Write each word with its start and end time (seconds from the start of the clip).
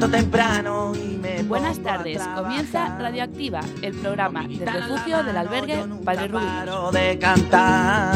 levanto 0.00 0.16
temprano 0.16 0.92
y 0.94 1.18
me 1.18 1.42
Buenas 1.42 1.78
tardes, 1.80 2.22
comienza 2.34 2.96
Radioactiva, 2.98 3.60
el 3.82 3.94
programa 3.94 4.46
del 4.46 4.66
refugio 4.66 5.22
del 5.22 5.36
albergue 5.36 5.84
Padre 6.04 6.28
Rubio. 6.28 6.90
de 6.92 7.18
cantar. 7.18 8.14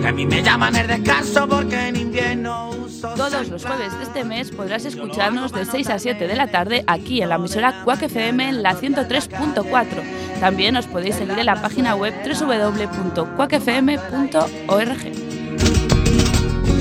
Que 0.00 0.08
a 0.08 0.12
mí 0.12 0.24
me 0.26 0.42
llaman 0.42 0.74
el 0.76 0.86
descanso 0.86 1.46
porque 1.48 1.88
en 1.88 1.96
invierno 1.96 2.70
uso 2.70 3.12
Todos 3.14 3.48
los 3.48 3.64
jueves 3.64 3.96
de 3.98 4.04
este 4.04 4.24
mes 4.24 4.50
podrás 4.50 4.84
escucharnos 4.86 5.52
de 5.52 5.64
6 5.64 5.90
a 5.90 5.98
7 5.98 6.26
de 6.26 6.36
la 6.36 6.46
tarde 6.48 6.84
aquí 6.86 7.20
en 7.22 7.28
la 7.28 7.34
emisora 7.36 7.84
Quack 7.84 8.02
FM 8.02 8.48
en 8.48 8.62
la 8.62 8.74
103.4. 8.74 10.40
También 10.40 10.76
os 10.76 10.86
podéis 10.86 11.16
seguir 11.16 11.38
en 11.38 11.46
la 11.46 11.60
página 11.60 11.94
web 11.96 12.14
www.quackfm.org. 12.24 13.18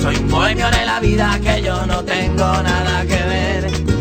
Soy 0.02 0.16
un 0.16 0.30
bohemio 0.30 0.70
de 0.70 0.86
la 0.86 1.00
vida 1.02 1.40
que 1.44 1.62
yo 1.62 1.86
no 1.86 2.04
tengo 2.04 2.38
nada 2.38 3.02
que 3.02 3.16
ver 3.16 3.97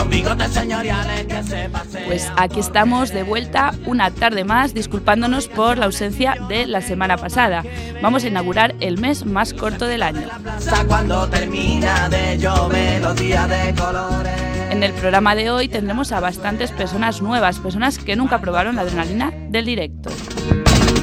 los 0.00 0.08
bigotes 0.08 0.52
señoriales 0.52 1.26
que 1.26 1.42
se 1.42 1.68
pasean. 1.68 2.04
Pues 2.06 2.32
aquí 2.36 2.60
estamos 2.60 3.10
de 3.10 3.22
vuelta 3.22 3.74
una 3.86 4.10
tarde 4.10 4.44
más, 4.44 4.72
disculpándonos 4.72 5.48
por 5.48 5.76
la 5.76 5.86
ausencia 5.86 6.36
de 6.48 6.66
la 6.66 6.80
semana 6.80 7.16
pasada. 7.16 7.62
Vamos 8.02 8.24
a 8.24 8.28
inaugurar 8.28 8.74
el 8.80 8.98
mes 8.98 9.26
más 9.26 9.52
corto 9.52 9.86
del 9.86 10.02
año. 10.02 10.22
plaza 10.42 10.84
cuando 10.86 11.28
termina 11.28 12.08
de 12.08 12.38
llover 12.38 13.02
los 13.02 13.16
días 13.16 13.48
de 13.48 13.74
colores. 13.74 14.32
En 14.70 14.82
el 14.82 14.92
programa 14.92 15.34
de 15.34 15.50
hoy 15.50 15.68
tendremos 15.68 16.12
a 16.12 16.20
bastantes 16.20 16.70
personas 16.70 17.20
nuevas, 17.20 17.58
personas 17.58 17.98
que 17.98 18.16
nunca 18.16 18.40
probaron 18.40 18.76
la 18.76 18.82
adrenalina 18.82 19.32
del 19.48 19.66
directo. 19.66 20.10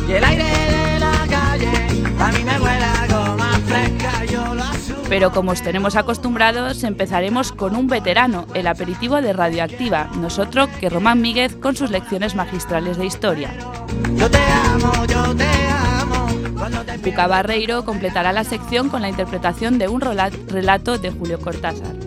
Y 0.08 0.14
el 0.14 0.24
aire 0.24 0.44
de 0.44 1.00
la 1.00 1.12
calle 1.30 1.88
a 2.20 2.32
mí 2.32 2.44
me 2.44 2.60
huele 2.60 2.86
a 2.86 3.08
goma 3.08 3.60
fresca, 3.68 4.26
yo 4.26 4.54
lo. 4.56 4.77
Pero 5.10 5.32
como 5.32 5.52
os 5.52 5.62
tenemos 5.62 5.96
acostumbrados, 5.96 6.84
empezaremos 6.84 7.52
con 7.54 7.76
un 7.76 7.88
veterano, 7.88 8.46
el 8.54 8.68
aperitivo 8.68 9.22
de 9.22 9.34
Radioactiva, 9.34 10.10
nosotros 10.20 10.70
que 10.80 10.90
Román 10.90 11.22
Míguez 11.22 11.56
con 11.56 11.76
sus 11.76 11.92
lecciones 11.92 12.36
magistrales 12.36 12.98
de 12.98 13.06
historia. 13.06 13.52
Yo 14.16 14.30
te 14.30 14.40
amo, 14.74 14.92
yo 15.06 15.36
te 15.36 15.46
amo. 15.46 16.28
Cuca 17.04 17.28
Barreiro 17.28 17.86
completará 17.86 18.34
la 18.34 18.44
sección 18.44 18.90
con 18.90 19.02
la 19.02 19.10
interpretación 19.10 19.78
de 19.78 19.88
un 19.88 20.02
relato 20.02 20.98
de 20.98 21.12
Julio 21.12 21.40
Cortázar. 21.40 22.07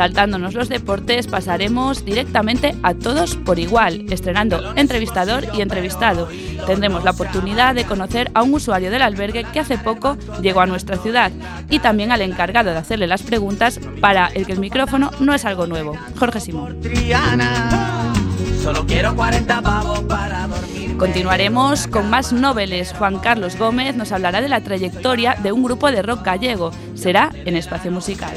Saltándonos 0.00 0.54
los 0.54 0.70
deportes, 0.70 1.26
pasaremos 1.26 2.06
directamente 2.06 2.74
a 2.82 2.94
todos 2.94 3.36
por 3.36 3.58
igual, 3.58 4.06
estrenando 4.08 4.72
entrevistador 4.74 5.44
y 5.52 5.60
entrevistado. 5.60 6.26
Tendremos 6.66 7.04
la 7.04 7.10
oportunidad 7.10 7.74
de 7.74 7.84
conocer 7.84 8.30
a 8.32 8.42
un 8.42 8.54
usuario 8.54 8.90
del 8.90 9.02
albergue 9.02 9.44
que 9.44 9.60
hace 9.60 9.76
poco 9.76 10.16
llegó 10.40 10.62
a 10.62 10.66
nuestra 10.66 10.96
ciudad 10.96 11.30
y 11.68 11.80
también 11.80 12.12
al 12.12 12.22
encargado 12.22 12.70
de 12.70 12.78
hacerle 12.78 13.06
las 13.06 13.22
preguntas 13.22 13.78
para 14.00 14.28
el 14.28 14.46
que 14.46 14.52
el 14.52 14.60
micrófono 14.60 15.10
no 15.20 15.34
es 15.34 15.44
algo 15.44 15.66
nuevo, 15.66 15.94
Jorge 16.18 16.40
Simón. 16.40 16.78
Solo 18.62 18.86
quiero 18.86 19.14
40 19.14 19.60
pavos 19.60 20.00
para 20.04 20.46
dormir. 20.46 20.96
Continuaremos 20.96 21.86
con 21.88 22.08
más 22.08 22.32
noveles. 22.32 22.94
Juan 22.94 23.18
Carlos 23.18 23.58
Gómez 23.58 23.96
nos 23.96 24.12
hablará 24.12 24.40
de 24.40 24.48
la 24.48 24.62
trayectoria 24.62 25.34
de 25.42 25.52
un 25.52 25.62
grupo 25.62 25.92
de 25.92 26.00
rock 26.00 26.24
gallego. 26.24 26.70
Será 26.94 27.30
en 27.44 27.58
Espacio 27.58 27.90
Musical. 27.90 28.32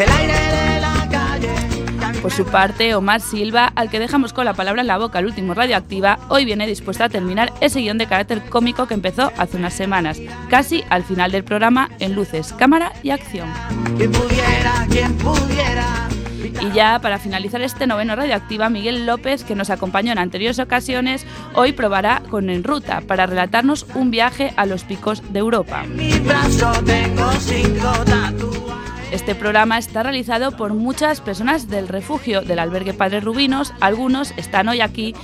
Y 0.00 0.02
el 0.02 0.10
aire 0.12 0.32
de 0.32 0.80
la 0.80 1.08
calle. 1.10 2.20
Por 2.22 2.32
su 2.32 2.46
parte, 2.46 2.94
Omar 2.94 3.20
Silva, 3.20 3.70
al 3.74 3.90
que 3.90 3.98
dejamos 3.98 4.32
con 4.32 4.46
la 4.46 4.54
palabra 4.54 4.80
en 4.80 4.86
la 4.86 4.96
boca 4.96 5.18
al 5.18 5.26
último 5.26 5.52
Radioactiva, 5.52 6.18
hoy 6.30 6.46
viene 6.46 6.66
dispuesto 6.66 7.04
a 7.04 7.10
terminar 7.10 7.52
ese 7.60 7.80
guion 7.80 7.98
de 7.98 8.06
carácter 8.06 8.40
cómico 8.48 8.86
que 8.86 8.94
empezó 8.94 9.30
hace 9.36 9.58
unas 9.58 9.74
semanas, 9.74 10.18
casi 10.48 10.84
al 10.88 11.04
final 11.04 11.32
del 11.32 11.44
programa 11.44 11.90
en 11.98 12.14
luces, 12.14 12.54
cámara 12.54 12.92
y 13.02 13.10
acción. 13.10 13.52
Quien 13.98 14.10
pudiera, 14.10 14.86
quien 14.88 15.12
pudiera. 15.18 16.08
Y 16.62 16.72
ya 16.72 16.98
para 17.00 17.18
finalizar 17.18 17.60
este 17.60 17.86
noveno 17.86 18.16
Radioactiva, 18.16 18.70
Miguel 18.70 19.04
López, 19.04 19.44
que 19.44 19.54
nos 19.54 19.68
acompañó 19.68 20.12
en 20.12 20.18
anteriores 20.18 20.58
ocasiones, 20.60 21.26
hoy 21.54 21.72
probará 21.72 22.22
con 22.30 22.48
En 22.48 22.64
Ruta 22.64 23.02
para 23.06 23.26
relatarnos 23.26 23.84
un 23.94 24.10
viaje 24.10 24.54
a 24.56 24.64
los 24.64 24.84
picos 24.84 25.22
de 25.30 25.40
Europa. 25.40 25.82
En 25.84 25.96
mi 25.96 26.18
brazo 26.20 26.72
tengo 26.86 27.30
cinco. 27.32 27.92
Este 29.10 29.34
programa 29.34 29.76
está 29.76 30.04
realizado 30.04 30.56
por 30.56 30.72
muchas 30.72 31.20
personas 31.20 31.68
del 31.68 31.88
refugio 31.88 32.42
del 32.42 32.60
albergue 32.60 32.94
Padre 32.94 33.20
Rubinos. 33.20 33.74
Algunos 33.80 34.32
están 34.36 34.68
hoy 34.68 34.80
aquí 34.80 35.14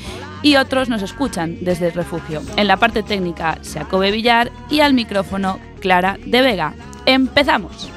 y 0.42 0.56
otros 0.56 0.88
nos 0.88 1.02
escuchan 1.02 1.58
desde 1.60 1.86
el 1.86 1.92
refugio. 1.94 2.42
En 2.56 2.66
la 2.66 2.78
parte 2.78 3.04
técnica, 3.04 3.58
Jacobe 3.72 4.10
Villar 4.10 4.50
y 4.70 4.80
al 4.80 4.92
micrófono, 4.92 5.60
Clara 5.80 6.18
de 6.26 6.42
Vega. 6.42 6.74
¡Empezamos! 7.06 7.95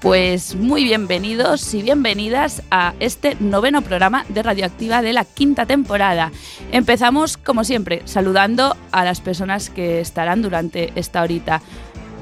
Pues 0.00 0.54
muy 0.54 0.84
bienvenidos 0.84 1.74
y 1.74 1.82
bienvenidas 1.82 2.62
a 2.70 2.94
este 3.00 3.36
noveno 3.40 3.82
programa 3.82 4.24
de 4.28 4.44
Radioactiva 4.44 5.02
de 5.02 5.12
la 5.12 5.24
quinta 5.24 5.66
temporada. 5.66 6.30
Empezamos, 6.70 7.36
como 7.36 7.64
siempre, 7.64 8.02
saludando 8.04 8.76
a 8.92 9.04
las 9.04 9.20
personas 9.20 9.70
que 9.70 10.00
estarán 10.00 10.40
durante 10.40 10.92
esta 10.94 11.20
horita. 11.20 11.62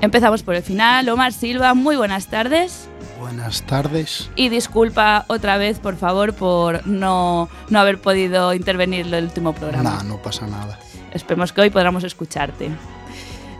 Empezamos 0.00 0.42
por 0.42 0.54
el 0.54 0.62
final. 0.62 1.06
Omar 1.10 1.34
Silva, 1.34 1.74
muy 1.74 1.96
buenas 1.96 2.28
tardes. 2.28 2.88
Buenas 3.20 3.60
tardes. 3.62 4.30
Y 4.36 4.48
disculpa 4.48 5.26
otra 5.28 5.58
vez, 5.58 5.78
por 5.78 5.96
favor, 5.96 6.32
por 6.32 6.86
no, 6.86 7.50
no 7.68 7.78
haber 7.78 8.00
podido 8.00 8.54
intervenir 8.54 9.06
en 9.06 9.12
el 9.12 9.24
último 9.24 9.52
programa. 9.52 9.98
No, 10.02 10.14
no 10.14 10.22
pasa 10.22 10.46
nada. 10.46 10.78
Esperemos 11.12 11.52
que 11.52 11.60
hoy 11.60 11.70
podamos 11.70 12.04
escucharte. 12.04 12.70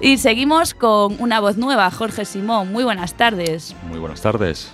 Y 0.00 0.18
seguimos 0.18 0.74
con 0.74 1.16
una 1.20 1.40
voz 1.40 1.56
nueva, 1.56 1.90
Jorge 1.90 2.24
Simón. 2.24 2.72
Muy 2.72 2.84
buenas 2.84 3.14
tardes. 3.14 3.74
Muy 3.88 3.98
buenas 3.98 4.20
tardes. 4.20 4.70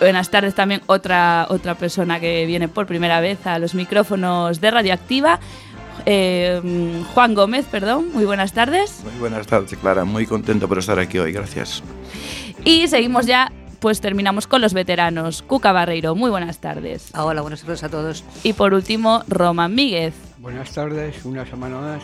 Buenas 0.00 0.30
tardes 0.30 0.54
también 0.54 0.82
otra, 0.86 1.46
otra 1.48 1.74
persona 1.74 2.20
que 2.20 2.46
viene 2.46 2.68
por 2.68 2.86
primera 2.86 3.20
vez 3.20 3.46
a 3.46 3.58
los 3.58 3.74
micrófonos 3.74 4.60
de 4.60 4.70
Radioactiva. 4.70 5.40
Eh, 6.06 7.02
Juan 7.14 7.34
Gómez, 7.34 7.66
perdón. 7.66 8.12
Muy 8.12 8.24
buenas 8.24 8.52
tardes. 8.52 9.02
Muy 9.02 9.18
buenas 9.18 9.46
tardes, 9.46 9.76
Clara. 9.78 10.04
Muy 10.04 10.26
contento 10.26 10.68
por 10.68 10.78
estar 10.78 10.98
aquí 10.98 11.18
hoy. 11.18 11.32
Gracias. 11.32 11.82
Y 12.64 12.86
seguimos 12.86 13.26
ya, 13.26 13.50
pues 13.80 14.00
terminamos 14.00 14.46
con 14.46 14.60
los 14.60 14.74
veteranos. 14.74 15.42
Cuca 15.42 15.72
Barreiro, 15.72 16.14
muy 16.14 16.30
buenas 16.30 16.58
tardes. 16.58 17.10
Hola, 17.14 17.40
buenas 17.40 17.62
tardes 17.62 17.82
a 17.82 17.88
todos. 17.88 18.24
Y 18.44 18.52
por 18.52 18.74
último, 18.74 19.24
Roman 19.26 19.74
Míguez. 19.74 20.14
Buenas 20.38 20.70
tardes, 20.72 21.24
una 21.24 21.44
semana 21.44 21.78
más. 21.80 22.02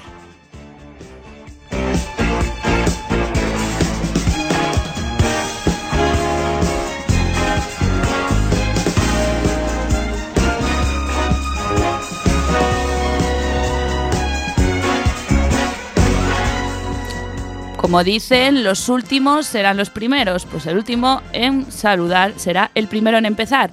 Como 17.94 18.02
dicen, 18.02 18.64
los 18.64 18.88
últimos 18.88 19.46
serán 19.46 19.76
los 19.76 19.88
primeros. 19.88 20.46
Pues 20.46 20.66
el 20.66 20.76
último 20.76 21.22
en 21.32 21.70
saludar 21.70 22.32
será 22.34 22.72
el 22.74 22.88
primero 22.88 23.18
en 23.18 23.24
empezar. 23.24 23.70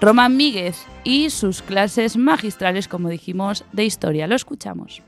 Roman 0.00 0.34
Míguez 0.34 0.86
y 1.04 1.28
sus 1.28 1.60
clases 1.60 2.16
magistrales, 2.16 2.88
como 2.88 3.10
dijimos, 3.10 3.66
de 3.72 3.84
historia. 3.84 4.26
Lo 4.26 4.36
escuchamos. 4.36 5.02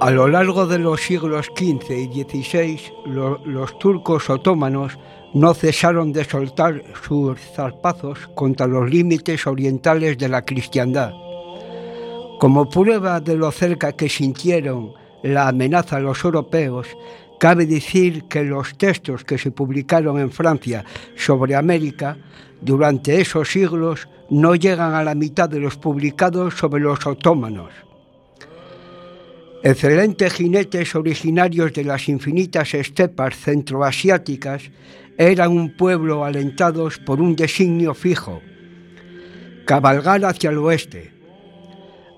A 0.00 0.10
lo 0.10 0.28
largo 0.28 0.66
de 0.66 0.78
los 0.78 1.00
siglos 1.02 1.46
XV 1.56 1.90
y 1.90 2.22
XVI, 2.22 2.80
lo- 3.06 3.40
los 3.44 3.78
turcos 3.78 4.30
otomanos 4.30 4.96
no 5.34 5.54
cesaron 5.54 6.12
de 6.12 6.24
soltar 6.24 6.82
sus 7.06 7.38
zarpazos 7.40 8.28
contra 8.34 8.66
los 8.66 8.88
límites 8.88 9.46
orientales 9.46 10.16
de 10.16 10.28
la 10.28 10.44
cristiandad. 10.44 11.12
Como 12.38 12.68
prueba 12.68 13.20
de 13.20 13.36
lo 13.36 13.50
cerca 13.50 13.92
que 13.92 14.08
sintieron 14.08 14.92
la 15.24 15.48
amenaza 15.48 15.96
a 15.96 16.00
los 16.00 16.22
europeos, 16.24 16.86
cabe 17.40 17.66
decir 17.66 18.24
que 18.28 18.44
los 18.44 18.78
textos 18.78 19.24
que 19.24 19.36
se 19.36 19.50
publicaron 19.50 20.20
en 20.20 20.30
Francia 20.30 20.84
sobre 21.16 21.56
América 21.56 22.16
durante 22.60 23.20
esos 23.20 23.48
siglos 23.50 24.08
no 24.30 24.54
llegan 24.54 24.94
a 24.94 25.02
la 25.02 25.14
mitad 25.16 25.48
de 25.48 25.58
los 25.58 25.76
publicados 25.76 26.54
sobre 26.54 26.82
los 26.82 27.04
otómanos. 27.06 27.70
Excelentes 29.62 30.34
jinetes 30.34 30.94
originarios 30.94 31.72
de 31.72 31.82
las 31.82 32.08
infinitas 32.08 32.74
estepas 32.74 33.36
centroasiáticas 33.36 34.70
eran 35.16 35.50
un 35.50 35.76
pueblo 35.76 36.24
alentados 36.24 36.98
por 36.98 37.20
un 37.20 37.34
designio 37.34 37.92
fijo, 37.92 38.40
cabalgar 39.66 40.24
hacia 40.24 40.50
el 40.50 40.58
oeste. 40.58 41.12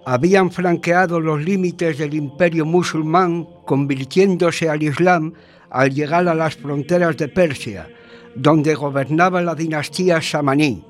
Habían 0.05 0.51
franqueado 0.51 1.19
los 1.19 1.43
límites 1.43 1.97
del 1.97 2.13
imperio 2.13 2.67
musulmán, 2.67 3.49
convirtiéndose 3.65 4.69
al 4.69 4.83
Islam 4.83 5.33
al 5.71 5.95
llegar 5.95 6.29
a 6.29 6.35
las 6.35 6.57
fronteras 6.57 7.17
de 7.17 7.29
Persia, 7.29 7.89
donde 8.35 8.75
gobernaba 8.75 9.41
la 9.41 9.55
dinastía 9.55 10.21
samaní. 10.21 10.90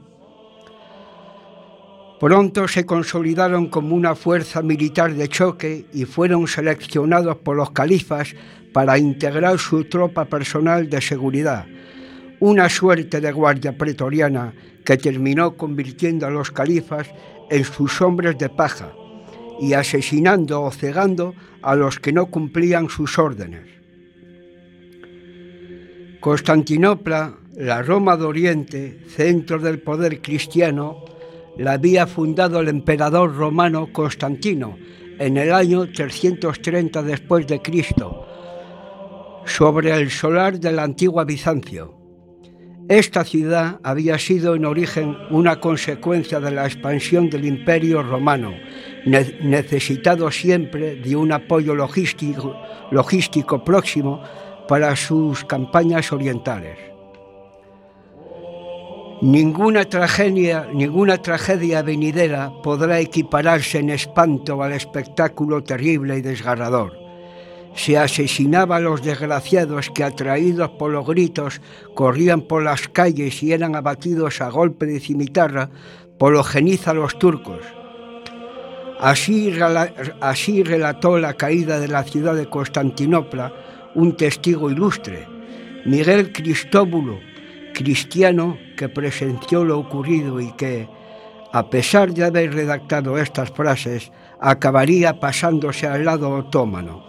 Pronto 2.20 2.68
se 2.68 2.84
consolidaron 2.84 3.68
como 3.68 3.96
una 3.96 4.14
fuerza 4.14 4.60
militar 4.60 5.14
de 5.14 5.26
choque 5.26 5.86
y 5.94 6.04
fueron 6.04 6.46
seleccionados 6.46 7.38
por 7.38 7.56
los 7.56 7.70
califas 7.70 8.34
para 8.74 8.98
integrar 8.98 9.58
su 9.58 9.84
tropa 9.84 10.26
personal 10.26 10.90
de 10.90 11.00
seguridad, 11.00 11.64
una 12.38 12.68
suerte 12.68 13.22
de 13.22 13.32
guardia 13.32 13.72
pretoriana 13.72 14.52
que 14.84 14.98
terminó 14.98 15.56
convirtiendo 15.56 16.26
a 16.26 16.30
los 16.30 16.50
califas 16.50 17.08
en 17.48 17.64
sus 17.64 18.02
hombres 18.02 18.36
de 18.36 18.50
paja 18.50 18.92
y 19.58 19.72
asesinando 19.72 20.60
o 20.60 20.70
cegando 20.70 21.34
a 21.62 21.74
los 21.74 21.98
que 21.98 22.12
no 22.12 22.26
cumplían 22.26 22.90
sus 22.90 23.18
órdenes. 23.18 23.64
Constantinopla, 26.20 27.34
la 27.56 27.80
Roma 27.80 28.18
de 28.18 28.24
Oriente, 28.24 29.00
centro 29.08 29.58
del 29.58 29.80
poder 29.80 30.20
cristiano, 30.20 31.02
la 31.60 31.72
había 31.72 32.06
fundado 32.06 32.60
el 32.60 32.68
emperador 32.68 33.36
romano 33.36 33.92
Constantino 33.92 34.78
en 35.18 35.36
el 35.36 35.52
año 35.52 35.92
330 35.92 37.02
después 37.02 37.46
de 37.46 37.60
Cristo, 37.60 38.26
sobre 39.44 39.90
el 39.90 40.10
solar 40.10 40.58
de 40.58 40.72
la 40.72 40.84
antigua 40.84 41.24
Bizancio. 41.24 41.94
Esta 42.88 43.24
ciudad 43.24 43.78
había 43.82 44.18
sido 44.18 44.54
en 44.54 44.64
origen 44.64 45.14
una 45.28 45.60
consecuencia 45.60 46.40
de 46.40 46.50
la 46.50 46.64
expansión 46.64 47.28
del 47.28 47.44
imperio 47.44 48.02
romano, 48.02 48.54
necesitado 49.04 50.30
siempre 50.30 50.96
de 50.96 51.14
un 51.14 51.30
apoyo 51.30 51.74
logístico, 51.74 52.56
logístico 52.90 53.62
próximo 53.62 54.22
para 54.66 54.96
sus 54.96 55.44
campañas 55.44 56.10
orientales. 56.10 56.89
Ninguna 59.22 59.84
tragedia, 59.84 60.66
ninguna 60.72 61.18
tragedia 61.18 61.82
venidera 61.82 62.50
podrá 62.62 63.00
equipararse 63.00 63.78
en 63.78 63.90
espanto 63.90 64.62
al 64.62 64.72
espectáculo 64.72 65.62
terrible 65.62 66.16
y 66.16 66.22
desgarrador. 66.22 66.96
Se 67.74 67.98
asesinaba 67.98 68.76
a 68.76 68.80
los 68.80 69.02
desgraciados 69.02 69.90
que, 69.90 70.04
atraídos 70.04 70.70
por 70.70 70.90
los 70.90 71.06
gritos, 71.06 71.60
corrían 71.94 72.40
por 72.40 72.62
las 72.62 72.88
calles 72.88 73.42
y 73.42 73.52
eran 73.52 73.76
abatidos 73.76 74.40
a 74.40 74.48
golpe 74.48 74.86
de 74.86 75.00
cimitarra 75.00 75.68
por 76.18 76.32
los 76.32 77.18
turcos. 77.18 77.60
Así, 79.00 79.52
así 80.22 80.62
relató 80.62 81.18
la 81.18 81.34
caída 81.34 81.78
de 81.78 81.88
la 81.88 82.04
ciudad 82.04 82.34
de 82.34 82.48
Constantinopla 82.48 83.52
un 83.94 84.16
testigo 84.16 84.70
ilustre, 84.70 85.26
Miguel 85.84 86.32
Cristóbulo, 86.32 87.18
cristiano 87.74 88.56
que 88.80 88.88
presenció 88.88 89.62
lo 89.62 89.78
ocurrido 89.78 90.40
y 90.40 90.52
que, 90.52 90.88
a 91.52 91.68
pesar 91.68 92.14
de 92.14 92.24
haber 92.24 92.54
redactado 92.54 93.18
estas 93.18 93.50
frases, 93.50 94.10
acabaría 94.40 95.20
pasándose 95.20 95.86
al 95.86 96.06
lado 96.06 96.30
otomano. 96.30 97.04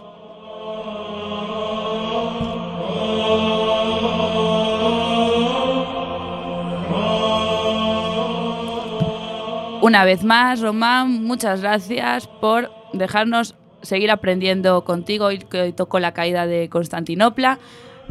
Una 9.80 10.04
vez 10.04 10.24
más, 10.24 10.60
Román, 10.60 11.24
muchas 11.24 11.62
gracias 11.62 12.26
por 12.26 12.70
dejarnos 12.92 13.54
seguir 13.80 14.10
aprendiendo 14.10 14.84
contigo 14.84 15.24
hoy 15.24 15.38
que 15.38 15.72
tocó 15.72 16.00
la 16.00 16.12
caída 16.12 16.46
de 16.46 16.68
Constantinopla. 16.68 17.58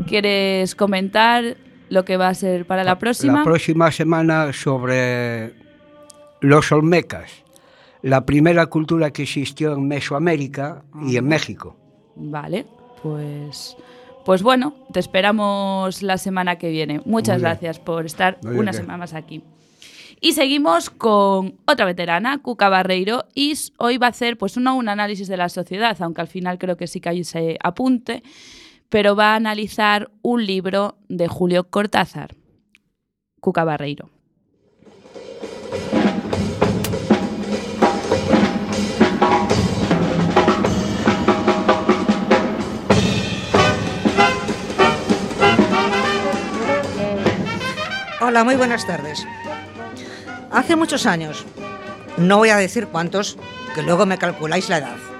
¿Quieres 0.07 0.73
comentar 0.73 1.57
lo 1.91 2.05
que 2.05 2.15
va 2.15 2.29
a 2.29 2.33
ser 2.33 2.65
para 2.65 2.83
la 2.85 2.97
próxima. 2.97 3.39
La 3.39 3.43
próxima 3.43 3.91
semana 3.91 4.53
sobre 4.53 5.53
los 6.39 6.71
olmecas, 6.71 7.29
la 8.01 8.25
primera 8.25 8.65
cultura 8.67 9.11
que 9.11 9.23
existió 9.23 9.73
en 9.73 9.89
Mesoamérica 9.89 10.83
y 11.05 11.17
en 11.17 11.27
México. 11.27 11.75
Vale, 12.15 12.65
pues, 13.03 13.75
pues 14.23 14.41
bueno, 14.41 14.73
te 14.93 15.01
esperamos 15.01 16.01
la 16.01 16.17
semana 16.17 16.55
que 16.57 16.69
viene. 16.69 17.01
Muchas 17.03 17.41
gracias 17.41 17.77
por 17.79 18.05
estar 18.05 18.39
una 18.41 18.71
semana 18.71 18.97
más 18.97 19.13
aquí. 19.13 19.43
Y 20.21 20.31
seguimos 20.31 20.89
con 20.91 21.55
otra 21.65 21.85
veterana, 21.85 22.37
Cuca 22.37 22.69
Barreiro, 22.69 23.25
y 23.35 23.53
hoy 23.79 23.97
va 23.97 24.05
a 24.05 24.11
hacer 24.11 24.37
pues 24.37 24.55
un 24.55 24.67
análisis 24.87 25.27
de 25.27 25.35
la 25.35 25.49
sociedad, 25.49 25.97
aunque 26.01 26.21
al 26.21 26.27
final 26.27 26.57
creo 26.57 26.77
que 26.77 26.87
sí 26.87 27.01
que 27.01 27.09
hay 27.09 27.19
ese 27.21 27.57
apunte 27.61 28.23
pero 28.91 29.15
va 29.15 29.31
a 29.31 29.35
analizar 29.35 30.11
un 30.21 30.45
libro 30.45 30.97
de 31.07 31.29
Julio 31.29 31.69
Cortázar, 31.69 32.35
Cuca 33.39 33.63
Barreiro. 33.63 34.09
Hola, 48.19 48.43
muy 48.43 48.55
buenas 48.57 48.85
tardes. 48.85 49.25
Hace 50.51 50.75
muchos 50.75 51.05
años, 51.05 51.45
no 52.17 52.39
voy 52.39 52.49
a 52.49 52.57
decir 52.57 52.87
cuántos, 52.87 53.37
que 53.73 53.83
luego 53.83 54.05
me 54.05 54.17
calculáis 54.17 54.67
la 54.67 54.79
edad 54.79 55.10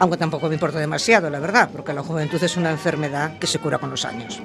aunque 0.00 0.16
tampoco 0.16 0.48
me 0.48 0.54
importa 0.54 0.78
demasiado, 0.78 1.28
la 1.30 1.38
verdad, 1.38 1.68
porque 1.70 1.92
la 1.92 2.02
juventud 2.02 2.42
es 2.42 2.56
una 2.56 2.70
enfermedad 2.70 3.38
que 3.38 3.46
se 3.46 3.58
cura 3.58 3.78
con 3.78 3.90
los 3.90 4.06
años. 4.06 4.40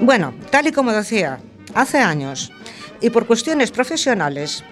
Bueno, 0.00 0.34
tal 0.50 0.66
y 0.66 0.72
como 0.72 0.92
decía, 0.92 1.40
hace 1.74 1.98
años, 1.98 2.52
y 3.00 3.08
por 3.08 3.26
cuestiones 3.26 3.70
profesionales, 3.70 4.62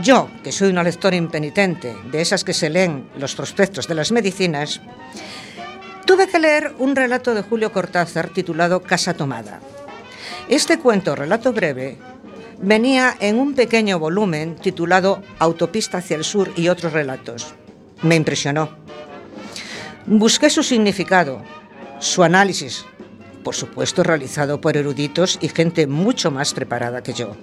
yo, 0.00 0.30
que 0.44 0.52
soy 0.52 0.68
una 0.68 0.84
lectora 0.84 1.16
impenitente, 1.16 1.96
de 2.10 2.20
esas 2.20 2.44
que 2.44 2.54
se 2.54 2.70
leen 2.70 3.10
los 3.18 3.34
prospectos 3.34 3.88
de 3.88 3.96
las 3.96 4.12
medicinas, 4.12 4.80
tuve 6.06 6.28
que 6.28 6.38
leer 6.38 6.72
un 6.78 6.94
relato 6.94 7.34
de 7.34 7.42
Julio 7.42 7.72
Cortázar 7.72 8.28
titulado 8.28 8.80
Casa 8.80 9.14
Tomada. 9.14 9.58
Este 10.48 10.78
cuento, 10.78 11.16
relato 11.16 11.52
breve, 11.52 11.98
venía 12.60 13.16
en 13.18 13.40
un 13.40 13.54
pequeño 13.54 13.98
volumen 13.98 14.54
titulado 14.54 15.20
Autopista 15.40 15.98
hacia 15.98 16.16
el 16.16 16.24
Sur 16.24 16.52
y 16.54 16.68
otros 16.68 16.92
relatos. 16.92 17.56
Me 18.04 18.16
impresionó. 18.16 18.68
Busqué 20.04 20.50
su 20.50 20.62
significado, 20.62 21.42
su 22.00 22.22
análisis, 22.22 22.84
por 23.42 23.54
supuesto 23.54 24.02
realizado 24.02 24.60
por 24.60 24.76
eruditos 24.76 25.38
y 25.40 25.48
gente 25.48 25.86
mucho 25.86 26.30
más 26.30 26.52
preparada 26.52 27.02
que 27.02 27.14
yo. 27.14 27.34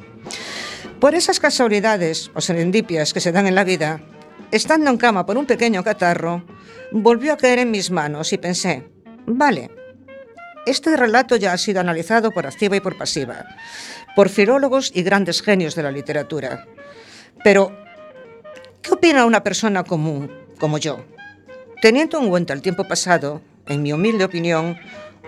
Por 0.99 1.15
esas 1.15 1.39
casualidades 1.39 2.29
o 2.35 2.41
serendipias 2.41 3.11
que 3.11 3.21
se 3.21 3.31
dan 3.31 3.47
en 3.47 3.55
la 3.55 3.63
vida, 3.63 4.01
estando 4.51 4.91
en 4.91 4.97
cama 4.97 5.25
por 5.25 5.35
un 5.35 5.47
pequeño 5.47 5.83
catarro, 5.83 6.43
volvió 6.91 7.33
a 7.33 7.37
caer 7.37 7.57
en 7.57 7.71
mis 7.71 7.89
manos 7.89 8.31
y 8.31 8.37
pensé, 8.37 8.87
vale, 9.25 9.71
este 10.67 10.95
relato 10.95 11.37
ya 11.37 11.53
ha 11.53 11.57
sido 11.57 11.81
analizado 11.81 12.29
por 12.29 12.45
activa 12.45 12.75
y 12.75 12.81
por 12.81 12.99
pasiva, 12.99 13.47
por 14.15 14.29
filólogos 14.29 14.91
y 14.93 15.01
grandes 15.01 15.41
genios 15.41 15.73
de 15.73 15.81
la 15.81 15.91
literatura. 15.91 16.67
Pero, 17.43 17.75
¿qué 18.83 18.93
opina 18.93 19.25
una 19.25 19.41
persona 19.41 19.83
común 19.83 20.40
como 20.61 20.77
yo? 20.77 21.03
Teniendo 21.81 22.19
en 22.19 22.29
cuenta 22.29 22.53
el 22.53 22.61
tiempo 22.61 22.87
pasado, 22.87 23.41
en 23.67 23.81
mi 23.81 23.91
humilde 23.91 24.23
opinión, 24.23 24.77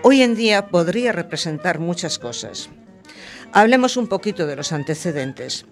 hoy 0.04 0.22
en 0.22 0.36
día 0.36 0.68
podría 0.68 1.10
representar 1.10 1.80
muchas 1.80 2.20
cosas. 2.20 2.70
Hablemos 3.52 3.96
un 3.96 4.06
poquito 4.06 4.46
de 4.46 4.54
los 4.54 4.70
antecedentes. 4.72 5.66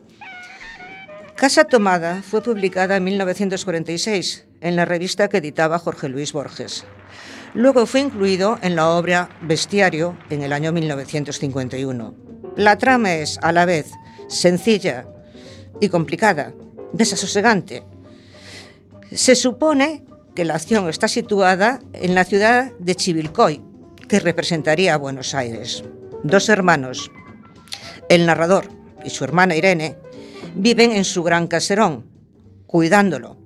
Casa 1.37 1.65
Tomada 1.65 2.23
fue 2.23 2.43
publicada 2.43 2.97
en 2.97 3.05
1946 3.05 4.47
en 4.61 4.75
la 4.75 4.85
revista 4.85 5.29
que 5.29 5.39
editaba 5.39 5.79
Jorge 5.79 6.09
Luis 6.09 6.33
Borges. 6.33 6.85
Luego 7.55 7.87
fue 7.87 8.01
incluido 8.01 8.59
en 8.63 8.75
la 8.75 8.89
obra 8.89 9.29
Bestiario 9.43 10.19
en 10.29 10.43
el 10.43 10.53
año 10.53 10.73
1951. 10.73 12.15
La 12.57 12.79
trama 12.79 13.15
es, 13.15 13.39
a 13.43 13.53
la 13.53 13.65
vez, 13.65 13.93
sencilla 14.29 15.07
y 15.81 15.89
complicada, 15.89 16.53
desasosegante. 16.93 17.85
Se 19.15 19.35
supone 19.35 20.05
que 20.35 20.47
la 20.47 20.55
acción 20.55 20.89
está 20.89 21.07
situada 21.07 21.81
en 21.93 22.15
la 22.15 22.25
ciudad 22.25 22.73
de 22.79 22.95
Chivilcoy, 22.95 23.61
que 24.09 24.21
representaría 24.21 24.95
a 24.95 24.99
Buenos 24.99 25.35
Aires. 25.35 25.85
Dos 26.25 26.49
hermanos, 26.49 27.11
el 28.09 28.25
narrador 28.25 28.69
y 29.05 29.11
su 29.11 29.25
hermana 29.25 29.55
Irene, 29.55 29.99
viven 30.55 30.93
en 30.93 31.05
su 31.05 31.23
gran 31.23 31.47
caserón, 31.47 32.07
cuidándolo, 32.67 33.37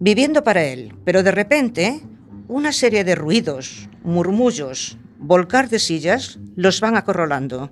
viviendo 0.00 0.44
para 0.44 0.64
él, 0.64 0.94
pero 1.04 1.22
de 1.22 1.30
repente 1.30 2.02
una 2.46 2.72
serie 2.72 3.04
de 3.04 3.14
ruidos, 3.14 3.88
murmullos, 4.02 4.98
volcar 5.18 5.70
de 5.70 5.78
sillas 5.78 6.38
los 6.56 6.80
van 6.82 6.96
acorralando. 6.96 7.70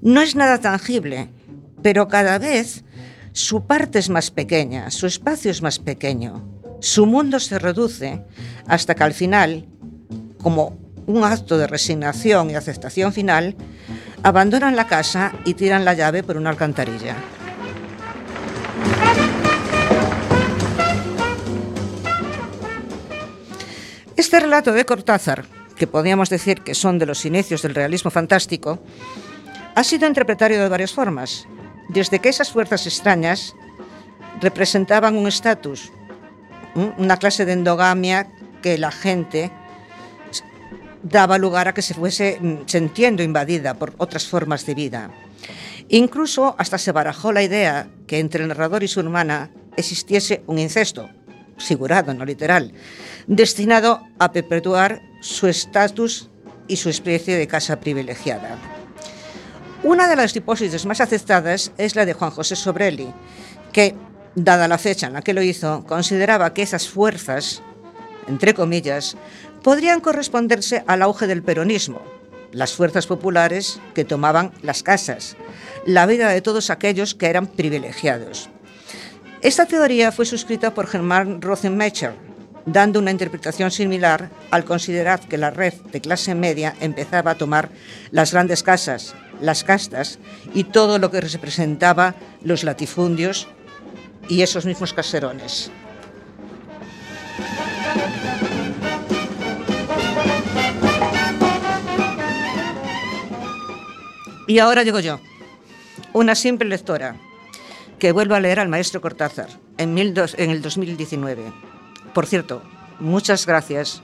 No 0.00 0.22
es 0.22 0.36
nada 0.36 0.58
tangible, 0.58 1.28
pero 1.82 2.08
cada 2.08 2.38
vez 2.38 2.82
su 3.36 3.66
parte 3.66 3.98
es 3.98 4.08
más 4.08 4.30
pequeña, 4.30 4.90
su 4.90 5.06
espacio 5.06 5.50
es 5.50 5.60
más 5.60 5.78
pequeño, 5.78 6.42
su 6.80 7.04
mundo 7.04 7.38
se 7.38 7.58
reduce 7.58 8.24
hasta 8.66 8.94
que 8.94 9.04
al 9.04 9.12
final, 9.12 9.66
como 10.42 10.78
un 11.06 11.22
acto 11.22 11.58
de 11.58 11.66
resignación 11.66 12.48
y 12.48 12.54
aceptación 12.54 13.12
final, 13.12 13.54
abandonan 14.22 14.74
la 14.74 14.86
casa 14.86 15.34
y 15.44 15.52
tiran 15.52 15.84
la 15.84 15.92
llave 15.92 16.22
por 16.22 16.38
una 16.38 16.48
alcantarilla. 16.48 17.14
Este 24.16 24.40
relato 24.40 24.72
de 24.72 24.86
Cortázar, 24.86 25.44
que 25.76 25.86
podríamos 25.86 26.30
decir 26.30 26.62
que 26.62 26.74
son 26.74 26.98
de 26.98 27.04
los 27.04 27.26
inicios 27.26 27.60
del 27.60 27.74
realismo 27.74 28.10
fantástico, 28.10 28.78
ha 29.74 29.84
sido 29.84 30.06
interpretado 30.06 30.54
de 30.54 30.70
varias 30.70 30.92
formas, 30.92 31.46
desde 31.88 32.18
que 32.18 32.28
esas 32.28 32.50
fuerzas 32.50 32.86
extrañas 32.86 33.54
representaban 34.40 35.16
un 35.16 35.26
estatus, 35.26 35.92
una 36.74 37.16
clase 37.16 37.44
de 37.44 37.52
endogamia 37.52 38.28
que 38.62 38.78
la 38.78 38.90
gente 38.90 39.50
daba 41.02 41.38
lugar 41.38 41.68
a 41.68 41.74
que 41.74 41.82
se 41.82 41.94
fuese 41.94 42.40
sintiendo 42.66 43.22
invadida 43.22 43.74
por 43.74 43.94
otras 43.98 44.26
formas 44.26 44.66
de 44.66 44.74
vida. 44.74 45.10
Incluso 45.88 46.56
hasta 46.58 46.78
se 46.78 46.92
barajó 46.92 47.32
la 47.32 47.42
idea 47.42 47.88
que 48.06 48.18
entre 48.18 48.42
el 48.42 48.48
narrador 48.48 48.82
y 48.82 48.88
su 48.88 49.00
hermana 49.00 49.50
existiese 49.76 50.42
un 50.46 50.58
incesto, 50.58 51.08
figurado, 51.58 52.12
no 52.12 52.24
literal, 52.24 52.72
destinado 53.26 54.02
a 54.18 54.32
perpetuar 54.32 55.00
su 55.20 55.46
estatus 55.46 56.28
y 56.66 56.76
su 56.76 56.90
especie 56.90 57.36
de 57.36 57.46
casa 57.46 57.78
privilegiada. 57.78 58.75
Una 59.82 60.08
de 60.08 60.16
las 60.16 60.34
hipótesis 60.34 60.86
más 60.86 61.00
aceptadas 61.00 61.70
es 61.76 61.96
la 61.96 62.06
de 62.06 62.14
Juan 62.14 62.30
José 62.30 62.56
Sobrelli, 62.56 63.12
que, 63.72 63.94
dada 64.34 64.68
la 64.68 64.78
fecha 64.78 65.06
en 65.06 65.12
la 65.12 65.22
que 65.22 65.34
lo 65.34 65.42
hizo, 65.42 65.84
consideraba 65.86 66.54
que 66.54 66.62
esas 66.62 66.88
fuerzas, 66.88 67.62
entre 68.26 68.54
comillas, 68.54 69.16
podrían 69.62 70.00
corresponderse 70.00 70.82
al 70.86 71.02
auge 71.02 71.26
del 71.26 71.42
peronismo, 71.42 72.00
las 72.52 72.72
fuerzas 72.72 73.06
populares 73.06 73.78
que 73.94 74.04
tomaban 74.04 74.52
las 74.62 74.82
casas, 74.82 75.36
la 75.84 76.06
vida 76.06 76.30
de 76.30 76.40
todos 76.40 76.70
aquellos 76.70 77.14
que 77.14 77.26
eran 77.26 77.46
privilegiados. 77.46 78.48
Esta 79.42 79.66
teoría 79.66 80.10
fue 80.10 80.24
suscrita 80.24 80.72
por 80.72 80.86
Germán 80.86 81.42
Rothenmecher, 81.42 82.14
dando 82.64 82.98
una 82.98 83.12
interpretación 83.12 83.70
similar 83.70 84.30
al 84.50 84.64
considerar 84.64 85.20
que 85.20 85.38
la 85.38 85.50
red 85.50 85.74
de 85.92 86.00
clase 86.00 86.34
media 86.34 86.74
empezaba 86.80 87.32
a 87.32 87.38
tomar 87.38 87.70
las 88.10 88.32
grandes 88.32 88.62
casas, 88.62 89.14
las 89.40 89.64
castas 89.64 90.18
y 90.54 90.64
todo 90.64 90.98
lo 90.98 91.10
que 91.10 91.20
representaba 91.20 92.14
los 92.42 92.64
latifundios 92.64 93.48
y 94.28 94.42
esos 94.42 94.66
mismos 94.66 94.92
caserones. 94.92 95.70
Y 104.48 104.60
ahora 104.60 104.84
llego 104.84 105.00
yo, 105.00 105.18
una 106.12 106.36
simple 106.36 106.68
lectora, 106.68 107.16
que 107.98 108.12
vuelvo 108.12 108.34
a 108.34 108.40
leer 108.40 108.60
al 108.60 108.68
maestro 108.68 109.00
Cortázar 109.00 109.48
en, 109.76 109.98
en 109.98 110.50
el 110.50 110.62
2019. 110.62 111.52
Por 112.14 112.26
cierto, 112.26 112.62
muchas 113.00 113.44
gracias 113.44 114.02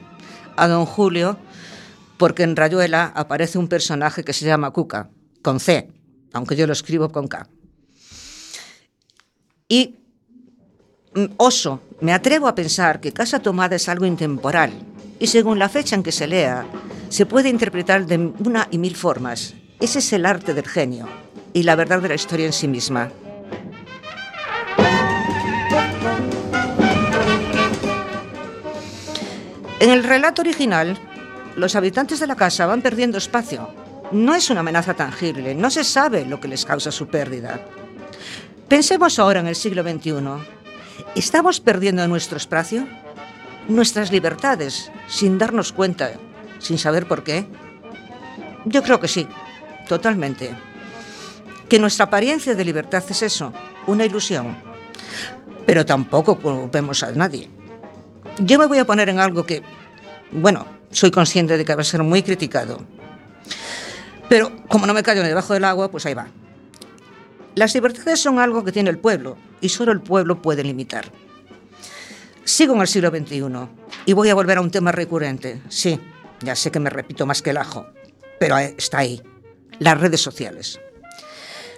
a 0.57 0.67
don 0.67 0.85
Julio, 0.85 1.39
porque 2.17 2.43
en 2.43 2.57
Rayuela 2.57 3.13
aparece 3.15 3.59
un 3.59 3.69
personaje 3.69 4.25
que 4.25 4.33
se 4.33 4.45
llama 4.45 4.73
Cuca, 4.73 5.11
con 5.43 5.61
C, 5.61 5.89
aunque 6.33 6.57
yo 6.57 6.67
lo 6.67 6.73
escribo 6.73 7.11
con 7.11 7.29
K. 7.29 7.47
Y 9.69 9.97
mm, 11.15 11.25
oso, 11.37 11.81
me 12.01 12.13
atrevo 12.13 12.49
a 12.49 12.55
pensar 12.55 13.01
que 13.01 13.13
Casa 13.13 13.41
Tomada 13.41 13.77
es 13.77 13.89
algo 13.89 14.07
intemporal 14.07 14.73
y 15.19 15.27
según 15.27 15.59
la 15.59 15.69
fecha 15.69 15.95
en 15.95 16.03
que 16.03 16.13
se 16.13 16.27
lea, 16.27 16.67
se 17.09 17.27
puede 17.27 17.49
interpretar 17.49 18.07
de 18.07 18.19
una 18.19 18.69
y 18.71 18.79
mil 18.79 18.97
formas. 18.97 19.55
Ese 19.81 19.99
es 19.99 20.13
el 20.13 20.27
arte 20.27 20.55
del 20.55 20.67
genio 20.67 21.09
y 21.53 21.65
la 21.65 21.77
verdad 21.77 22.01
de 22.01 22.09
la 22.09 22.15
historia 22.15 22.47
en 22.47 22.53
sí 22.53 22.69
misma. 22.69 23.11
En 29.81 29.91
el 29.91 30.05
relato 30.05 30.43
original, 30.43 30.97
los 31.57 31.75
habitantes 31.75 32.21
de 32.21 32.29
la 32.29 32.37
casa 32.37 32.67
van 32.67 32.83
perdiendo 32.83 33.19
espacio. 33.19 33.82
No 34.13 34.35
es 34.35 34.51
una 34.51 34.61
amenaza 34.61 34.95
tangible, 34.95 35.55
no 35.55 35.71
se 35.71 35.85
sabe 35.85 36.27
lo 36.27 36.39
que 36.39 36.49
les 36.49 36.65
causa 36.65 36.93
su 36.93 37.09
pérdida. 37.09 37.65
Pensemos 38.69 39.19
ahora 39.19 39.41
en 39.41 39.47
el 39.47 39.57
siglo 39.57 39.83
XXI. 39.83 40.13
¿Estamos 41.15 41.61
perdiendo 41.61 42.07
nuestro 42.09 42.37
espacio? 42.37 42.87
¿Nuestras 43.69 44.13
libertades, 44.13 44.91
sin 45.09 45.39
darnos 45.39 45.73
cuenta, 45.73 46.13
sin 46.59 46.79
saber 46.79 47.07
por 47.07 47.25
qué? 47.25 47.47
Yo 48.67 48.83
creo 48.83 49.01
que 49.01 49.09
sí 49.09 49.27
totalmente. 49.89 50.55
Que 51.69 51.79
nuestra 51.79 52.07
apariencia 52.07 52.55
de 52.55 52.65
libertad 52.65 53.03
es 53.09 53.23
eso, 53.23 53.53
una 53.87 54.05
ilusión. 54.05 54.57
Pero 55.67 55.87
tampoco 55.87 56.39
culpemos 56.39 57.03
a 57.03 57.13
nadie. 57.13 57.49
Yo 58.39 58.59
me 58.59 58.67
voy 58.67 58.79
a 58.79 58.87
poner 58.87 59.09
en 59.09 59.21
algo 59.21 59.45
que, 59.45 59.63
bueno, 60.31 60.67
soy 60.91 61.11
consciente 61.11 61.57
de 61.57 61.65
que 61.65 61.75
va 61.75 61.83
a 61.83 61.85
ser 61.85 62.03
muy 62.03 62.23
criticado. 62.23 62.81
Pero 64.33 64.51
como 64.67 64.87
no 64.87 64.95
me 64.95 65.03
callo 65.03 65.21
ni 65.21 65.29
debajo 65.29 65.53
del 65.53 65.67
agua, 65.67 65.91
pues 65.91 66.07
ahí 66.07 66.15
va. 66.15 66.29
Las 67.55 67.75
libertades 67.75 68.19
son 68.19 68.39
algo 68.39 68.65
que 68.65 68.73
tiene 68.73 68.89
el 68.89 68.99
pueblo 68.99 69.37
y 69.61 69.69
solo 69.69 69.93
el 69.93 70.01
pueblo 70.01 70.41
puede 70.41 70.65
limitar. 70.65 71.05
Sigo 72.43 72.75
en 72.75 72.81
el 72.81 72.89
siglo 72.89 73.11
XXI 73.11 73.43
y 74.07 74.15
voy 74.15 74.31
a 74.31 74.35
volver 74.35 74.57
a 74.57 74.63
un 74.63 74.71
tema 74.71 74.91
recurrente. 74.91 75.61
Sí, 75.69 76.01
ya 76.41 76.57
sé 76.57 76.71
que 76.71 76.81
me 76.81 76.89
repito 76.89 77.27
más 77.27 77.43
que 77.43 77.51
el 77.51 77.59
ajo, 77.59 77.89
pero 78.41 78.57
está 78.57 79.01
ahí 79.01 79.23
las 79.79 80.01
redes 80.01 80.23
sociales. 80.23 80.81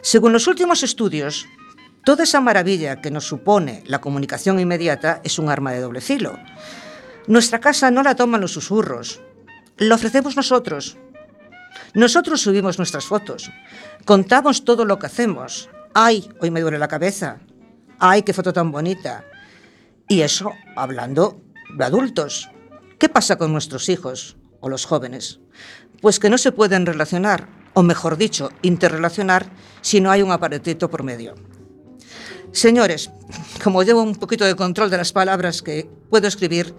Según 0.00 0.32
los 0.32 0.46
últimos 0.46 0.84
estudios, 0.84 1.46
toda 2.04 2.23
esa 2.23 2.40
maravilla 2.40 3.00
que 3.00 3.11
nos 3.11 3.26
supone 3.26 3.82
la 3.88 4.00
comunicación 4.00 4.61
inmediata 4.61 5.20
es 5.25 5.40
un 5.40 5.49
arma 5.49 5.73
de 5.73 5.80
doble 5.80 6.00
filo. 6.00 6.38
Nuestra 7.26 7.58
casa 7.58 7.90
no 7.90 8.04
la 8.04 8.14
toman 8.14 8.40
los 8.40 8.52
susurros, 8.52 9.20
la 9.76 9.96
ofrecemos 9.96 10.37
nosotros. 10.37 10.99
Nosotros 11.95 12.40
subimos 12.40 12.78
nuestras 12.78 13.04
fotos, 13.04 13.50
contamos 14.04 14.64
todo 14.64 14.85
lo 14.85 14.99
que 14.99 15.07
hacemos. 15.07 15.69
¡Ay, 15.95 16.28
hoy 16.40 16.50
me 16.50 16.61
duele 16.61 16.78
la 16.78 16.88
cabeza! 16.88 17.38
¡Ay, 17.99 18.23
qué 18.23 18.33
foto 18.33 18.52
tan 18.52 18.73
bonita! 18.73 19.25
Y 20.09 20.23
eso 20.23 20.52
hablando 20.76 21.40
de 21.76 21.85
adultos. 21.85 22.50
¿Qué 22.99 23.09
pasa 23.09 23.37
con 23.37 23.52
nuestros 23.52 23.88
hijos 23.88 24.37
o 24.61 24.69
los 24.69 24.87
jóvenes? 24.87 25.40
Pues 26.00 26.19
que 26.19 26.31
no 26.31 26.38
se 26.38 26.52
pueden 26.52 26.87
relacionar 26.87 27.49
o 27.75 27.83
mejor 27.83 28.16
dicho, 28.16 28.50
interrelacionar 28.62 29.47
si 29.81 30.00
no 30.00 30.11
hay 30.11 30.23
un 30.23 30.31
aparatito 30.31 30.88
por 30.88 31.02
medio. 31.02 31.35
Señores, 32.52 33.11
como 33.62 33.83
llevo 33.83 34.02
un 34.02 34.14
poquito 34.14 34.45
de 34.45 34.54
control 34.54 34.90
de 34.90 34.97
las 34.97 35.12
palabras 35.12 35.61
que 35.61 35.90
puedo 36.09 36.28
escribir, 36.28 36.75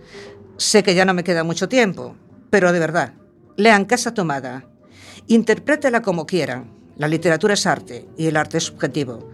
sé 0.58 0.84
que 0.84 0.96
ya 0.96 1.04
no 1.04 1.14
me 1.14 1.26
queda 1.26 1.44
mucho 1.44 1.68
tiempo, 1.68 2.16
pero 2.50 2.72
de 2.72 2.80
verdad, 2.80 3.14
lean 3.58 3.84
Casa 3.84 4.14
Tomada, 4.14 4.70
interprétela 5.28 6.02
como 6.02 6.26
quieran, 6.26 6.72
la 6.98 7.08
literatura 7.08 7.56
es 7.56 7.66
arte 7.66 8.08
y 8.18 8.28
el 8.28 8.38
arte 8.38 8.58
es 8.58 8.66
subjetivo, 8.66 9.32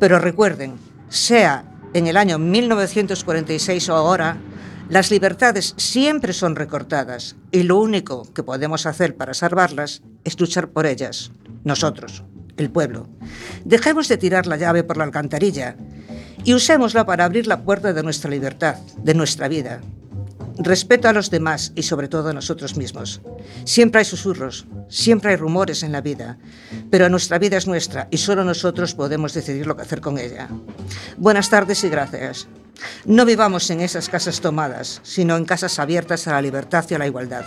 pero 0.00 0.18
recuerden, 0.18 0.76
sea 1.08 1.64
en 1.94 2.06
el 2.06 2.16
año 2.16 2.38
1946 2.38 3.88
o 3.90 3.94
ahora, 3.94 4.38
las 4.88 5.10
libertades 5.10 5.74
siempre 5.76 6.32
son 6.32 6.56
recortadas 6.56 7.36
y 7.50 7.62
lo 7.62 7.78
único 7.78 8.30
que 8.32 8.42
podemos 8.42 8.86
hacer 8.86 9.16
para 9.16 9.34
salvarlas 9.34 10.02
es 10.24 10.38
luchar 10.40 10.68
por 10.68 10.86
ellas, 10.86 11.30
nosotros, 11.64 12.24
el 12.56 12.70
pueblo. 12.70 13.08
Dejemos 13.64 14.08
de 14.08 14.18
tirar 14.18 14.46
la 14.46 14.56
llave 14.56 14.84
por 14.84 14.96
la 14.96 15.04
alcantarilla 15.04 15.76
y 16.44 16.54
usémosla 16.54 17.06
para 17.06 17.24
abrir 17.24 17.46
la 17.46 17.62
puerta 17.62 17.92
de 17.92 18.02
nuestra 18.02 18.30
libertad, 18.30 18.76
de 18.98 19.14
nuestra 19.14 19.48
vida. 19.48 19.80
Respeto 20.58 21.08
a 21.08 21.12
los 21.12 21.30
demás 21.30 21.72
y 21.74 21.82
sobre 21.82 22.08
todo 22.08 22.28
a 22.28 22.32
nosotros 22.32 22.76
mismos. 22.76 23.20
Siempre 23.64 24.00
hay 24.00 24.04
susurros, 24.04 24.66
siempre 24.88 25.30
hay 25.30 25.36
rumores 25.36 25.82
en 25.82 25.92
la 25.92 26.00
vida, 26.00 26.38
pero 26.90 27.08
nuestra 27.08 27.38
vida 27.38 27.56
es 27.56 27.66
nuestra 27.66 28.08
y 28.10 28.18
solo 28.18 28.44
nosotros 28.44 28.94
podemos 28.94 29.32
decidir 29.32 29.66
lo 29.66 29.76
que 29.76 29.82
hacer 29.82 30.00
con 30.00 30.18
ella. 30.18 30.48
Buenas 31.16 31.48
tardes 31.48 31.82
y 31.84 31.88
gracias. 31.88 32.48
No 33.04 33.24
vivamos 33.24 33.70
en 33.70 33.80
esas 33.80 34.08
casas 34.08 34.40
tomadas, 34.40 35.00
sino 35.02 35.36
en 35.36 35.44
casas 35.44 35.78
abiertas 35.78 36.26
a 36.26 36.32
la 36.32 36.42
libertad 36.42 36.84
y 36.88 36.94
a 36.94 36.98
la 36.98 37.06
igualdad. 37.06 37.44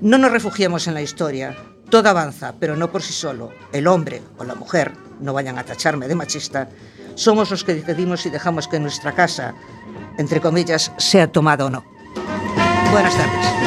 No 0.00 0.18
nos 0.18 0.30
refugiemos 0.30 0.86
en 0.86 0.94
la 0.94 1.02
historia. 1.02 1.56
Todo 1.90 2.08
avanza, 2.10 2.54
pero 2.60 2.76
no 2.76 2.92
por 2.92 3.02
sí 3.02 3.12
solo. 3.12 3.50
El 3.72 3.86
hombre 3.86 4.22
o 4.36 4.44
la 4.44 4.54
mujer, 4.54 4.92
no 5.20 5.32
vayan 5.32 5.58
a 5.58 5.64
tacharme 5.64 6.08
de 6.08 6.14
machista, 6.14 6.68
somos 7.14 7.50
los 7.50 7.64
que 7.64 7.74
decidimos 7.74 8.20
si 8.20 8.30
dejamos 8.30 8.68
que 8.68 8.78
nuestra 8.78 9.12
casa, 9.12 9.54
entre 10.18 10.40
comillas, 10.40 10.92
sea 10.98 11.32
tomada 11.32 11.64
o 11.64 11.70
no. 11.70 11.97
Buenas 12.90 13.16
tardes. 13.16 13.58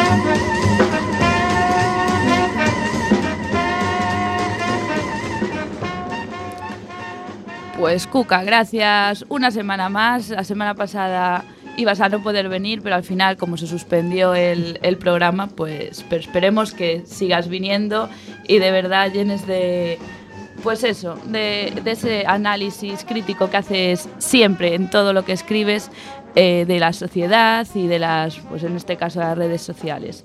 Pues 7.78 8.06
Cuca, 8.08 8.44
gracias 8.44 9.25
una 9.30 9.51
semana 9.51 9.90
más. 9.90 10.30
La 10.30 10.44
semana 10.44 10.75
pasada 10.75 11.44
ibas 11.78 12.00
a 12.01 12.10
no 12.10 12.22
poder 12.22 12.50
venir, 12.50 12.82
pero 12.82 12.96
al 12.96 13.04
final, 13.04 13.38
como 13.38 13.58
se 13.58 13.68
suspendió 13.68 14.36
el, 14.36 14.98
programa, 15.00 15.48
pues 15.48 16.06
esperemos 16.12 16.74
que 16.74 17.04
sigas 17.06 17.48
viniendo 17.48 18.10
y 18.48 18.60
de 18.60 18.72
verdad 18.72 19.12
llenes 19.12 19.48
de, 19.48 19.98
pues 20.63 20.84
eso, 20.84 21.18
de, 21.25 21.74
de 21.84 21.92
ese 21.92 22.24
análisis 22.28 23.04
crítico 23.04 23.50
que 23.50 23.58
haces 23.58 24.10
siempre 24.20 24.75
en 24.75 24.90
todo 24.90 25.13
lo 25.13 25.25
que 25.25 25.32
escribes 25.32 25.90
eh, 26.36 26.66
de 26.68 26.80
la 26.80 26.94
sociedad 26.94 27.68
y 27.74 27.88
de 27.88 28.00
las, 28.00 28.38
pues 28.38 28.64
en 28.64 28.76
este 28.76 28.98
caso, 28.98 29.20
las 29.20 29.38
redes 29.38 29.62
sociales. 29.62 30.24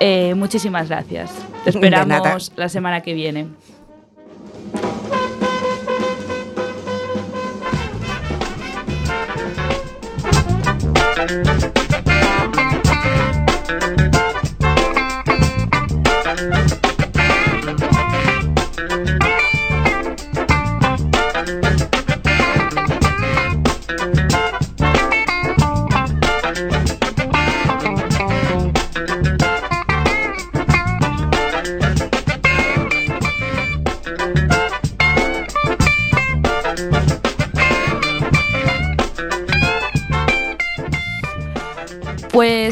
Eh, 0.00 0.34
muchísimas 0.34 0.88
gracias. 0.88 1.32
Te 1.64 1.70
esperamos 1.70 2.52
la 2.56 2.68
semana 2.68 3.00
que 3.00 3.14
viene. 3.14 3.48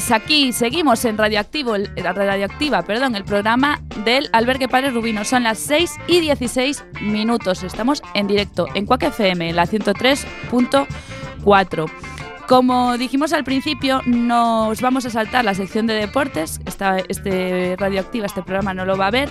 Pues 0.06 0.22
aquí 0.22 0.52
seguimos 0.52 1.04
en 1.04 1.18
Radioactivo, 1.18 1.75
el- 1.75 1.90
eh, 1.96 2.02
Radioactiva, 2.04 2.82
perdón, 2.82 3.16
el 3.16 3.25
programa 3.25 3.80
del 4.04 4.28
Albergue 4.32 4.68
Padre 4.68 4.92
Rubino. 4.92 5.25
Son 5.25 5.42
las 5.42 5.58
6 5.58 5.90
y 6.06 6.20
16 6.20 6.84
minutos. 7.00 7.64
Estamos 7.64 8.04
en 8.14 8.28
directo 8.28 8.68
en 8.76 8.86
Cuac 8.86 9.02
FM, 9.02 9.50
en 9.50 9.56
la 9.56 9.66
103.4. 9.66 11.88
Como 12.49 12.97
dijimos 12.97 13.33
al 13.33 13.43
principio, 13.43 14.03
nos 14.07 14.81
vamos 14.81 15.05
a 15.05 15.11
saltar 15.11 15.45
la 15.45 15.55
sección 15.55 15.88
de 15.88 15.95
deportes. 15.95 16.61
Esta, 16.65 16.99
este 16.99 17.75
Radioactiva, 17.76 18.26
este 18.26 18.43
programa 18.43 18.73
no 18.73 18.85
lo 18.85 18.97
va 18.97 19.09
a 19.09 19.11
ver. 19.11 19.29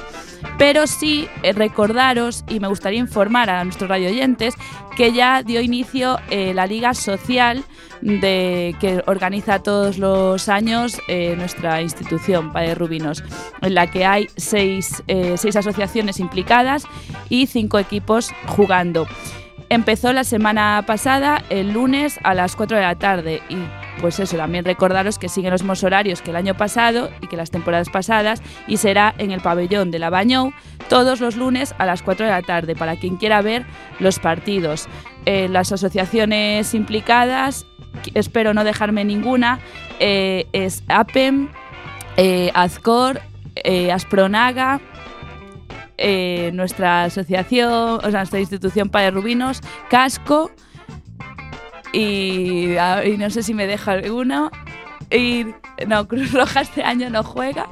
Pero 0.57 0.85
sí 0.85 1.29
eh, 1.41 1.53
recordaros, 1.53 2.43
y 2.49 2.59
me 2.59 2.67
gustaría 2.67 2.99
informar 2.99 3.49
a 3.49 3.63
nuestros 3.63 3.89
radioyentes, 3.89 4.55
que 4.97 5.13
ya 5.13 5.43
dio 5.43 5.61
inicio 5.61 6.19
eh, 6.29 6.53
la 6.53 6.67
Liga 6.67 6.93
Social 6.93 7.63
que 8.01 9.01
organiza 9.07 9.63
todos 9.63 9.97
los 9.97 10.47
años 10.47 10.99
eh, 11.07 11.35
nuestra 11.37 11.81
institución, 11.81 12.51
Padre 12.51 12.75
Rubinos, 12.75 13.23
en 13.63 13.73
la 13.73 13.89
que 13.89 14.05
hay 14.05 14.27
seis, 14.35 15.01
seis 15.37 15.55
asociaciones 15.55 16.19
implicadas 16.19 16.83
y 17.29 17.47
cinco 17.47 17.79
equipos 17.79 18.29
jugando. 18.45 19.07
Empezó 19.75 20.13
la 20.13 20.23
semana 20.23 20.81
pasada, 20.87 21.43
el 21.49 21.73
lunes 21.73 22.17
a 22.23 22.33
las 22.33 22.55
4 22.55 22.77
de 22.77 22.83
la 22.83 22.95
tarde 22.95 23.41
y 23.49 23.57
pues 23.99 24.21
eso, 24.21 24.37
también 24.37 24.63
recordaros 24.63 25.19
que 25.19 25.27
siguen 25.27 25.51
los 25.51 25.63
mismos 25.63 25.83
horarios 25.83 26.21
que 26.21 26.29
el 26.29 26.37
año 26.37 26.55
pasado 26.55 27.09
y 27.19 27.27
que 27.27 27.35
las 27.35 27.51
temporadas 27.51 27.89
pasadas 27.89 28.41
y 28.67 28.77
será 28.77 29.13
en 29.17 29.31
el 29.31 29.41
pabellón 29.41 29.91
de 29.91 29.99
la 29.99 30.09
Bañou 30.09 30.53
todos 30.87 31.19
los 31.19 31.35
lunes 31.35 31.75
a 31.77 31.85
las 31.85 32.03
4 32.03 32.25
de 32.25 32.31
la 32.31 32.41
tarde 32.41 32.73
para 32.73 32.95
quien 32.95 33.17
quiera 33.17 33.41
ver 33.41 33.65
los 33.99 34.17
partidos. 34.17 34.87
Eh, 35.25 35.49
las 35.49 35.73
asociaciones 35.73 36.73
implicadas, 36.73 37.65
espero 38.13 38.53
no 38.53 38.63
dejarme 38.63 39.03
ninguna, 39.03 39.59
eh, 39.99 40.47
es 40.53 40.85
APEM, 40.87 41.49
eh, 42.15 42.49
Azcor, 42.53 43.19
eh, 43.57 43.91
Aspronaga, 43.91 44.79
eh, 45.97 46.51
nuestra 46.53 47.03
asociación, 47.05 47.71
o 47.71 48.01
sea, 48.01 48.19
nuestra 48.21 48.39
institución 48.39 48.89
Padre 48.89 49.11
Rubinos, 49.11 49.61
Casco 49.89 50.51
y, 51.93 52.75
a- 52.77 53.01
no 53.17 53.29
sé 53.29 53.43
si 53.43 53.53
me 53.53 53.67
deja 53.67 53.91
alguno. 53.93 54.51
Y 55.11 55.45
no, 55.87 56.07
Cruz 56.07 56.31
Roja 56.33 56.61
este 56.61 56.83
año 56.83 57.09
no 57.09 57.23
juega. 57.23 57.67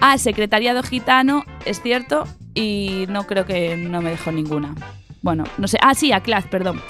Ah, 0.00 0.18
Secretariado 0.18 0.82
Gitano, 0.82 1.44
es 1.64 1.80
cierto, 1.82 2.24
y 2.54 3.06
no 3.08 3.26
creo 3.26 3.46
que 3.46 3.76
no 3.76 4.00
me 4.02 4.10
dejó 4.10 4.30
ninguna. 4.30 4.74
Bueno, 5.22 5.44
no 5.56 5.66
sé. 5.66 5.78
Ah, 5.82 5.94
sí, 5.94 6.12
ACLAD, 6.12 6.44
perdón. 6.44 6.80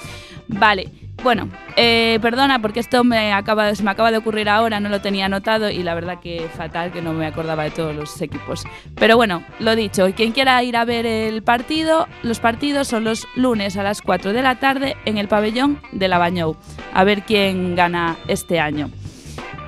Vale. 0.47 0.89
Bueno, 1.21 1.49
eh, 1.75 2.17
perdona 2.21 2.61
porque 2.61 2.79
esto 2.79 3.03
me 3.03 3.33
acaba, 3.33 3.75
se 3.75 3.83
me 3.83 3.91
acaba 3.91 4.09
de 4.09 4.17
ocurrir 4.17 4.47
ahora, 4.47 4.79
no 4.79 4.87
lo 4.87 5.01
tenía 5.01 5.25
anotado 5.25 5.69
y 5.69 5.83
la 5.83 5.93
verdad 5.93 6.19
que 6.21 6.47
fatal 6.55 6.93
que 6.93 7.01
no 7.01 7.11
me 7.11 7.25
acordaba 7.25 7.63
de 7.63 7.71
todos 7.71 7.93
los 7.93 8.21
equipos. 8.21 8.63
Pero 8.95 9.17
bueno, 9.17 9.43
lo 9.59 9.75
dicho, 9.75 10.07
quien 10.15 10.31
quiera 10.31 10.63
ir 10.63 10.77
a 10.77 10.85
ver 10.85 11.05
el 11.05 11.43
partido, 11.43 12.07
los 12.23 12.39
partidos 12.39 12.87
son 12.87 13.03
los 13.03 13.27
lunes 13.35 13.75
a 13.75 13.83
las 13.83 14.01
4 14.01 14.31
de 14.31 14.41
la 14.41 14.59
tarde 14.59 14.95
en 15.05 15.17
el 15.17 15.27
pabellón 15.27 15.81
de 15.91 16.07
la 16.07 16.19
Bañou. 16.19 16.55
A 16.93 17.03
ver 17.03 17.23
quién 17.23 17.75
gana 17.75 18.15
este 18.27 18.61
año. 18.61 18.89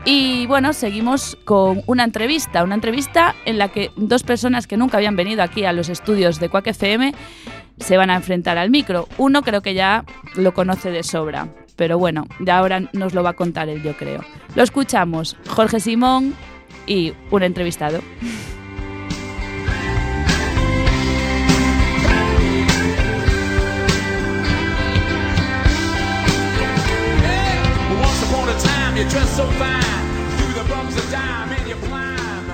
Y 0.04 0.48
bueno, 0.48 0.74
seguimos 0.74 1.38
con 1.44 1.84
una 1.86 2.04
entrevista, 2.06 2.64
una 2.64 2.74
entrevista 2.74 3.36
en 3.46 3.60
la 3.60 3.68
que 3.68 3.92
dos 3.98 4.24
personas 4.24 4.66
que 4.66 4.76
nunca 4.76 4.98
habían 4.98 5.16
venido 5.16 5.44
aquí 5.44 5.64
a 5.64 5.74
los 5.74 5.90
estudios 5.90 6.40
de 6.40 6.50
Quack 6.50 6.68
FM 6.68 7.14
se 7.82 7.98
van 7.98 8.10
a 8.10 8.16
enfrentar 8.16 8.58
al 8.58 8.70
micro. 8.70 9.08
Uno 9.18 9.42
creo 9.42 9.62
que 9.62 9.74
ya 9.74 10.06
lo 10.36 10.54
conoce 10.54 10.92
de 10.92 11.04
sobra, 11.04 11.50
pero 11.76 11.98
bueno, 11.98 12.26
ya 12.40 12.58
ahora 12.58 12.82
nos 12.94 13.14
lo 13.14 13.24
va 13.24 13.32
a 13.32 13.34
contar 13.34 13.70
él, 13.70 13.84
yo 13.84 13.98
creo. 13.98 14.22
Lo 14.56 14.64
escuchamos, 14.64 15.38
Jorge 15.48 15.80
Simón 15.80 16.34
y 16.88 17.14
un 17.32 17.44
entrevistado. 17.44 18.02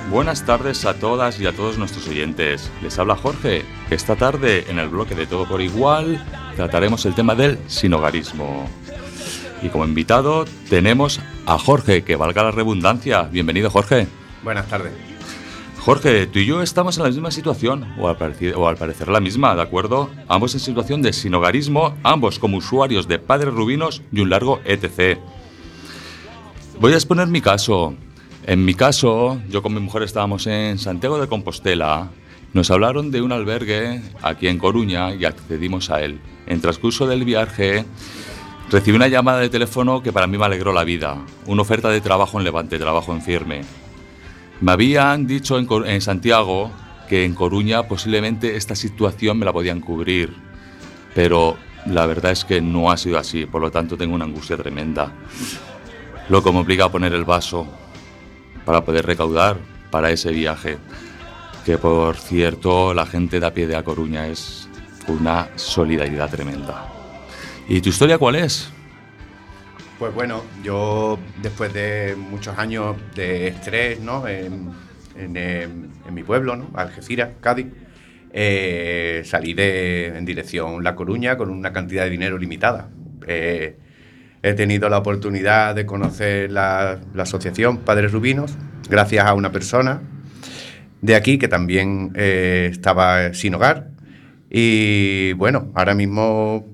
Buenas 0.09 0.45
tardes 0.45 0.85
a 0.85 0.93
todas 0.93 1.37
y 1.41 1.45
a 1.47 1.51
todos 1.51 1.77
nuestros 1.77 2.07
oyentes. 2.07 2.71
Les 2.81 2.97
habla 2.97 3.17
Jorge. 3.17 3.65
Esta 3.89 4.15
tarde, 4.15 4.63
en 4.69 4.79
el 4.79 4.87
bloque 4.87 5.15
de 5.15 5.27
Todo 5.27 5.45
por 5.45 5.61
Igual, 5.61 6.25
trataremos 6.55 7.05
el 7.05 7.13
tema 7.13 7.35
del 7.35 7.59
sinogarismo. 7.67 8.69
Y 9.61 9.67
como 9.67 9.83
invitado 9.83 10.45
tenemos 10.69 11.19
a 11.45 11.59
Jorge, 11.59 12.03
que 12.03 12.15
valga 12.15 12.43
la 12.43 12.51
redundancia. 12.51 13.23
Bienvenido, 13.23 13.69
Jorge. 13.69 14.07
Buenas 14.45 14.69
tardes. 14.69 14.93
Jorge, 15.79 16.25
tú 16.27 16.39
y 16.39 16.45
yo 16.45 16.61
estamos 16.61 16.95
en 16.97 17.03
la 17.03 17.09
misma 17.09 17.29
situación, 17.29 17.93
o 17.99 18.07
al, 18.07 18.15
parecer, 18.15 18.55
o 18.55 18.69
al 18.69 18.77
parecer 18.77 19.09
la 19.09 19.19
misma, 19.19 19.55
¿de 19.55 19.61
acuerdo? 19.61 20.09
Ambos 20.29 20.53
en 20.53 20.61
situación 20.61 21.01
de 21.01 21.11
sinogarismo, 21.11 21.97
ambos 22.03 22.39
como 22.39 22.57
usuarios 22.57 23.09
de 23.09 23.19
padres 23.19 23.53
rubinos 23.53 24.01
y 24.13 24.21
un 24.21 24.29
largo 24.29 24.61
etc. 24.63 25.19
Voy 26.79 26.93
a 26.93 26.95
exponer 26.95 27.27
mi 27.27 27.41
caso. 27.41 27.93
En 28.47 28.63
mi 28.63 28.75
caso, 28.75 29.41
yo 29.49 29.61
con 29.61 29.73
mi 29.73 29.81
mujer 29.81 30.03
estábamos 30.03 30.47
en 30.47 30.79
Santiago 30.79 31.19
de 31.19 31.27
Compostela. 31.27 32.11
Nos 32.53 32.71
hablaron 32.71 33.11
de 33.11 33.21
un 33.21 33.33
albergue 33.33 34.01
aquí 34.21 34.47
en 34.47 34.57
Coruña 34.57 35.13
y 35.13 35.25
accedimos 35.25 35.89
a 35.89 36.01
él. 36.01 36.21
En 36.45 36.61
transcurso 36.61 37.05
del 37.07 37.25
viaje, 37.25 37.83
recibí 38.71 38.95
una 38.95 39.09
llamada 39.09 39.39
de 39.39 39.49
teléfono 39.49 40.01
que 40.01 40.13
para 40.13 40.27
mí 40.27 40.37
me 40.37 40.45
alegró 40.45 40.71
la 40.71 40.85
vida. 40.85 41.17
Una 41.45 41.63
oferta 41.63 41.89
de 41.89 41.99
trabajo 41.99 42.37
en 42.37 42.45
Levante, 42.45 42.79
trabajo 42.79 43.11
en 43.11 43.21
firme. 43.21 43.63
Me 44.61 44.71
habían 44.71 45.27
dicho 45.27 45.59
en, 45.59 46.01
Santiago 46.01 46.71
que 47.09 47.25
en 47.25 47.33
Coruña 47.33 47.83
posiblemente 47.83 48.55
esta 48.55 48.77
situación 48.77 49.39
me 49.39 49.45
la 49.45 49.51
podían 49.51 49.81
cubrir, 49.81 50.33
pero 51.13 51.57
la 51.85 52.05
verdad 52.05 52.31
es 52.31 52.45
que 52.45 52.61
no 52.61 52.91
ha 52.91 52.95
sido 52.95 53.17
así, 53.17 53.45
por 53.45 53.59
lo 53.59 53.71
tanto 53.71 53.97
tengo 53.97 54.15
una 54.15 54.23
angustia 54.23 54.55
tremenda. 54.55 55.11
Lo 56.29 56.41
que 56.41 56.51
me 56.53 56.59
obliga 56.59 56.85
a 56.85 56.91
poner 56.91 57.11
el 57.11 57.25
vaso 57.25 57.67
para 58.67 58.81
poder 58.81 59.05
recaudar 59.05 59.55
para 59.89 60.11
ese 60.11 60.29
viaje, 60.33 60.77
que 61.65 61.77
por 61.77 62.17
cierto 62.17 62.93
la 62.93 63.05
gente 63.05 63.39
de 63.39 63.45
a 63.45 63.53
pie 63.53 63.65
de 63.65 63.77
A 63.77 63.83
Coruña 63.83 64.27
es 64.27 64.67
una 65.07 65.47
solidaridad 65.55 66.29
tremenda. 66.29 66.85
¿Y 67.69 67.79
tu 67.79 67.87
historia 67.87 68.17
cuál 68.17 68.35
es? 68.35 68.69
Pues 69.97 70.13
bueno, 70.13 70.43
yo 70.65 71.17
después 71.41 71.73
de 71.73 72.17
muchos 72.17 72.57
años 72.57 72.97
de 73.15 73.47
estrés 73.47 74.01
¿no? 74.01 74.27
en, 74.27 74.75
mi 76.11 76.23
pueblo, 76.23 76.57
¿no? 76.57 76.69
Algeciras, 76.73 77.29
Cádiz, 77.39 77.67
eh, 78.33 79.21
salí 79.23 79.53
de, 79.53 80.07
en 80.07 80.25
dirección 80.25 80.83
La 80.83 80.93
Coruña 80.93 81.37
con 81.37 81.49
una 81.49 81.71
cantidad 81.71 82.03
de 82.03 82.09
dinero 82.09 82.37
limitada. 82.37 82.89
Eh, 83.25 83.77
he 84.43 84.53
tenido 84.53 84.89
la 84.89 84.97
oportunidad 84.97 85.75
de 85.75 85.85
conocer 85.85 86.51
la, 86.51 86.99
la 87.13 87.23
asociación 87.23 87.77
Padres 87.79 88.11
Rubinos 88.11 88.55
gracias 88.89 89.25
a 89.25 89.33
una 89.33 89.51
persona 89.51 90.01
de 91.01 91.15
aquí 91.15 91.37
que 91.37 91.47
también 91.47 92.11
eh, 92.15 92.69
estaba 92.71 93.33
sin 93.33 93.55
hogar. 93.55 93.89
Y 94.49 95.33
bueno, 95.33 95.71
ahora 95.75 95.93
mismo 95.93 96.65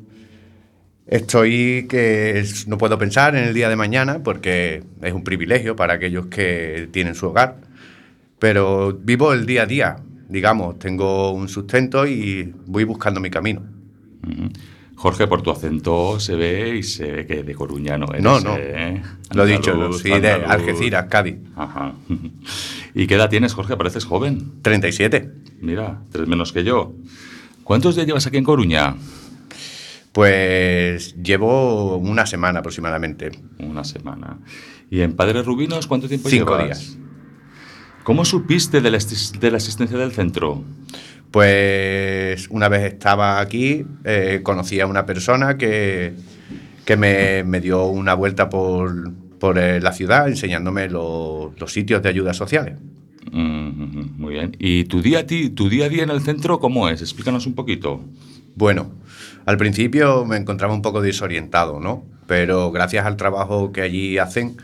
estoy 1.08 1.88
que 1.89 2.45
no 2.67 2.78
puedo 2.78 2.97
pensar 2.97 3.36
en 3.36 3.45
el 3.45 3.54
día 3.54 3.69
de 3.69 3.76
mañana 3.76 4.21
porque 4.23 4.84
es 5.02 5.13
un 5.13 5.23
privilegio 5.23 5.76
para 5.76 5.93
aquellos 5.95 6.28
que 6.28 6.88
tienen 6.91 7.15
su 7.15 7.28
hogar. 7.28 7.58
Pero 8.39 8.93
vivo 8.93 9.34
el 9.34 9.45
día 9.45 9.63
a 9.63 9.65
día, 9.65 9.95
digamos, 10.30 10.80
tengo 10.80 11.32
un 11.32 11.47
sustento 11.49 12.06
y 12.08 12.54
voy 12.65 12.84
buscando 12.84 13.19
mi 13.19 13.30
camino. 13.30 13.63
Jorge, 15.04 15.28
por 15.28 15.42
tu 15.42 15.52
acento 15.52 16.18
se 16.22 16.34
ve 16.38 16.78
y 16.78 16.84
se 16.84 17.12
ve 17.12 17.28
que 17.28 17.44
de 17.44 17.54
coruñano 17.56 18.06
eres. 18.10 18.24
No, 18.24 18.39
no. 18.39 18.56
¿eh? 18.58 19.02
Lo 19.34 19.44
he 19.46 19.52
dicho, 19.52 19.92
sí, 19.92 20.10
de. 20.10 20.32
Algeciras, 20.32 21.08
Cádiz. 21.10 21.36
Ajá. 21.58 21.94
¿Y 22.96 23.06
qué 23.06 23.16
edad 23.16 23.30
tienes, 23.30 23.54
Jorge? 23.54 23.76
Pareces 23.76 24.06
joven. 24.06 24.54
37. 24.62 25.30
Mira, 25.60 26.04
tres 26.10 26.26
menos 26.30 26.54
que 26.54 26.63
yo. 26.63 26.94
¿Cuántos 27.66 27.96
días 27.96 28.08
llevas 28.08 28.26
aquí 28.28 28.38
en 28.38 28.46
Coruña? 28.46 28.96
Pues 30.13 31.16
llevo 31.22 31.98
una 31.98 32.26
semana 32.26 32.60
aproximadamente. 32.60 33.32
Una 33.60 33.84
semana. 33.84 34.39
¿Y 34.89 35.02
en 35.02 35.18
Padres 35.18 35.46
Rubinos 35.46 35.86
cuánto 35.88 36.08
tiempo 36.08 36.30
Cinco 36.30 36.58
llevas? 36.58 36.80
días. 36.80 36.98
¿Cómo 38.04 38.24
supiste 38.24 38.80
de 38.80 38.89
la, 38.92 38.98
asist- 39.00 39.38
de 39.39 39.52
la 39.52 39.58
asistencia 39.58 39.98
del 39.98 40.13
centro? 40.13 40.63
Pues 41.34 42.48
una 42.52 42.69
vez 42.69 42.93
estaba 42.93 43.39
aquí, 43.39 43.84
eh, 44.04 44.41
conocí 44.43 44.80
a 44.80 44.86
una 44.86 45.04
persona 45.08 45.58
que, 45.58 46.13
que 46.86 46.96
me, 46.96 47.43
me 47.43 47.60
dio 47.60 47.86
una 47.88 48.13
vuelta 48.13 48.50
por, 48.50 49.12
por 49.39 49.58
eh, 49.58 49.82
la 49.82 49.93
ciudad 49.93 50.28
enseñándome 50.28 50.89
lo- 50.89 51.52
los 51.58 51.74
sitios 51.74 52.04
de 52.04 52.10
ayudas 52.10 52.38
sociales. 52.38 52.76
Mm, 53.32 54.22
muy 54.22 54.36
bien. 54.36 54.56
¿Y 54.60 54.84
tu 54.84 55.02
día, 55.02 55.22
a 55.22 55.26
ti, 55.26 55.50
tu 55.50 55.69
día 55.69 55.86
a 55.88 55.89
día 55.89 56.04
en 56.04 56.12
el 56.12 56.22
centro 56.22 56.60
cómo 56.60 56.88
es? 56.88 57.02
Explícanos 57.02 57.48
un 57.48 57.56
poquito. 57.56 58.02
Bueno, 58.56 58.91
al 59.48 59.58
principio 59.58 60.26
me 60.26 60.38
encontraba 60.38 60.76
un 60.76 60.84
poco 60.84 61.02
desorientado, 61.02 61.80
¿no? 61.80 62.06
Pero 62.28 62.72
gracias 62.72 63.08
al 63.08 63.17
trabajo 63.17 63.72
que 63.72 63.82
allí 63.82 64.19
hacen, 64.19 64.58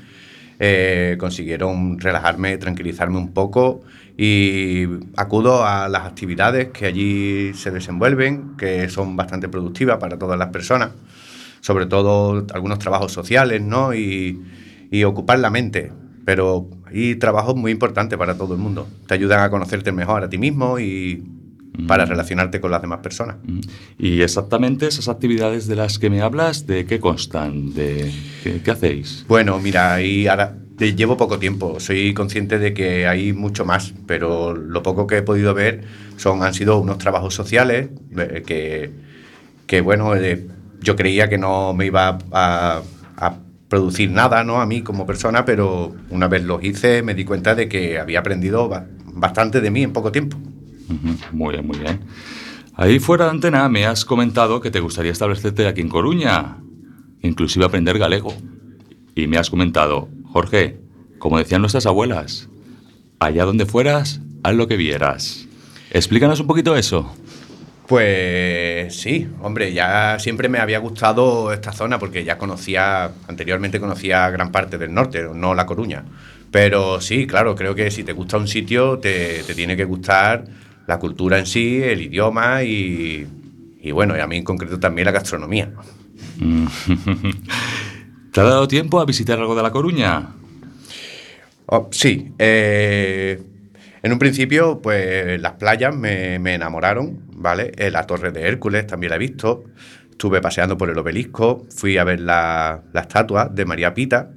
eh, 0.59 1.15
consiguieron 1.17 1.99
relajarme, 1.99 2.57
tranquilizarme 2.57 3.17
un 3.17 3.33
poco 3.33 3.81
y 4.17 4.85
acudo 5.15 5.63
a 5.65 5.87
las 5.87 6.05
actividades 6.05 6.69
que 6.69 6.85
allí 6.85 7.53
se 7.53 7.71
desenvuelven, 7.71 8.57
que 8.57 8.89
son 8.89 9.15
bastante 9.15 9.47
productivas 9.47 9.97
para 9.97 10.19
todas 10.19 10.37
las 10.37 10.49
personas, 10.49 10.91
sobre 11.61 11.85
todo 11.85 12.45
algunos 12.53 12.79
trabajos 12.79 13.13
sociales, 13.13 13.61
¿no? 13.61 13.93
Y, 13.93 14.41
y 14.91 15.05
ocupar 15.05 15.39
la 15.39 15.49
mente. 15.49 15.93
Pero 16.25 16.67
hay 16.85 17.15
trabajos 17.15 17.55
muy 17.55 17.71
importantes 17.71 18.19
para 18.19 18.37
todo 18.37 18.53
el 18.53 18.59
mundo. 18.59 18.87
Te 19.07 19.13
ayudan 19.13 19.39
a 19.39 19.49
conocerte 19.49 19.93
mejor 19.93 20.23
a 20.23 20.29
ti 20.29 20.37
mismo 20.37 20.79
y 20.79 21.23
para 21.87 22.05
relacionarte 22.05 22.59
con 22.59 22.71
las 22.71 22.81
demás 22.81 22.99
personas. 22.99 23.37
Mm. 23.43 23.59
Y 23.97 24.21
exactamente 24.21 24.87
esas 24.87 25.07
actividades 25.07 25.67
de 25.67 25.75
las 25.75 25.99
que 25.99 26.09
me 26.09 26.21
hablas, 26.21 26.65
¿de 26.67 26.85
qué 26.85 26.99
constan? 26.99 27.73
¿De 27.73 28.11
qué, 28.43 28.61
qué 28.61 28.71
hacéis? 28.71 29.25
Bueno, 29.27 29.59
mira, 29.59 30.01
y 30.01 30.27
ahora 30.27 30.55
de- 30.77 30.95
llevo 30.95 31.15
poco 31.17 31.39
tiempo, 31.39 31.79
soy 31.79 32.13
consciente 32.13 32.57
de 32.59 32.73
que 32.73 33.07
hay 33.07 33.33
mucho 33.33 33.65
más, 33.65 33.93
pero 34.07 34.53
lo 34.55 34.81
poco 34.83 35.07
que 35.07 35.17
he 35.17 35.21
podido 35.21 35.53
ver 35.53 35.83
son, 36.17 36.43
han 36.43 36.53
sido 36.53 36.79
unos 36.79 36.97
trabajos 36.97 37.33
sociales 37.33 37.89
eh, 38.17 38.43
que, 38.45 38.91
que, 39.67 39.81
bueno, 39.81 40.15
eh, 40.15 40.47
yo 40.81 40.95
creía 40.95 41.29
que 41.29 41.37
no 41.37 41.73
me 41.73 41.85
iba 41.85 42.17
a, 42.31 42.81
a 43.17 43.35
producir 43.67 44.09
nada 44.11 44.43
¿no? 44.43 44.61
a 44.61 44.65
mí 44.65 44.81
como 44.81 45.05
persona, 45.05 45.45
pero 45.45 45.95
una 46.09 46.27
vez 46.27 46.43
los 46.43 46.63
hice 46.63 47.03
me 47.03 47.13
di 47.13 47.23
cuenta 47.25 47.53
de 47.55 47.69
que 47.69 47.99
había 47.99 48.19
aprendido 48.19 48.67
ba- 48.67 48.87
bastante 49.13 49.61
de 49.61 49.69
mí 49.71 49.83
en 49.83 49.93
poco 49.93 50.11
tiempo. 50.11 50.37
Muy 51.31 51.53
bien, 51.53 51.67
muy 51.67 51.77
bien. 51.77 51.99
Ahí 52.75 52.99
fuera 52.99 53.25
de 53.25 53.31
antena 53.31 53.67
me 53.67 53.85
has 53.85 54.05
comentado 54.05 54.61
que 54.61 54.71
te 54.71 54.79
gustaría 54.79 55.11
establecerte 55.11 55.67
aquí 55.67 55.81
en 55.81 55.89
Coruña, 55.89 56.57
inclusive 57.21 57.65
aprender 57.65 57.99
galego. 57.99 58.33
Y 59.15 59.27
me 59.27 59.37
has 59.37 59.49
comentado, 59.49 60.07
Jorge, 60.31 60.79
como 61.17 61.37
decían 61.37 61.61
nuestras 61.61 61.85
abuelas, 61.85 62.49
allá 63.19 63.43
donde 63.43 63.65
fueras, 63.65 64.21
haz 64.43 64.55
lo 64.55 64.67
que 64.67 64.77
vieras. 64.77 65.45
Explícanos 65.91 66.39
un 66.39 66.47
poquito 66.47 66.77
eso. 66.77 67.13
Pues 67.87 68.95
sí, 68.95 69.27
hombre, 69.41 69.73
ya 69.73 70.17
siempre 70.19 70.47
me 70.47 70.59
había 70.59 70.79
gustado 70.79 71.51
esta 71.51 71.73
zona 71.73 71.99
porque 71.99 72.23
ya 72.23 72.37
conocía, 72.37 73.11
anteriormente 73.27 73.79
conocía 73.79 74.29
gran 74.29 74.51
parte 74.51 74.77
del 74.77 74.93
norte, 74.93 75.27
no 75.33 75.53
La 75.53 75.65
Coruña. 75.65 76.05
Pero 76.51 77.01
sí, 77.01 77.27
claro, 77.27 77.55
creo 77.55 77.75
que 77.75 77.91
si 77.91 78.03
te 78.03 78.13
gusta 78.13 78.37
un 78.37 78.47
sitio, 78.47 78.99
te, 78.99 79.43
te 79.43 79.53
tiene 79.53 79.75
que 79.75 79.85
gustar 79.85 80.45
la 80.89 80.97
cultura 80.97 81.37
en 81.37 81.45
sí, 81.45 81.83
el 81.83 82.01
idioma 82.01 82.63
y, 82.63 83.27
y 83.79 83.91
bueno, 83.91 84.17
y 84.17 84.21
a 84.21 84.25
mí 84.25 84.37
en 84.37 84.43
concreto 84.43 84.79
también 84.79 85.05
la 85.05 85.11
gastronomía. 85.11 85.71
¿Te 88.31 88.41
ha 88.41 88.43
dado 88.43 88.67
tiempo 88.67 88.99
a 88.99 89.05
visitar 89.05 89.37
algo 89.37 89.55
de 89.55 89.61
La 89.61 89.69
Coruña? 89.69 90.29
Oh, 91.67 91.89
sí, 91.91 92.31
eh, 92.39 93.39
en 94.01 94.11
un 94.11 94.17
principio, 94.17 94.81
pues 94.81 95.39
las 95.39 95.53
playas 95.53 95.95
me, 95.95 96.39
me 96.39 96.55
enamoraron, 96.55 97.21
¿vale? 97.35 97.71
Eh, 97.77 97.91
la 97.91 98.07
Torre 98.07 98.31
de 98.31 98.47
Hércules 98.47 98.87
también 98.87 99.11
la 99.11 99.17
he 99.17 99.19
visto. 99.19 99.65
Estuve 100.09 100.41
paseando 100.41 100.75
por 100.75 100.89
el 100.89 100.97
obelisco, 100.97 101.67
fui 101.69 101.99
a 101.99 102.03
ver 102.03 102.19
la, 102.19 102.81
la 102.93 103.01
estatua 103.01 103.47
de 103.47 103.63
María 103.63 103.93
Pita. 103.93 104.31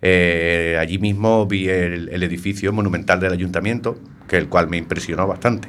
Eh, 0.00 0.78
allí 0.80 0.96
mismo 0.98 1.46
vi 1.46 1.68
el, 1.68 2.08
el 2.08 2.22
edificio 2.22 2.72
monumental 2.72 3.20
del 3.20 3.34
ayuntamiento, 3.34 3.98
que 4.28 4.36
el 4.36 4.48
cual 4.48 4.68
me 4.68 4.76
impresionó 4.76 5.26
bastante. 5.26 5.68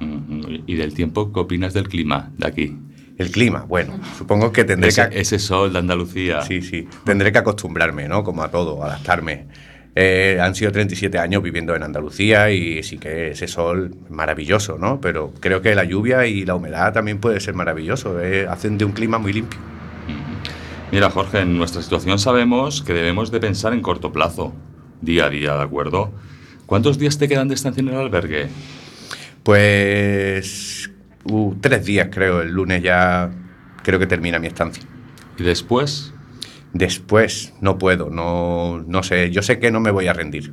Mm, 0.00 0.64
¿Y 0.66 0.74
del 0.74 0.94
tiempo 0.94 1.32
qué 1.32 1.40
opinas 1.40 1.72
del 1.74 1.88
clima 1.88 2.30
de 2.36 2.46
aquí? 2.46 2.78
El 3.18 3.30
clima, 3.30 3.64
bueno, 3.66 3.98
supongo 4.18 4.52
que 4.52 4.64
tendré 4.64 4.90
Ese, 4.90 5.08
que... 5.08 5.20
ese 5.20 5.38
sol 5.38 5.72
de 5.72 5.78
Andalucía. 5.78 6.42
Sí, 6.42 6.60
sí. 6.60 6.86
Tendré 7.04 7.32
que 7.32 7.38
acostumbrarme, 7.38 8.08
¿no? 8.08 8.22
Como 8.22 8.42
a 8.42 8.50
todo, 8.50 8.84
adaptarme. 8.84 9.46
Eh, 9.94 10.38
han 10.42 10.54
sido 10.54 10.70
37 10.72 11.18
años 11.18 11.42
viviendo 11.42 11.74
en 11.74 11.82
Andalucía 11.82 12.50
y 12.50 12.82
sí 12.82 12.98
que 12.98 13.30
ese 13.30 13.48
sol 13.48 13.96
maravilloso, 14.10 14.76
¿no? 14.78 15.00
Pero 15.00 15.32
creo 15.40 15.62
que 15.62 15.74
la 15.74 15.84
lluvia 15.84 16.26
y 16.26 16.44
la 16.44 16.54
humedad 16.54 16.92
también 16.92 17.18
puede 17.18 17.40
ser 17.40 17.54
maravilloso. 17.54 18.20
eh, 18.20 18.46
hacen 18.46 18.76
de 18.76 18.84
un 18.84 18.92
clima 18.92 19.18
muy 19.18 19.32
limpio. 19.32 19.58
Mira, 20.92 21.08
Jorge, 21.08 21.40
en 21.40 21.56
nuestra 21.56 21.80
situación 21.80 22.18
sabemos 22.18 22.82
que 22.82 22.92
debemos 22.92 23.30
de 23.30 23.40
pensar 23.40 23.72
en 23.72 23.80
corto 23.80 24.12
plazo, 24.12 24.54
día 25.00 25.24
a 25.24 25.30
día, 25.30 25.56
¿de 25.56 25.62
acuerdo? 25.62 26.12
¿Cuántos 26.66 26.98
días 26.98 27.16
te 27.16 27.28
quedan 27.28 27.46
de 27.46 27.54
estancia 27.54 27.80
en 27.80 27.88
el 27.88 27.94
albergue? 27.94 28.48
Pues 29.44 30.90
uh, 31.24 31.54
tres 31.60 31.84
días 31.84 32.08
creo. 32.10 32.42
El 32.42 32.50
lunes 32.50 32.82
ya 32.82 33.30
creo 33.84 34.00
que 34.00 34.06
termina 34.06 34.40
mi 34.40 34.48
estancia. 34.48 34.82
¿Y 35.38 35.44
después? 35.44 36.12
Después 36.72 37.54
no 37.60 37.78
puedo, 37.78 38.10
no, 38.10 38.84
no 38.86 39.02
sé. 39.04 39.30
Yo 39.30 39.42
sé 39.42 39.60
que 39.60 39.70
no 39.70 39.78
me 39.78 39.92
voy 39.92 40.08
a 40.08 40.12
rendir. 40.12 40.52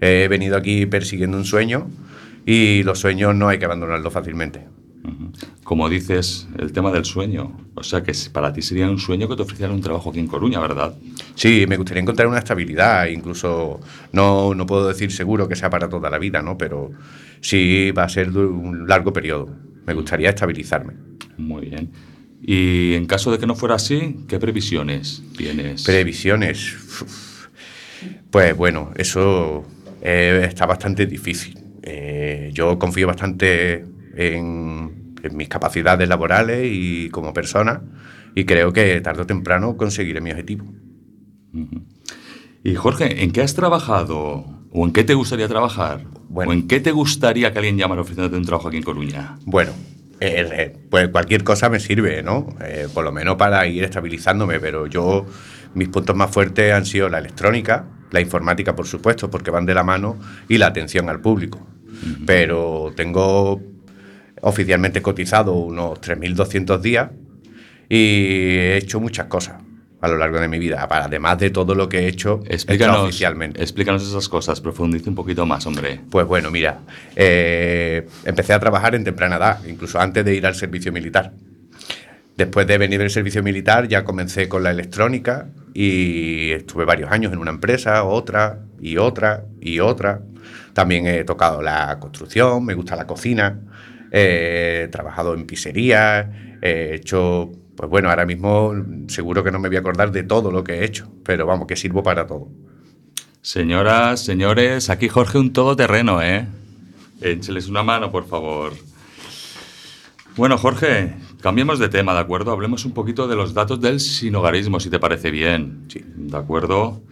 He 0.00 0.26
venido 0.26 0.56
aquí 0.56 0.86
persiguiendo 0.86 1.36
un 1.36 1.44
sueño 1.44 1.88
y 2.44 2.82
los 2.82 2.98
sueños 2.98 3.34
no 3.36 3.48
hay 3.48 3.58
que 3.58 3.64
abandonarlos 3.64 4.12
fácilmente. 4.12 4.66
Como 5.64 5.88
dices, 5.88 6.48
el 6.58 6.72
tema 6.72 6.92
del 6.92 7.04
sueño. 7.04 7.56
O 7.74 7.82
sea 7.82 8.02
que 8.02 8.12
para 8.32 8.52
ti 8.52 8.62
sería 8.62 8.88
un 8.88 8.98
sueño 8.98 9.28
que 9.28 9.36
te 9.36 9.42
ofrecieran 9.42 9.74
un 9.74 9.80
trabajo 9.80 10.10
aquí 10.10 10.20
en 10.20 10.26
Coruña, 10.26 10.60
¿verdad? 10.60 10.94
Sí, 11.34 11.64
me 11.68 11.76
gustaría 11.76 12.02
encontrar 12.02 12.28
una 12.28 12.38
estabilidad, 12.38 13.06
incluso 13.06 13.80
no, 14.12 14.54
no 14.54 14.66
puedo 14.66 14.88
decir 14.88 15.10
seguro 15.10 15.48
que 15.48 15.56
sea 15.56 15.70
para 15.70 15.88
toda 15.88 16.10
la 16.10 16.18
vida, 16.18 16.42
¿no? 16.42 16.56
Pero 16.56 16.90
sí 17.40 17.90
va 17.90 18.04
a 18.04 18.08
ser 18.08 18.30
un 18.30 18.86
largo 18.86 19.12
periodo. 19.12 19.48
Me 19.86 19.94
gustaría 19.94 20.30
estabilizarme. 20.30 20.94
Muy 21.36 21.66
bien. 21.66 21.90
Y 22.42 22.94
en 22.94 23.06
caso 23.06 23.30
de 23.30 23.38
que 23.38 23.46
no 23.46 23.54
fuera 23.54 23.76
así, 23.76 24.24
¿qué 24.28 24.38
previsiones 24.38 25.22
tienes? 25.36 25.84
Previsiones. 25.84 26.76
Pues 28.30 28.56
bueno, 28.56 28.90
eso 28.96 29.64
eh, 30.02 30.44
está 30.48 30.66
bastante 30.66 31.06
difícil. 31.06 31.58
Eh, 31.82 32.50
yo 32.52 32.78
confío 32.78 33.06
bastante 33.06 33.84
en, 34.16 34.91
en 35.22 35.36
mis 35.36 35.48
capacidades 35.48 36.08
laborales 36.08 36.68
y 36.70 37.08
como 37.10 37.32
persona 37.32 37.82
y 38.34 38.44
creo 38.44 38.72
que 38.72 39.00
tarde 39.00 39.22
o 39.22 39.26
temprano 39.26 39.76
conseguiré 39.76 40.20
mi 40.20 40.30
objetivo. 40.30 40.64
Y 42.64 42.74
Jorge, 42.74 43.22
¿en 43.22 43.32
qué 43.32 43.42
has 43.42 43.54
trabajado? 43.54 44.44
¿O 44.70 44.86
en 44.86 44.92
qué 44.92 45.04
te 45.04 45.14
gustaría 45.14 45.48
trabajar? 45.48 46.04
Bueno. 46.28 46.50
¿O 46.50 46.54
en 46.54 46.66
qué 46.66 46.80
te 46.80 46.92
gustaría 46.92 47.52
que 47.52 47.58
alguien 47.58 47.76
llamara 47.76 48.00
ofreciéndote 48.00 48.36
un 48.36 48.44
trabajo 48.44 48.68
aquí 48.68 48.78
en 48.78 48.82
Coruña? 48.82 49.38
Bueno, 49.44 49.72
Eh, 50.24 50.48
eh, 50.52 50.76
pues 50.88 51.08
cualquier 51.08 51.42
cosa 51.42 51.68
me 51.68 51.80
sirve, 51.80 52.22
¿no? 52.22 52.46
Eh, 52.64 52.86
por 52.94 53.02
lo 53.02 53.10
menos 53.10 53.34
para 53.34 53.66
ir 53.66 53.82
estabilizándome, 53.82 54.60
pero 54.60 54.86
yo, 54.86 55.26
mis 55.74 55.88
puntos 55.88 56.14
más 56.14 56.30
fuertes 56.30 56.72
han 56.72 56.86
sido 56.86 57.08
la 57.08 57.18
electrónica, 57.18 57.86
la 58.12 58.20
informática, 58.20 58.76
por 58.76 58.86
supuesto, 58.86 59.28
porque 59.28 59.50
van 59.50 59.66
de 59.66 59.74
la 59.74 59.82
mano, 59.82 60.20
y 60.48 60.58
la 60.58 60.68
atención 60.68 61.08
al 61.08 61.20
público. 61.20 61.66
Pero 62.24 62.92
tengo 62.94 63.60
oficialmente 64.42 65.00
cotizado 65.00 65.54
unos 65.54 66.00
3.200 66.00 66.80
días 66.80 67.10
y 67.88 68.56
he 68.58 68.76
hecho 68.76 69.00
muchas 69.00 69.26
cosas 69.26 69.56
a 70.00 70.08
lo 70.08 70.16
largo 70.16 70.40
de 70.40 70.48
mi 70.48 70.58
vida, 70.58 70.86
además 70.90 71.38
de 71.38 71.50
todo 71.50 71.76
lo 71.76 71.88
que 71.88 72.00
he 72.00 72.08
hecho 72.08 72.40
Explícanos, 72.48 72.96
extraoficialmente. 72.96 73.62
explícanos 73.62 74.02
esas 74.02 74.28
cosas, 74.28 74.60
profundice 74.60 75.08
un 75.08 75.14
poquito 75.14 75.46
más, 75.46 75.64
hombre. 75.64 76.00
Pues 76.10 76.26
bueno, 76.26 76.50
mira, 76.50 76.80
eh, 77.14 78.08
empecé 78.24 78.52
a 78.52 78.58
trabajar 78.58 78.96
en 78.96 79.04
temprana 79.04 79.36
edad, 79.36 79.64
incluso 79.64 80.00
antes 80.00 80.24
de 80.24 80.34
ir 80.34 80.44
al 80.44 80.56
servicio 80.56 80.90
militar. 80.92 81.32
Después 82.36 82.66
de 82.66 82.78
venir 82.78 82.98
del 82.98 83.10
servicio 83.10 83.44
militar 83.44 83.86
ya 83.86 84.02
comencé 84.02 84.48
con 84.48 84.64
la 84.64 84.72
electrónica 84.72 85.46
y 85.72 86.50
estuve 86.50 86.84
varios 86.84 87.12
años 87.12 87.32
en 87.32 87.38
una 87.38 87.52
empresa, 87.52 88.02
otra 88.02 88.58
y 88.80 88.96
otra 88.96 89.44
y 89.60 89.78
otra. 89.78 90.20
También 90.72 91.06
he 91.06 91.22
tocado 91.22 91.62
la 91.62 91.98
construcción, 92.00 92.64
me 92.64 92.74
gusta 92.74 92.96
la 92.96 93.06
cocina, 93.06 93.60
eh, 94.12 94.82
he 94.84 94.88
trabajado 94.88 95.34
en 95.34 95.46
pizzerías, 95.46 96.26
he 96.60 96.94
hecho, 96.94 97.50
pues 97.74 97.88
bueno, 97.88 98.10
ahora 98.10 98.26
mismo 98.26 98.74
seguro 99.08 99.42
que 99.42 99.50
no 99.50 99.58
me 99.58 99.68
voy 99.68 99.76
a 99.76 99.80
acordar 99.80 100.12
de 100.12 100.22
todo 100.22 100.52
lo 100.52 100.62
que 100.62 100.74
he 100.74 100.84
hecho, 100.84 101.10
pero 101.24 101.46
vamos, 101.46 101.66
que 101.66 101.76
sirvo 101.76 102.02
para 102.02 102.26
todo. 102.26 102.48
Señoras, 103.40 104.24
señores, 104.24 104.90
aquí 104.90 105.08
Jorge 105.08 105.38
un 105.38 105.52
todoterreno, 105.52 106.22
¿eh? 106.22 106.46
Écheles 107.22 107.68
una 107.68 107.82
mano, 107.82 108.12
por 108.12 108.26
favor. 108.26 108.74
Bueno, 110.36 110.58
Jorge, 110.58 111.14
cambiemos 111.40 111.78
de 111.78 111.88
tema, 111.88 112.14
¿de 112.14 112.20
acuerdo? 112.20 112.52
Hablemos 112.52 112.84
un 112.84 112.92
poquito 112.92 113.26
de 113.26 113.36
los 113.36 113.54
datos 113.54 113.80
del 113.80 113.98
sinogarismo, 114.00 114.78
si 114.78 114.90
te 114.90 114.98
parece 114.98 115.30
bien. 115.30 115.86
Sí. 115.88 116.02
¿De 116.04 116.36
acuerdo? 116.36 117.02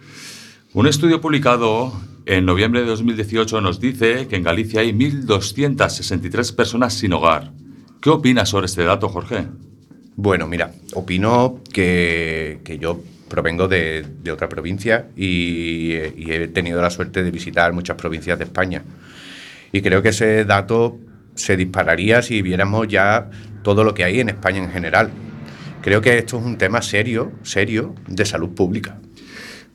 Un 0.73 0.87
estudio 0.87 1.19
publicado 1.19 1.91
en 2.25 2.45
noviembre 2.45 2.79
de 2.79 2.87
2018 2.87 3.59
nos 3.59 3.81
dice 3.81 4.27
que 4.29 4.37
en 4.37 4.43
Galicia 4.43 4.79
hay 4.79 4.93
1.263 4.93 6.55
personas 6.55 6.93
sin 6.93 7.11
hogar. 7.11 7.51
¿Qué 8.01 8.09
opinas 8.09 8.47
sobre 8.47 8.67
este 8.67 8.85
dato, 8.85 9.09
Jorge? 9.09 9.47
Bueno, 10.15 10.47
mira, 10.47 10.71
opino 10.93 11.59
que, 11.73 12.61
que 12.63 12.77
yo 12.77 13.01
provengo 13.27 13.67
de, 13.67 14.05
de 14.23 14.31
otra 14.31 14.47
provincia 14.47 15.09
y, 15.17 15.91
y 15.91 16.31
he 16.31 16.47
tenido 16.47 16.81
la 16.81 16.89
suerte 16.89 17.21
de 17.21 17.31
visitar 17.31 17.73
muchas 17.73 17.97
provincias 17.97 18.37
de 18.37 18.45
España. 18.45 18.81
Y 19.73 19.81
creo 19.81 20.01
que 20.01 20.09
ese 20.09 20.45
dato 20.45 20.97
se 21.35 21.57
dispararía 21.57 22.21
si 22.21 22.41
viéramos 22.41 22.87
ya 22.87 23.29
todo 23.61 23.83
lo 23.83 23.93
que 23.93 24.05
hay 24.05 24.21
en 24.21 24.29
España 24.29 24.63
en 24.63 24.71
general. 24.71 25.11
Creo 25.81 25.99
que 25.99 26.17
esto 26.17 26.39
es 26.39 26.45
un 26.45 26.57
tema 26.57 26.81
serio, 26.81 27.33
serio, 27.43 27.93
de 28.07 28.23
salud 28.23 28.51
pública. 28.51 28.97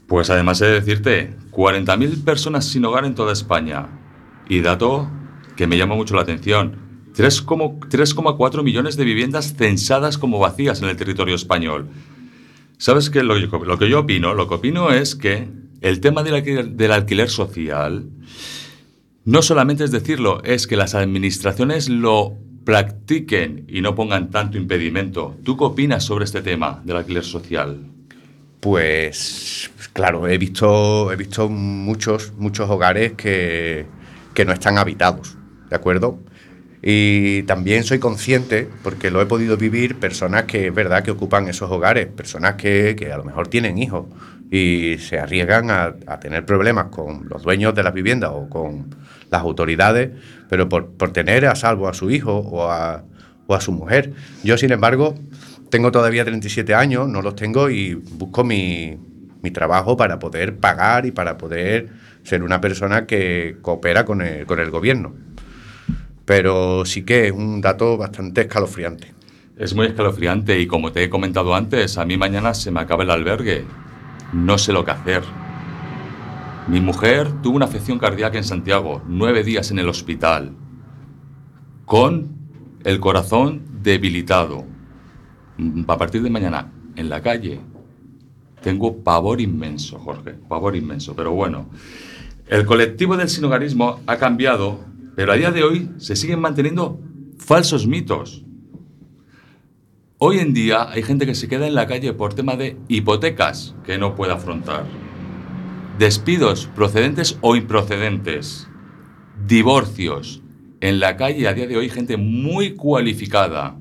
Pues 0.07 0.31
además 0.31 0.61
he 0.61 0.67
de 0.67 0.81
decirte, 0.81 1.37
40.000 1.51 2.25
personas 2.25 2.67
sin 2.67 2.85
hogar 2.85 3.05
en 3.05 3.15
toda 3.15 3.33
España. 3.33 3.89
Y 4.49 4.61
dato 4.61 5.11
que 5.57 5.67
me 5.67 5.77
llama 5.77 5.95
mucho 5.95 6.15
la 6.15 6.23
atención, 6.23 6.77
3,4 7.17 7.89
3,4 7.89 8.63
millones 8.63 8.97
de 8.97 9.05
viviendas 9.05 9.55
censadas 9.57 10.19
como 10.19 10.39
vacías 10.39 10.83
en 10.83 10.89
el 10.89 10.97
territorio 10.97 11.35
español. 11.35 11.89
¿Sabes 12.79 13.11
qué? 13.11 13.23
Lo, 13.23 13.35
lo 13.37 13.79
que 13.79 13.89
yo 13.89 14.01
opino, 14.01 14.35
lo 14.35 14.49
que 14.49 14.55
opino 14.55 14.91
es 14.91 15.17
que 15.17 15.49
el 15.81 16.01
tema 16.01 16.23
del 16.23 16.35
alquiler, 16.35 16.69
del 16.71 16.93
alquiler 16.93 17.31
social 17.31 18.11
no 19.27 19.43
solamente 19.43 19.83
es 19.83 19.91
decirlo, 19.91 20.41
es 20.45 20.69
que 20.69 20.77
las 20.77 20.95
administraciones 20.95 21.89
lo 21.89 22.37
practiquen 22.65 23.65
y 23.69 23.81
no 23.81 23.97
pongan 23.97 24.31
tanto 24.31 24.57
impedimento. 24.57 25.37
¿Tú 25.43 25.57
qué 25.57 25.65
opinas 25.65 26.05
sobre 26.05 26.25
este 26.25 26.43
tema 26.43 26.81
del 26.85 26.99
alquiler 26.99 27.25
social? 27.25 27.77
Pues 28.61 29.69
claro, 29.97 30.29
he 30.29 30.37
visto, 30.37 31.11
he 31.11 31.17
visto 31.17 31.49
muchos, 31.49 32.35
muchos 32.37 32.69
hogares 32.69 33.13
que, 33.13 33.87
que 34.35 34.45
no 34.45 34.53
están 34.53 34.77
habitados, 34.77 35.39
¿de 35.71 35.77
acuerdo? 35.77 36.19
Y 36.83 37.45
también 37.45 37.83
soy 37.83 37.99
consciente, 37.99 38.69
porque 38.83 39.11
lo 39.11 39.23
he 39.23 39.27
podido 39.27 39.57
vivir, 39.57 39.97
personas 39.97 40.45
que 40.45 40.67
es 40.67 40.75
verdad 40.75 41.03
que 41.03 41.13
ocupan 41.13 41.49
esos 41.49 41.71
hogares, 41.71 42.09
personas 42.09 42.57
que, 42.57 42.95
que 42.95 43.11
a 43.11 43.17
lo 43.17 43.25
mejor 43.25 43.49
tienen 43.49 43.79
hijos 43.79 44.05
y 44.51 44.99
se 44.99 45.19
arriesgan 45.19 45.71
a, 45.71 45.95
tener 46.21 46.45
problemas 46.45 46.89
con 46.91 47.27
los 47.31 47.43
dueños 47.43 47.75
de 47.75 47.83
las 47.83 47.95
viviendas 47.95 48.33
o 48.35 48.51
con 48.51 48.95
las 49.31 49.41
autoridades, 49.41 50.11
pero 50.51 50.69
por, 50.69 50.91
por 50.91 51.11
tener 51.11 51.47
a 51.47 51.55
salvo 51.55 51.89
a 51.89 51.95
su 51.95 52.11
hijo 52.11 52.37
o 52.37 52.71
a, 52.71 53.03
o 53.47 53.55
a 53.55 53.61
su 53.63 53.73
mujer. 53.73 54.13
Yo, 54.45 54.59
sin 54.59 54.73
embargo, 54.73 55.15
tengo 55.71 55.91
todavía 55.91 56.23
37 56.23 56.75
años, 56.75 57.09
no 57.09 57.23
los 57.23 57.35
tengo 57.35 57.71
y 57.71 57.95
busco 57.95 58.45
mi, 58.45 58.99
mi 59.47 59.53
trabajo 59.53 59.97
para 59.97 60.19
poder 60.19 60.57
pagar 60.57 61.07
y 61.07 61.13
para 61.13 61.39
poder 61.39 61.89
ser 62.25 62.43
una 62.43 62.61
persona 62.61 63.07
que 63.07 63.59
coopera 63.63 64.05
con 64.05 64.21
el, 64.21 64.45
con 64.45 64.59
el 64.59 64.73
gobierno. 64.73 65.15
Pero 66.25 66.85
sí 66.85 67.05
que 67.05 67.29
es 67.29 67.33
un 67.33 67.61
dato 67.61 67.97
bastante 67.97 68.41
escalofriante. 68.41 69.15
Es 69.57 69.73
muy 69.73 69.87
escalofriante 69.87 70.59
y 70.59 70.67
como 70.67 70.91
te 70.91 71.05
he 71.05 71.09
comentado 71.09 71.55
antes, 71.55 71.97
a 71.97 72.05
mí 72.05 72.17
mañana 72.17 72.55
se 72.55 72.73
me 72.73 72.81
acaba 72.81 73.05
el 73.05 73.11
albergue. 73.11 73.65
No 74.33 74.59
sé 74.59 74.73
lo 74.73 74.85
que 74.85 74.91
hacer. 74.91 75.23
Mi 76.67 76.81
mujer 76.81 77.31
tuvo 77.43 77.55
una 77.55 77.67
afección 77.67 78.01
cardíaca 78.01 78.39
en 78.39 78.43
Santiago, 78.45 79.01
nueve 79.07 79.45
días 79.45 79.71
en 79.71 79.79
el 79.79 79.89
hospital, 79.89 80.51
con 81.85 82.35
el 82.83 82.99
corazón 82.99 83.63
debilitado. 83.83 84.65
Mm, 85.59 85.89
A 85.89 85.97
partir 85.97 86.21
de 86.25 86.31
mañana, 86.31 86.73
en 86.97 87.09
la 87.09 87.23
calle, 87.23 87.61
tengo 88.67 89.05
pavor 89.05 89.41
inmenso, 89.41 89.97
Jorge, 90.01 90.33
pavor 90.33 90.75
inmenso. 90.75 91.15
Pero 91.15 91.31
bueno, 91.31 91.69
el 92.49 92.67
colectivo 92.67 93.17
del 93.17 93.29
sinogarismo 93.29 94.01
ha 94.09 94.17
cambiado, 94.17 94.81
pero 95.15 95.31
a 95.31 95.37
día 95.37 95.53
de 95.53 95.63
hoy 95.63 95.91
se 95.99 96.17
siguen 96.17 96.41
manteniendo 96.41 96.99
falsos 97.39 97.87
mitos. 97.87 98.45
Hoy 100.19 100.41
en 100.41 100.53
día 100.53 100.91
hay 100.91 101.05
gente 101.05 101.27
que 101.27 101.37
se 101.37 101.47
queda 101.47 101.69
en 101.69 101.77
la 101.77 101.87
calle 101.87 102.13
por 102.13 102.35
tema 102.35 102.57
de 102.57 102.77
hipotecas 102.89 103.77
que 103.85 103.99
no 103.99 104.17
puede 104.17 104.33
afrontar, 104.33 104.85
despidos 105.97 106.67
procedentes 106.75 107.39
o 107.43 107.55
improcedentes, 107.55 108.67
divorcios. 109.47 110.43
En 110.81 110.99
la 110.99 111.17
calle 111.17 111.47
a 111.47 111.55
día 111.55 111.69
de 111.69 111.77
hoy 111.77 111.89
gente 111.89 112.17
muy 112.17 112.75
cualificada. 112.75 113.77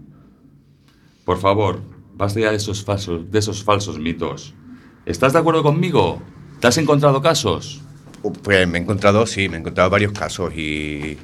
Por 1.26 1.40
favor, 1.40 1.82
basta 2.14 2.40
ya 2.40 2.52
de 2.52 2.58
esos 2.58 2.84
falsos, 2.84 3.32
de 3.32 3.40
esos 3.40 3.64
falsos 3.64 3.98
mitos. 3.98 4.54
¿Estás 5.06 5.34
de 5.34 5.40
acuerdo 5.40 5.62
conmigo? 5.62 6.20
¿Te 6.60 6.66
has 6.66 6.80
encontrado 6.80 7.22
casos? 7.22 7.80
Pues 8.42 8.68
me 8.68 8.80
he 8.80 8.82
encontrado, 8.82 9.28
sí, 9.28 9.48
me 9.48 9.58
he 9.58 9.60
encontrado 9.60 9.92
varios 9.92 10.12
casos 10.14 10.52
y, 10.56 11.16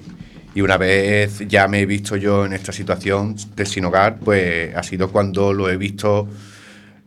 y 0.54 0.62
una 0.62 0.78
vez 0.78 1.40
ya 1.48 1.68
me 1.68 1.80
he 1.80 1.88
visto 1.88 2.16
yo 2.16 2.46
en 2.46 2.54
esta 2.54 2.72
situación 2.72 3.36
de 3.56 3.66
sin 3.66 3.86
hogar, 3.86 4.20
pues 4.20 4.76
ha 4.76 4.84
sido 4.84 5.12
cuando 5.12 5.52
lo 5.52 5.68
he 5.68 5.78
visto 5.78 6.28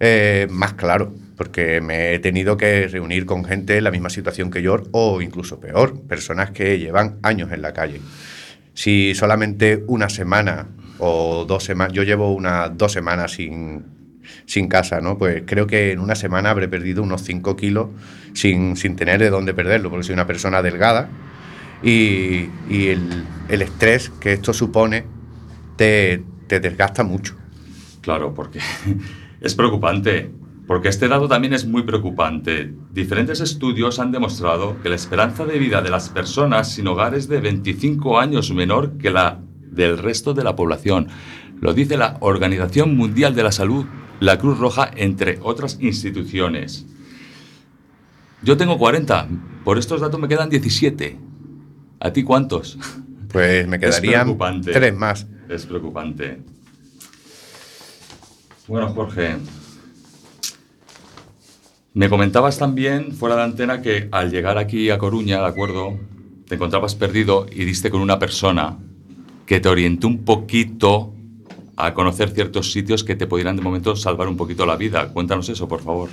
eh, 0.00 0.48
más 0.50 0.72
claro, 0.72 1.14
porque 1.36 1.80
me 1.80 2.12
he 2.12 2.18
tenido 2.18 2.56
que 2.56 2.88
reunir 2.88 3.24
con 3.24 3.44
gente 3.44 3.78
en 3.78 3.84
la 3.84 3.92
misma 3.92 4.10
situación 4.10 4.50
que 4.50 4.60
yo 4.60 4.82
o 4.90 5.22
incluso 5.22 5.60
peor, 5.60 6.00
personas 6.08 6.50
que 6.50 6.80
llevan 6.80 7.18
años 7.22 7.52
en 7.52 7.62
la 7.62 7.72
calle. 7.72 8.00
Si 8.72 9.14
solamente 9.14 9.84
una 9.86 10.08
semana 10.08 10.66
o 10.98 11.44
dos 11.46 11.62
semanas, 11.62 11.92
yo 11.92 12.02
llevo 12.02 12.34
unas 12.34 12.76
dos 12.76 12.90
semanas 12.90 13.30
sin, 13.30 13.93
sin 14.46 14.68
casa, 14.68 15.00
¿no? 15.00 15.18
Pues 15.18 15.42
creo 15.46 15.66
que 15.66 15.92
en 15.92 16.00
una 16.00 16.14
semana 16.14 16.50
habré 16.50 16.68
perdido 16.68 17.02
unos 17.02 17.22
5 17.22 17.56
kilos 17.56 17.88
sin, 18.32 18.76
sin 18.76 18.96
tener 18.96 19.20
de 19.20 19.30
dónde 19.30 19.54
perderlo, 19.54 19.90
porque 19.90 20.04
soy 20.04 20.14
una 20.14 20.26
persona 20.26 20.62
delgada 20.62 21.08
y, 21.82 22.48
y 22.68 22.88
el, 22.88 23.24
el 23.48 23.62
estrés 23.62 24.10
que 24.20 24.32
esto 24.32 24.52
supone 24.52 25.04
te, 25.76 26.22
te 26.46 26.60
desgasta 26.60 27.04
mucho. 27.04 27.34
Claro, 28.00 28.34
porque 28.34 28.60
es 29.40 29.54
preocupante. 29.54 30.30
Porque 30.66 30.88
este 30.88 31.08
dato 31.08 31.28
también 31.28 31.52
es 31.52 31.66
muy 31.66 31.82
preocupante. 31.82 32.72
Diferentes 32.90 33.40
estudios 33.40 33.98
han 33.98 34.12
demostrado 34.12 34.80
que 34.82 34.88
la 34.88 34.94
esperanza 34.94 35.44
de 35.44 35.58
vida 35.58 35.82
de 35.82 35.90
las 35.90 36.08
personas 36.08 36.72
sin 36.72 36.86
hogar 36.86 37.14
es 37.14 37.28
de 37.28 37.40
25 37.40 38.18
años 38.18 38.50
menor 38.50 38.96
que 38.96 39.10
la 39.10 39.40
del 39.70 39.98
resto 39.98 40.32
de 40.32 40.42
la 40.42 40.56
población. 40.56 41.08
Lo 41.60 41.74
dice 41.74 41.98
la 41.98 42.16
Organización 42.20 42.96
Mundial 42.96 43.34
de 43.34 43.42
la 43.42 43.52
Salud, 43.52 43.84
la 44.24 44.38
Cruz 44.38 44.58
Roja, 44.58 44.90
entre 44.96 45.38
otras 45.42 45.78
instituciones. 45.80 46.86
Yo 48.42 48.56
tengo 48.56 48.78
40, 48.78 49.28
por 49.64 49.78
estos 49.78 50.00
datos 50.00 50.18
me 50.18 50.28
quedan 50.28 50.48
17. 50.50 51.16
¿A 52.00 52.12
ti 52.12 52.22
cuántos? 52.22 52.78
Pues 53.34 53.66
me 53.66 53.80
quedarían 53.80 54.26
preocupante. 54.26 54.70
tres 54.70 54.94
más. 54.94 55.26
Es 55.48 55.66
preocupante. 55.66 56.40
Bueno, 58.68 58.90
Jorge, 58.90 59.38
me 61.94 62.08
comentabas 62.08 62.56
también 62.58 63.10
fuera 63.10 63.34
de 63.34 63.42
antena 63.42 63.82
que 63.82 64.08
al 64.12 64.30
llegar 64.30 64.56
aquí 64.56 64.90
a 64.90 64.98
Coruña, 64.98 65.40
¿de 65.40 65.46
acuerdo? 65.46 65.98
Te 66.46 66.54
encontrabas 66.54 66.94
perdido 66.94 67.46
y 67.50 67.64
diste 67.64 67.90
con 67.90 68.02
una 68.02 68.20
persona 68.20 68.78
que 69.46 69.58
te 69.58 69.68
orientó 69.68 70.06
un 70.06 70.24
poquito 70.24 71.13
a 71.76 71.94
conocer 71.94 72.30
ciertos 72.30 72.72
sitios 72.72 73.04
que 73.04 73.16
te 73.16 73.26
pudieran 73.26 73.56
de 73.56 73.62
momento 73.62 73.96
salvar 73.96 74.28
un 74.28 74.36
poquito 74.36 74.66
la 74.66 74.76
vida. 74.76 75.08
Cuéntanos 75.08 75.48
eso, 75.48 75.68
por 75.68 75.82
favor. 75.82 76.10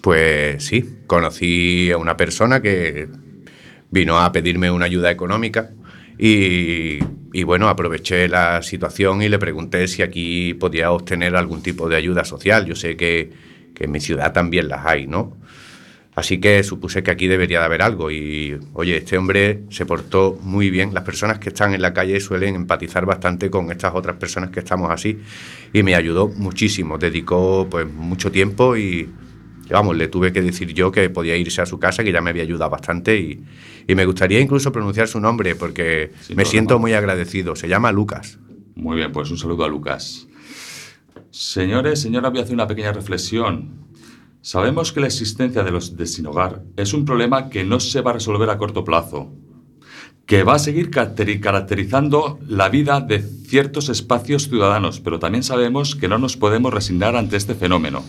Pues 0.00 0.64
sí, 0.64 0.84
conocí 1.06 1.90
a 1.90 1.98
una 1.98 2.16
persona 2.16 2.62
que 2.62 3.08
vino 3.90 4.18
a 4.18 4.32
pedirme 4.32 4.70
una 4.70 4.86
ayuda 4.86 5.10
económica 5.10 5.70
y, 6.18 6.98
y, 7.32 7.42
bueno, 7.44 7.68
aproveché 7.68 8.28
la 8.28 8.62
situación 8.62 9.22
y 9.22 9.28
le 9.28 9.38
pregunté 9.38 9.88
si 9.88 10.02
aquí 10.02 10.54
podía 10.54 10.92
obtener 10.92 11.36
algún 11.36 11.62
tipo 11.62 11.88
de 11.88 11.96
ayuda 11.96 12.24
social. 12.24 12.66
Yo 12.66 12.76
sé 12.76 12.96
que, 12.96 13.30
que 13.74 13.84
en 13.84 13.90
mi 13.90 14.00
ciudad 14.00 14.32
también 14.32 14.68
las 14.68 14.84
hay, 14.86 15.06
¿no? 15.06 15.36
Así 16.20 16.38
que 16.38 16.62
supuse 16.62 17.02
que 17.02 17.10
aquí 17.10 17.28
debería 17.28 17.60
de 17.60 17.64
haber 17.64 17.80
algo 17.80 18.10
y, 18.10 18.54
oye, 18.74 18.98
este 18.98 19.16
hombre 19.16 19.62
se 19.70 19.86
portó 19.86 20.38
muy 20.42 20.68
bien. 20.68 20.92
Las 20.92 21.02
personas 21.02 21.38
que 21.38 21.48
están 21.48 21.72
en 21.72 21.80
la 21.80 21.94
calle 21.94 22.20
suelen 22.20 22.56
empatizar 22.56 23.06
bastante 23.06 23.48
con 23.48 23.72
estas 23.72 23.94
otras 23.94 24.16
personas 24.16 24.50
que 24.50 24.60
estamos 24.60 24.90
así 24.90 25.18
y 25.72 25.82
me 25.82 25.94
ayudó 25.94 26.28
muchísimo. 26.28 26.98
Dedicó 26.98 27.66
pues 27.70 27.90
mucho 27.90 28.30
tiempo 28.30 28.76
y, 28.76 29.08
vamos, 29.70 29.96
le 29.96 30.08
tuve 30.08 30.30
que 30.30 30.42
decir 30.42 30.74
yo 30.74 30.92
que 30.92 31.08
podía 31.08 31.38
irse 31.38 31.62
a 31.62 31.66
su 31.66 31.78
casa, 31.78 32.04
que 32.04 32.12
ya 32.12 32.20
me 32.20 32.28
había 32.28 32.42
ayudado 32.42 32.68
bastante 32.68 33.16
y, 33.18 33.42
y 33.88 33.94
me 33.94 34.04
gustaría 34.04 34.40
incluso 34.40 34.70
pronunciar 34.72 35.08
su 35.08 35.20
nombre 35.20 35.54
porque 35.54 36.10
Sin 36.20 36.36
me 36.36 36.44
siento 36.44 36.78
muy 36.78 36.92
agradecido. 36.92 37.56
Se 37.56 37.66
llama 37.66 37.92
Lucas. 37.92 38.38
Muy 38.74 38.98
bien, 38.98 39.10
pues 39.10 39.30
un 39.30 39.38
saludo 39.38 39.64
a 39.64 39.68
Lucas. 39.68 40.28
Señores, 41.30 41.98
señora, 41.98 42.28
voy 42.28 42.40
a 42.40 42.42
hacer 42.42 42.52
una 42.52 42.66
pequeña 42.66 42.92
reflexión. 42.92 43.88
Sabemos 44.42 44.92
que 44.92 45.00
la 45.00 45.06
existencia 45.06 45.62
de 45.62 45.70
los 45.70 45.96
de 45.96 46.06
sin 46.06 46.26
hogar 46.26 46.62
es 46.76 46.94
un 46.94 47.04
problema 47.04 47.50
que 47.50 47.62
no 47.62 47.78
se 47.78 48.00
va 48.00 48.12
a 48.12 48.14
resolver 48.14 48.48
a 48.48 48.56
corto 48.56 48.84
plazo, 48.84 49.30
que 50.24 50.44
va 50.44 50.54
a 50.54 50.58
seguir 50.58 50.90
caracteri- 50.90 51.40
caracterizando 51.40 52.38
la 52.46 52.70
vida 52.70 53.00
de 53.00 53.18
ciertos 53.20 53.90
espacios 53.90 54.48
ciudadanos, 54.48 55.00
pero 55.00 55.18
también 55.18 55.42
sabemos 55.42 55.94
que 55.94 56.08
no 56.08 56.18
nos 56.18 56.38
podemos 56.38 56.72
resignar 56.72 57.16
ante 57.16 57.36
este 57.36 57.54
fenómeno. 57.54 58.02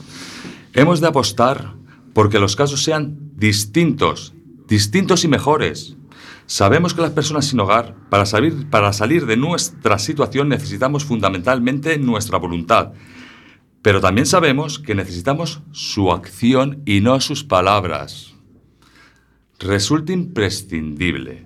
Hemos 0.74 1.02
de 1.02 1.08
apostar 1.08 1.74
porque 2.14 2.40
los 2.40 2.56
casos 2.56 2.82
sean 2.84 3.18
distintos, 3.36 4.34
distintos 4.68 5.26
y 5.26 5.28
mejores. 5.28 5.98
Sabemos 6.46 6.94
que 6.94 7.02
las 7.02 7.12
personas 7.12 7.46
sin 7.46 7.60
hogar, 7.60 7.96
para 8.10 8.26
salir, 8.26 8.70
para 8.70 8.94
salir 8.94 9.26
de 9.26 9.36
nuestra 9.36 10.00
situación, 10.00 10.48
necesitamos 10.48 11.04
fundamentalmente 11.04 11.98
nuestra 11.98 12.38
voluntad. 12.38 12.94
Pero 13.82 14.00
también 14.00 14.28
sabemos 14.28 14.80
que 14.80 14.96
necesitamos 14.96 15.62
su 15.72 16.12
acción 16.12 16.82
y 16.86 17.02
no 17.02 17.20
sus 17.20 17.44
palabras. 17.44 18.36
Resulta 19.60 20.14
imprescindible. 20.14 21.46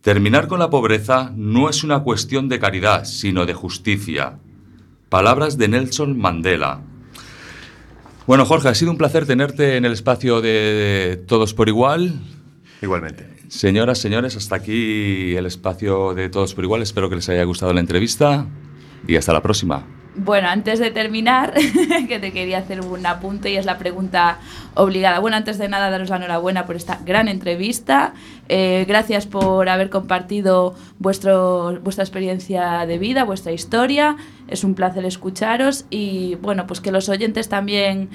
Terminar 0.00 0.48
con 0.48 0.60
la 0.60 0.70
pobreza 0.70 1.32
no 1.36 1.68
es 1.68 1.84
una 1.84 2.00
cuestión 2.00 2.48
de 2.48 2.58
caridad, 2.58 3.04
sino 3.04 3.46
de 3.46 3.54
justicia. 3.54 4.38
Palabras 5.08 5.58
de 5.58 5.68
Nelson 5.68 6.18
Mandela. 6.18 6.82
Bueno, 8.26 8.46
Jorge, 8.46 8.68
ha 8.68 8.74
sido 8.74 8.92
un 8.92 8.96
placer 8.96 9.26
tenerte 9.26 9.76
en 9.76 9.84
el 9.84 9.92
espacio 9.92 10.40
de 10.40 11.22
Todos 11.26 11.52
por 11.52 11.68
Igual. 11.68 12.20
Igualmente. 12.80 13.28
Señoras, 13.48 13.98
señores, 13.98 14.36
hasta 14.36 14.54
aquí 14.54 15.34
el 15.34 15.46
espacio 15.46 16.14
de 16.14 16.28
Todos 16.28 16.54
por 16.54 16.62
Igual. 16.62 16.82
Espero 16.82 17.10
que 17.10 17.16
les 17.16 17.28
haya 17.28 17.42
gustado 17.44 17.72
la 17.72 17.80
entrevista 17.80 18.46
y 19.06 19.16
hasta 19.16 19.32
la 19.32 19.42
próxima. 19.42 19.99
Bueno, 20.16 20.48
antes 20.48 20.80
de 20.80 20.90
terminar, 20.90 21.54
que 22.08 22.18
te 22.18 22.32
quería 22.32 22.58
hacer 22.58 22.80
un 22.80 23.06
apunte 23.06 23.50
y 23.50 23.56
es 23.56 23.64
la 23.64 23.78
pregunta 23.78 24.38
obligada. 24.74 25.20
Bueno, 25.20 25.36
antes 25.36 25.56
de 25.58 25.68
nada, 25.68 25.88
daros 25.88 26.10
la 26.10 26.16
enhorabuena 26.16 26.66
por 26.66 26.74
esta 26.74 26.98
gran 27.04 27.28
entrevista. 27.28 28.14
Eh, 28.48 28.84
gracias 28.88 29.26
por 29.26 29.68
haber 29.68 29.88
compartido 29.88 30.74
vuestro, 30.98 31.78
vuestra 31.82 32.02
experiencia 32.02 32.86
de 32.86 32.98
vida, 32.98 33.24
vuestra 33.24 33.52
historia. 33.52 34.16
Es 34.48 34.64
un 34.64 34.74
placer 34.74 35.04
escucharos 35.04 35.84
y, 35.90 36.34
bueno, 36.36 36.66
pues 36.66 36.80
que 36.80 36.90
los 36.90 37.08
oyentes 37.08 37.48
también 37.48 38.10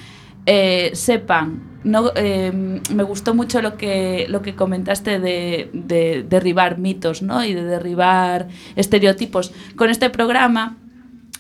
eh, 0.46 0.92
sepan. 0.94 1.76
No, 1.86 2.12
eh, 2.16 2.82
me 2.94 3.04
gustó 3.04 3.34
mucho 3.34 3.62
lo 3.62 3.78
que, 3.78 4.26
lo 4.28 4.42
que 4.42 4.56
comentaste 4.56 5.20
de, 5.20 5.70
de 5.72 6.26
derribar 6.28 6.78
mitos 6.78 7.22
¿no? 7.22 7.46
y 7.46 7.54
de 7.54 7.64
derribar 7.64 8.50
estereotipos. 8.76 9.54
Con 9.78 9.90
este 9.90 10.10
programa 10.10 10.78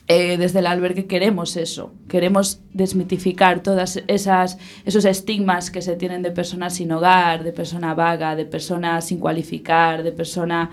eh, 0.08 0.38
desde 0.38 0.60
el 0.60 0.68
albergue 0.68 1.08
queremos 1.08 1.58
eso, 1.58 1.92
queremos 2.08 2.60
desmitificar 2.74 3.64
todas 3.64 4.04
esas 4.08 4.58
esos 4.86 5.04
estigmas 5.06 5.72
que 5.72 5.82
se 5.82 5.96
tienen 5.96 6.22
de 6.22 6.32
persona 6.32 6.70
sin 6.70 6.92
hogar, 6.92 7.44
de 7.44 7.52
persona 7.52 7.96
vaga, 7.96 8.36
de 8.36 8.46
persona 8.46 9.02
sin 9.02 9.20
cualificar, 9.20 10.04
de 10.04 10.12
persona 10.12 10.70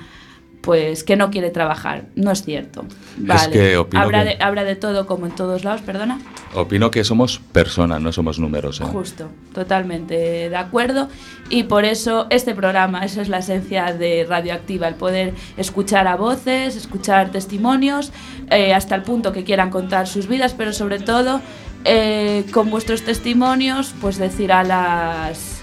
pues 0.63 1.05
que 1.05 1.17
no 1.17 1.31
quiere 1.31 1.51
trabajar. 1.51 2.05
No 2.15 2.31
es 2.31 2.43
cierto. 2.45 2.85
Vale. 3.19 3.53
que 3.53 3.77
opino 3.77 4.03
habrá, 4.03 4.23
que- 4.25 4.37
de, 4.37 4.43
habrá 4.43 4.65
de 4.65 4.77
todo 4.77 5.07
como 5.07 5.27
en 5.27 5.35
todos 5.35 5.65
lados, 5.65 5.83
perdona. 5.83 6.21
Opino 6.55 6.91
que 6.91 7.03
somos 7.05 7.39
personas, 7.53 8.01
no 8.01 8.13
somos 8.13 8.39
números. 8.39 8.81
¿eh? 8.81 8.85
Justo, 8.85 9.29
totalmente 9.53 10.49
de 10.49 10.57
acuerdo. 10.57 11.09
Y 11.51 11.65
por 11.65 11.85
eso 11.85 12.27
este 12.31 12.55
programa, 12.55 13.05
esa 13.05 13.23
es 13.23 13.29
la 13.29 13.39
esencia 13.39 13.93
de 13.93 14.25
Radioactiva, 14.29 14.87
el 14.89 14.95
poder 14.95 15.35
escuchar 15.57 16.07
a 16.07 16.17
voces, 16.17 16.77
escuchar 16.77 17.31
testimonios, 17.31 18.13
eh, 18.51 18.73
hasta 18.73 18.95
el 18.95 19.03
punto 19.03 19.33
que 19.33 19.45
quieran 19.45 19.71
contar 19.71 20.07
sus 20.07 20.29
vidas, 20.29 20.55
pero 20.57 20.73
sobre 20.73 20.99
todo 21.01 21.41
eh, 21.85 22.45
con 22.53 22.71
vuestros 22.71 23.03
testimonios, 23.03 23.95
pues 24.01 24.17
decir 24.19 24.53
a 24.53 24.63
las, 24.63 25.63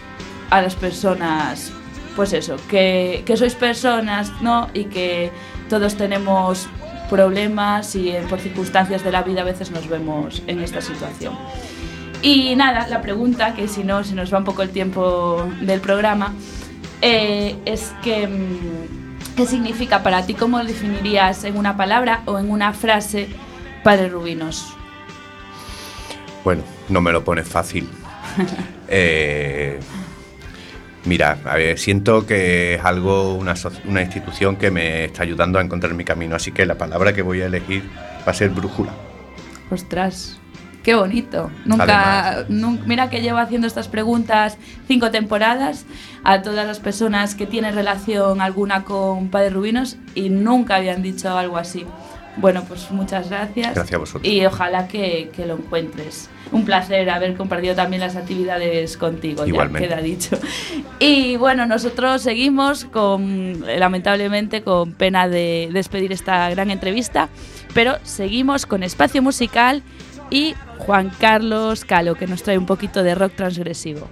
a 0.49 0.61
las 0.61 0.75
personas, 0.75 1.71
pues 2.15 2.33
eso, 2.33 2.55
que, 2.69 3.23
que 3.25 3.37
sois 3.37 3.55
personas, 3.55 4.31
¿no? 4.41 4.69
Y 4.73 4.85
que 4.85 5.31
todos 5.69 5.95
tenemos 5.95 6.67
problemas 7.09 7.95
y 7.95 8.09
eh, 8.09 8.21
por 8.29 8.39
circunstancias 8.39 9.03
de 9.03 9.11
la 9.11 9.23
vida 9.23 9.41
a 9.41 9.43
veces 9.43 9.71
nos 9.71 9.87
vemos 9.87 10.43
en 10.47 10.61
esta 10.61 10.81
situación. 10.81 11.35
Y 12.21 12.55
nada, 12.55 12.87
la 12.87 13.01
pregunta, 13.01 13.53
que 13.53 13.67
si 13.67 13.83
no 13.83 14.03
se 14.03 14.13
nos 14.13 14.33
va 14.33 14.39
un 14.39 14.43
poco 14.43 14.61
el 14.61 14.69
tiempo 14.69 15.49
del 15.61 15.79
programa, 15.79 16.33
eh, 17.01 17.55
es 17.65 17.93
que, 18.03 18.27
mm, 18.27 19.35
¿qué 19.35 19.45
significa 19.45 20.03
para 20.03 20.25
ti? 20.25 20.33
¿Cómo 20.33 20.63
definirías 20.63 21.43
en 21.45 21.57
una 21.57 21.77
palabra 21.77 22.21
o 22.25 22.37
en 22.37 22.51
una 22.51 22.73
frase 22.73 23.29
Padre 23.83 24.09
Rubinos? 24.09 24.73
Bueno, 26.43 26.63
no 26.89 27.01
me 27.01 27.11
lo 27.11 27.23
pones 27.23 27.47
fácil. 27.47 27.89
Eh, 28.91 29.79
mira, 31.05 31.37
a 31.45 31.55
ver, 31.55 31.77
siento 31.79 32.25
que 32.25 32.75
es 32.75 32.85
algo, 32.85 33.35
una, 33.35 33.53
una 33.85 34.01
institución 34.01 34.55
que 34.55 34.71
me 34.71 35.05
está 35.05 35.23
ayudando 35.23 35.59
a 35.59 35.61
encontrar 35.61 35.93
mi 35.93 36.03
camino, 36.05 36.35
así 36.35 36.51
que 36.51 36.65
la 36.65 36.75
palabra 36.75 37.13
que 37.13 37.21
voy 37.21 37.41
a 37.41 37.45
elegir 37.47 37.83
va 38.27 38.31
a 38.31 38.33
ser 38.33 38.49
brújula. 38.49 38.91
Ostras, 39.71 40.39
qué 40.83 40.95
bonito. 40.95 41.51
Nunca, 41.65 42.45
nun- 42.49 42.81
mira 42.85 43.09
que 43.09 43.21
llevo 43.21 43.37
haciendo 43.37 43.67
estas 43.67 43.87
preguntas 43.87 44.57
cinco 44.87 45.11
temporadas 45.11 45.85
a 46.23 46.41
todas 46.41 46.65
las 46.65 46.79
personas 46.79 47.35
que 47.35 47.45
tienen 47.45 47.75
relación 47.75 48.41
alguna 48.41 48.83
con 48.83 49.29
Padre 49.29 49.51
Rubinos 49.51 49.97
y 50.15 50.29
nunca 50.29 50.75
habían 50.77 51.01
dicho 51.01 51.37
algo 51.37 51.57
así. 51.57 51.85
Bueno, 52.37 52.63
pues 52.67 52.89
muchas 52.91 53.29
gracias. 53.29 53.75
Gracias 53.75 53.93
a 53.95 53.97
vosotros. 53.97 54.31
Y 54.31 54.45
ojalá 54.45 54.87
que, 54.87 55.29
que 55.35 55.45
lo 55.45 55.55
encuentres. 55.55 56.29
Un 56.51 56.65
placer 56.65 57.09
haber 57.09 57.35
compartido 57.35 57.75
también 57.75 58.01
las 58.01 58.15
actividades 58.15 58.97
contigo, 58.97 59.45
Igualmente. 59.45 59.87
ya 59.87 59.95
queda 59.95 60.01
dicho. 60.01 60.39
Y 60.99 61.37
bueno, 61.37 61.65
nosotros 61.65 62.21
seguimos 62.21 62.85
con, 62.85 63.63
lamentablemente, 63.65 64.63
con 64.63 64.93
pena 64.93 65.27
de 65.27 65.69
despedir 65.71 66.11
esta 66.11 66.49
gran 66.49 66.71
entrevista, 66.71 67.29
pero 67.73 67.97
seguimos 68.03 68.65
con 68.65 68.83
espacio 68.83 69.21
musical 69.21 69.83
y 70.29 70.55
Juan 70.79 71.11
Carlos 71.19 71.85
Calo, 71.85 72.15
que 72.15 72.27
nos 72.27 72.43
trae 72.43 72.57
un 72.57 72.65
poquito 72.65 73.03
de 73.03 73.15
rock 73.15 73.33
transgresivo. 73.35 74.07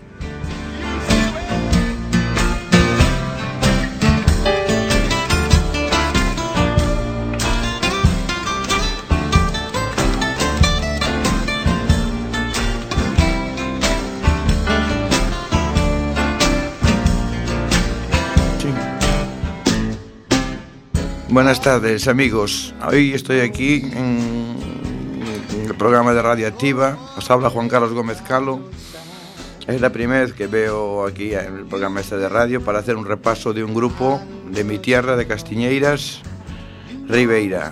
Buenas 21.38 21.62
tardes, 21.62 22.08
amigos. 22.08 22.74
Hoy 22.84 23.14
estoy 23.14 23.42
aquí 23.42 23.76
en 23.94 24.58
el 25.68 25.76
programa 25.76 26.12
de 26.12 26.24
Radioactiva. 26.24 26.98
Os 27.16 27.30
habla 27.30 27.52
Juan 27.52 27.70
Carlos 27.70 27.94
Gómez 27.94 28.24
Calo. 28.24 28.60
Es 29.68 29.80
la 29.80 29.92
primera 29.92 30.22
vez 30.22 30.34
que 30.34 30.48
veo 30.48 31.06
aquí 31.06 31.36
en 31.36 31.58
el 31.58 31.66
programa 31.68 32.00
este 32.00 32.18
de 32.18 32.28
radio 32.28 32.64
para 32.66 32.80
hacer 32.80 32.96
un 32.96 33.06
repaso 33.06 33.54
de 33.54 33.64
un 33.64 33.76
grupo 33.76 34.20
de 34.50 34.64
mi 34.64 34.80
tierra, 34.80 35.16
de 35.16 35.28
Castiñeiras, 35.28 36.22
Ribeira. 37.08 37.72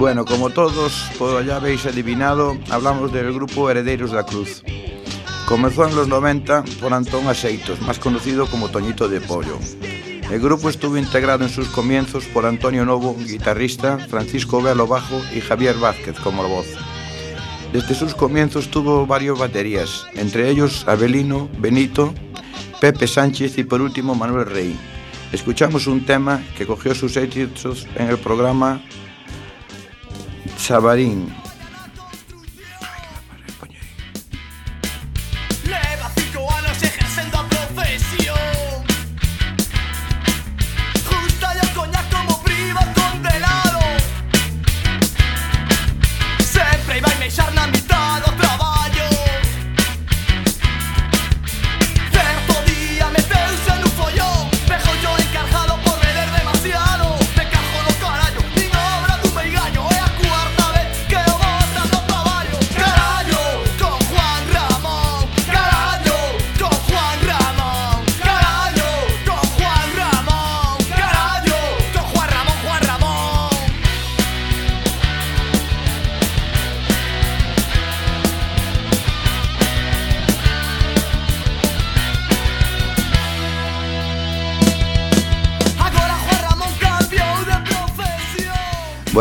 Bueno, 0.00 0.24
como 0.24 0.48
todos 0.48 1.10
pues 1.18 1.44
ya 1.44 1.56
habéis 1.56 1.84
adivinado, 1.84 2.56
hablamos 2.70 3.12
del 3.12 3.34
grupo 3.34 3.68
Herederos 3.68 4.12
da 4.12 4.24
Cruz. 4.24 4.62
Comenzó 5.46 5.86
en 5.86 5.94
los 5.94 6.08
90 6.08 6.64
por 6.80 6.94
Antón 6.94 7.28
Aceitos, 7.28 7.82
más 7.82 7.98
conocido 7.98 8.46
como 8.46 8.70
Toñito 8.70 9.10
de 9.10 9.20
Pollo. 9.20 9.58
El 10.30 10.40
grupo 10.40 10.70
estuvo 10.70 10.96
integrado 10.96 11.44
en 11.44 11.50
sus 11.50 11.68
comienzos 11.68 12.24
por 12.24 12.46
Antonio 12.46 12.86
Novo, 12.86 13.14
guitarrista, 13.14 13.98
Francisco 13.98 14.62
Velo 14.62 14.86
bajo 14.86 15.20
y 15.34 15.42
Javier 15.42 15.76
Vázquez 15.76 16.18
como 16.20 16.48
voz. 16.48 16.68
Desde 17.70 17.94
sus 17.94 18.14
comienzos 18.14 18.70
tuvo 18.70 19.06
varios 19.06 19.38
baterías, 19.38 20.06
entre 20.14 20.48
ellos 20.48 20.88
Abelino, 20.88 21.50
Benito, 21.58 22.14
Pepe 22.80 23.06
Sánchez 23.06 23.58
y 23.58 23.64
por 23.64 23.82
último 23.82 24.14
Manuel 24.14 24.46
Rey. 24.46 24.80
Escuchamos 25.30 25.86
un 25.86 26.06
tema 26.06 26.42
que 26.56 26.64
cogió 26.66 26.94
sus 26.94 27.18
éxitos 27.18 27.86
en 27.96 28.08
el 28.08 28.16
programa 28.16 28.80
Sabarín. 30.60 31.32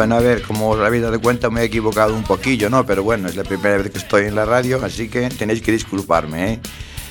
Bueno, 0.09 0.25
a 0.25 0.27
ver, 0.27 0.41
como 0.41 0.69
os 0.71 0.79
habéis 0.79 1.03
dado 1.03 1.21
cuenta 1.21 1.51
me 1.51 1.61
he 1.61 1.65
equivocado 1.65 2.15
un 2.15 2.23
poquillo, 2.23 2.67
¿no? 2.67 2.83
Pero 2.83 3.03
bueno, 3.03 3.27
es 3.27 3.35
la 3.35 3.43
primera 3.43 3.77
vez 3.77 3.91
que 3.91 3.99
estoy 3.99 4.25
en 4.25 4.33
la 4.33 4.43
radio, 4.43 4.83
así 4.83 5.07
que 5.07 5.29
tenéis 5.29 5.61
que 5.61 5.71
disculparme, 5.71 6.53
¿eh? 6.53 6.59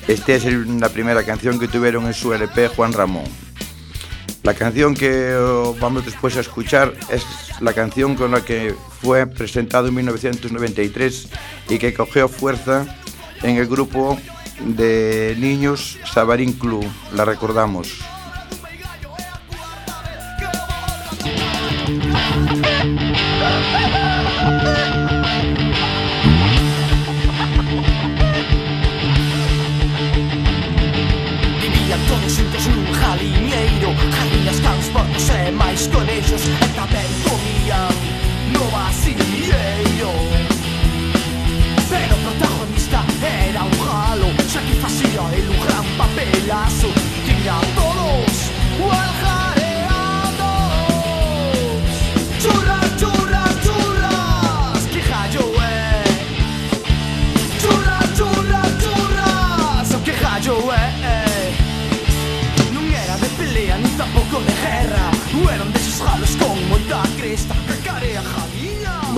Esta 0.08 0.32
es 0.32 0.44
la 0.44 0.88
primera 0.88 1.22
canción 1.22 1.60
que 1.60 1.68
tuvieron 1.68 2.08
en 2.08 2.12
su 2.12 2.34
LP 2.34 2.66
Juan 2.66 2.92
Ramón. 2.92 3.22
La 4.42 4.52
canción 4.54 4.96
que 4.96 5.32
oh, 5.32 5.76
vamos 5.78 6.06
después 6.06 6.36
a 6.38 6.40
escuchar 6.40 6.92
es 7.08 7.22
la 7.60 7.72
canción 7.72 8.16
con 8.16 8.32
la 8.32 8.44
que 8.44 8.74
fue 9.00 9.28
presentado 9.28 9.86
en 9.86 9.94
1993 9.94 11.28
y 11.68 11.78
que 11.78 11.94
cogió 11.94 12.26
fuerza 12.26 12.84
en 13.44 13.58
el 13.58 13.68
grupo 13.68 14.18
de 14.58 15.36
niños 15.38 16.00
Sabarín 16.12 16.52
Club. 16.52 16.84
La 17.14 17.24
recordamos. 17.24 18.17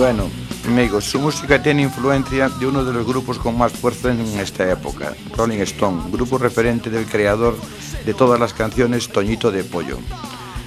Bueno, 0.01 0.31
amigos, 0.65 1.05
su 1.05 1.19
música 1.19 1.61
tiene 1.61 1.83
influencia 1.83 2.49
de 2.49 2.65
uno 2.65 2.83
de 2.83 2.91
los 2.91 3.05
grupos 3.05 3.37
con 3.37 3.55
más 3.55 3.71
fuerza 3.71 4.09
en 4.09 4.19
esta 4.39 4.67
época, 4.67 5.13
Rolling 5.37 5.59
Stone, 5.59 6.09
grupo 6.11 6.39
referente 6.39 6.89
del 6.89 7.05
creador 7.05 7.55
de 8.03 8.15
todas 8.15 8.39
las 8.39 8.51
canciones 8.51 9.09
Toñito 9.09 9.51
de 9.51 9.63
Pollo. 9.63 9.99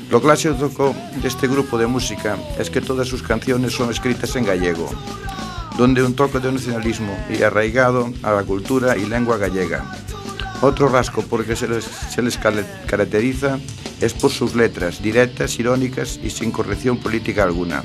Lo 0.08 0.22
clásico 0.22 0.94
de 1.20 1.26
este 1.26 1.48
grupo 1.48 1.76
de 1.78 1.88
música 1.88 2.38
es 2.60 2.70
que 2.70 2.80
todas 2.80 3.08
sus 3.08 3.24
canciones 3.24 3.72
son 3.72 3.90
escritas 3.90 4.36
en 4.36 4.44
gallego, 4.44 4.88
donde 5.76 6.04
un 6.04 6.14
toque 6.14 6.38
de 6.38 6.52
nacionalismo 6.52 7.18
y 7.28 7.42
arraigado 7.42 8.12
a 8.22 8.30
la 8.30 8.44
cultura 8.44 8.96
y 8.96 9.04
lengua 9.04 9.36
gallega. 9.36 9.84
Otro 10.60 10.88
rasgo 10.88 11.22
por 11.22 11.44
que 11.44 11.56
se 11.56 11.66
les, 11.66 11.84
se 11.84 12.22
les 12.22 12.38
caracteriza 12.38 13.58
es 14.00 14.14
por 14.14 14.30
sus 14.30 14.54
letras, 14.54 15.02
directas, 15.02 15.58
irónicas 15.58 16.20
y 16.22 16.30
sin 16.30 16.52
corrección 16.52 16.98
política 16.98 17.42
alguna. 17.42 17.82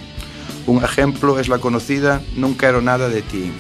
Un 0.70 0.84
ejemplo 0.84 1.40
es 1.40 1.50
la 1.50 1.58
conocida 1.58 2.22
Non 2.36 2.54
quero 2.54 2.80
nada 2.80 3.10
de 3.10 3.24
ti. 3.24 3.52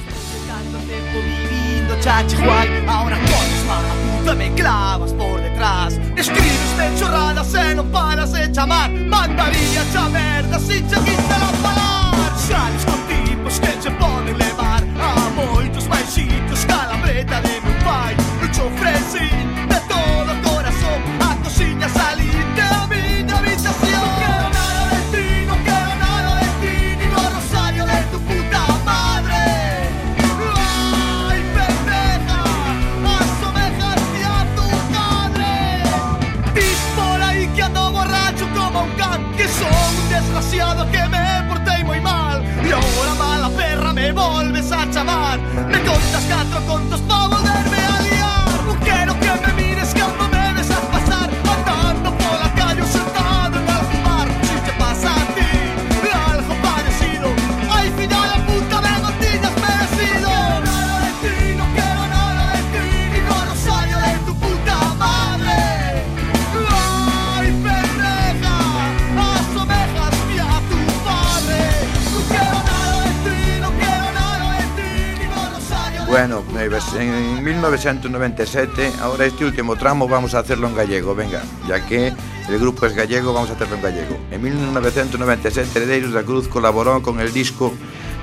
197. 77.97 78.91
Ahora 79.01 79.25
este 79.25 79.45
último 79.45 79.75
tramo 79.75 80.07
vamos 80.07 80.35
a 80.35 80.39
hacerlo 80.39 80.67
en 80.67 80.75
gallego, 80.75 81.15
venga, 81.15 81.41
ya 81.67 81.85
que 81.85 82.13
el 82.47 82.59
grupo 82.59 82.85
es 82.85 82.93
gallego, 82.93 83.33
vamos 83.33 83.49
a 83.49 83.53
hacerlo 83.53 83.75
en 83.77 83.81
gallego. 83.81 84.17
En 84.29 84.41
1997, 84.41 85.69
Heredeiros 85.75 86.13
da 86.13 86.21
Cruz 86.21 86.47
colaborou 86.47 87.01
con 87.01 87.19
el 87.19 87.33
disco 87.33 87.73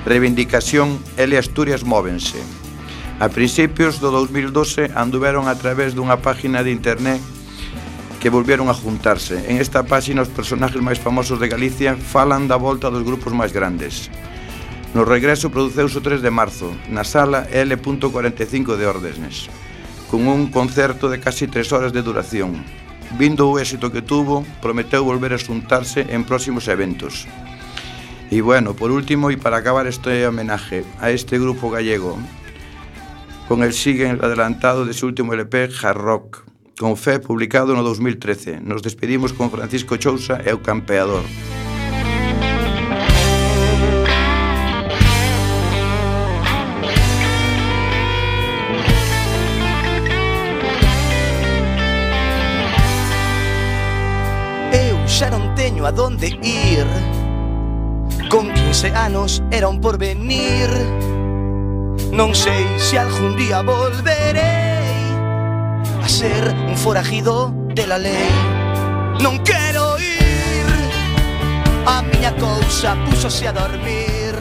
Reivindicación 0.05 0.99
L 1.17 1.37
Asturias 1.37 1.83
Móvense. 1.83 2.39
A 3.19 3.27
principios 3.27 3.99
do 3.99 4.07
2012 4.07 4.95
anduveron 4.95 5.51
a 5.51 5.59
través 5.59 5.91
dunha 5.91 6.23
página 6.23 6.63
de 6.63 6.71
internet 6.71 7.19
que 8.23 8.31
volvieron 8.31 8.71
a 8.71 8.77
juntarse. 8.77 9.51
En 9.51 9.59
esta 9.59 9.83
página 9.83 10.23
os 10.23 10.31
personaxes 10.31 10.79
máis 10.79 11.01
famosos 11.01 11.43
de 11.43 11.51
Galicia 11.51 11.99
falan 11.99 12.47
da 12.47 12.55
volta 12.55 12.87
dos 12.87 13.03
grupos 13.03 13.35
máis 13.35 13.51
grandes. 13.51 14.07
No 14.93 15.03
regreso 15.03 15.51
produceuse 15.51 15.99
o 15.99 16.01
3 16.01 16.23
de 16.23 16.31
marzo, 16.31 16.71
na 16.87 17.03
sala 17.03 17.43
L.45 17.51 18.79
de 18.79 18.87
Ordesnes, 18.87 19.51
con 20.07 20.27
un 20.27 20.47
concerto 20.47 21.11
de 21.11 21.19
casi 21.19 21.47
tres 21.47 21.71
horas 21.75 21.91
de 21.91 22.01
duración. 22.01 22.63
Vindo 23.19 23.47
o 23.47 23.59
éxito 23.59 23.91
que 23.91 24.01
tuvo, 24.01 24.47
prometeu 24.63 25.03
volver 25.03 25.35
a 25.35 25.39
xuntarse 25.39 26.07
en 26.11 26.23
próximos 26.23 26.67
eventos. 26.71 27.27
E 28.31 28.43
bueno, 28.43 28.75
por 28.75 28.91
último, 28.91 29.31
e 29.31 29.39
para 29.39 29.59
acabar 29.59 29.87
este 29.87 30.27
homenaje 30.27 30.83
a 30.99 31.11
este 31.11 31.39
grupo 31.39 31.71
gallego, 31.71 32.19
con 33.47 33.63
el 33.63 33.71
siguen 33.71 34.19
adelantado 34.23 34.83
de 34.83 34.91
su 34.91 35.07
último 35.07 35.31
LP, 35.31 35.71
Hard 35.83 35.99
Rock, 35.99 36.43
con 36.77 36.97
fe 36.97 37.19
publicado 37.19 37.75
no 37.75 37.83
2013. 37.83 38.59
Nos 38.61 38.83
despedimos 38.83 39.31
con 39.33 39.49
Francisco 39.49 39.95
Chousa 39.95 40.43
e 40.43 40.51
o 40.51 40.61
Campeador. 40.61 41.23
a 55.87 55.91
dónde 55.91 56.27
ir. 56.43 56.85
Con 58.29 58.53
15 58.53 58.91
anos 58.91 59.41
era 59.51 59.69
un 59.69 59.79
porvenir. 59.79 60.67
Non 62.11 62.35
sei 62.35 62.67
se 62.75 62.99
algún 62.99 63.39
día 63.39 63.63
volverei 63.63 64.99
a 66.03 66.07
ser 66.11 66.51
un 66.67 66.75
forajido 66.75 67.55
de 67.71 67.87
la 67.87 67.95
lei. 67.95 68.35
Non 69.23 69.39
quero 69.47 69.95
ir. 69.95 70.67
A 71.87 72.03
miña 72.03 72.35
cousa 72.35 72.99
púsose 73.07 73.47
a 73.47 73.55
dormir. 73.55 74.35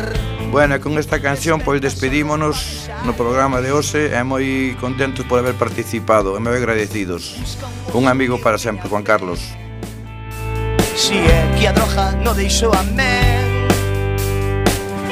Bueno, 0.50 0.82
con 0.82 0.98
esta 0.98 1.22
canción 1.22 1.62
pois 1.62 1.78
despedímonos 1.78 2.90
no 3.06 3.14
programa 3.14 3.62
de 3.62 3.70
hoxe 3.70 4.10
e 4.10 4.18
moi 4.26 4.74
contentos 4.82 5.22
por 5.30 5.38
haber 5.38 5.54
participado 5.54 6.34
e 6.34 6.42
moi 6.42 6.58
agradecidos. 6.58 7.38
Un 7.94 8.10
amigo 8.10 8.42
para 8.42 8.58
sempre, 8.58 8.90
Juan 8.90 9.06
Carlos. 9.06 9.65
Si 10.96 11.14
é 11.14 11.54
que 11.58 11.66
a 11.66 11.72
droga 11.72 12.12
no 12.24 12.32
deixou 12.34 12.72
a 12.72 12.82
men 12.82 13.68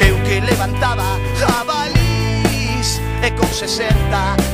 Eu 0.01 0.17
que 0.25 0.41
levantaba 0.41 1.19
jabalís. 1.39 3.01
E 3.23 3.31
con 3.33 3.49
60 3.49 3.93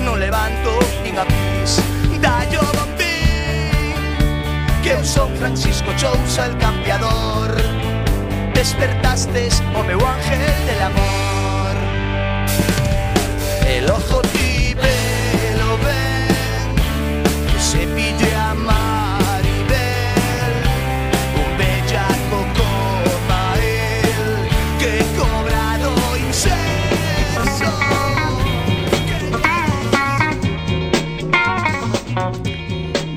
non 0.03 0.19
levanto 0.19 0.75
nin 1.03 1.17
a 1.19 1.25
pis 1.25 1.79
Dallo 2.21 2.67
bombín 2.75 3.95
Que 4.83 4.99
eu 4.99 5.05
son 5.05 5.31
Francisco 5.39 5.95
Chousa 5.97 6.51
el 6.51 6.59
campeador 6.59 7.55
Despertastes 8.61 9.63
o 9.75 9.83
meu 9.83 9.99
ángel 10.07 10.39
del 10.67 10.83
amor. 10.83 11.75
El 13.67 13.91
ojo 13.91 14.21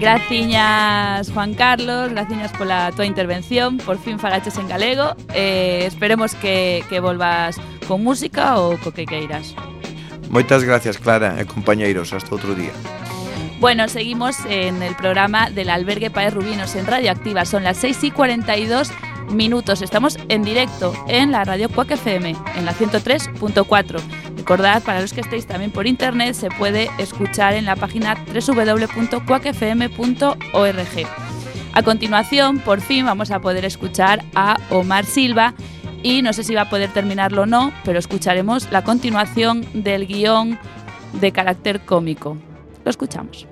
Graciñas 0.03 1.31
Juan 1.31 1.53
Carlos, 1.53 2.11
graciñas 2.11 2.51
pola 2.51 2.91
tua 2.93 3.05
intervención 3.05 3.77
Por 3.77 3.97
fin 3.97 4.19
falaches 4.19 4.57
en 4.57 4.67
galego 4.67 5.15
eh, 5.33 5.85
Esperemos 5.87 6.35
que, 6.35 6.83
que 6.89 6.99
volvas 6.99 7.55
con 7.87 8.03
música 8.03 8.59
ou 8.59 8.75
co 8.83 8.91
que 8.91 9.07
queiras 9.07 9.55
Moitas 10.27 10.67
gracias, 10.67 10.97
Clara 10.97 11.39
e 11.39 11.45
compañeiros. 11.45 12.11
Hasta 12.11 12.33
outro 12.33 12.51
día. 12.51 12.73
Bueno, 13.61 13.87
seguimos 13.87 14.35
en 14.49 14.81
el 14.81 14.95
programa 14.95 15.51
del 15.51 15.69
albergue 15.69 16.09
Paes 16.09 16.33
Rubinos 16.33 16.75
en 16.75 16.87
Radioactiva. 16.87 17.45
Son 17.45 17.63
las 17.63 17.77
6 17.77 18.03
y 18.05 18.11
42 18.11 18.91
minutos. 19.29 19.83
Estamos 19.83 20.17
en 20.27 20.43
directo 20.43 20.91
en 21.07 21.31
la 21.31 21.43
radio 21.45 21.69
Cuac 21.69 21.91
FM, 21.91 22.35
en 22.57 22.65
la 22.65 22.73
103.4. 22.73 24.22
Recordad, 24.43 24.83
para 24.83 24.99
los 24.99 25.13
que 25.13 25.21
estéis 25.21 25.47
también 25.47 25.71
por 25.71 25.87
internet, 25.87 26.35
se 26.35 26.49
puede 26.49 26.89
escuchar 26.97 27.53
en 27.53 27.63
la 27.63 27.77
página 27.77 28.17
www.cuacfm.org. 28.27 29.27
A 31.71 31.81
continuación, 31.81 32.59
por 32.59 32.81
fin, 32.81 33.05
vamos 33.05 33.31
a 33.31 33.39
poder 33.39 33.63
escuchar 33.63 34.21
a 34.35 34.57
Omar 34.69 35.05
Silva 35.05 35.53
y 36.03 36.21
no 36.23 36.33
sé 36.33 36.43
si 36.43 36.53
va 36.55 36.63
a 36.63 36.69
poder 36.69 36.91
terminarlo 36.91 37.43
o 37.43 37.45
no, 37.45 37.71
pero 37.85 37.97
escucharemos 37.97 38.69
la 38.69 38.83
continuación 38.83 39.65
del 39.73 40.07
guion 40.07 40.59
de 41.13 41.31
carácter 41.31 41.79
cómico. 41.85 42.35
Lo 42.83 42.91
escuchamos. 42.91 43.47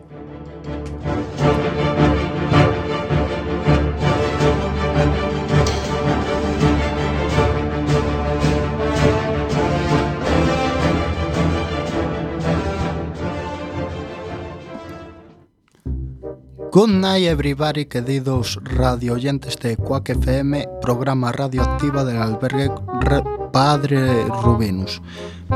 Good 16.72 16.89
night 16.89 17.26
everybody, 17.28 17.86
queridos 17.86 18.57
radio 18.63 19.13
oyentes 19.13 19.57
de 19.59 19.76
Quack 19.76 20.09
FM, 20.09 20.67
programa 20.82 21.32
radioactiva 21.32 22.03
del 22.05 22.17
albergue 22.17 22.72
Re- 23.01 23.24
Padre 23.51 24.26
Rubinus. 24.41 25.01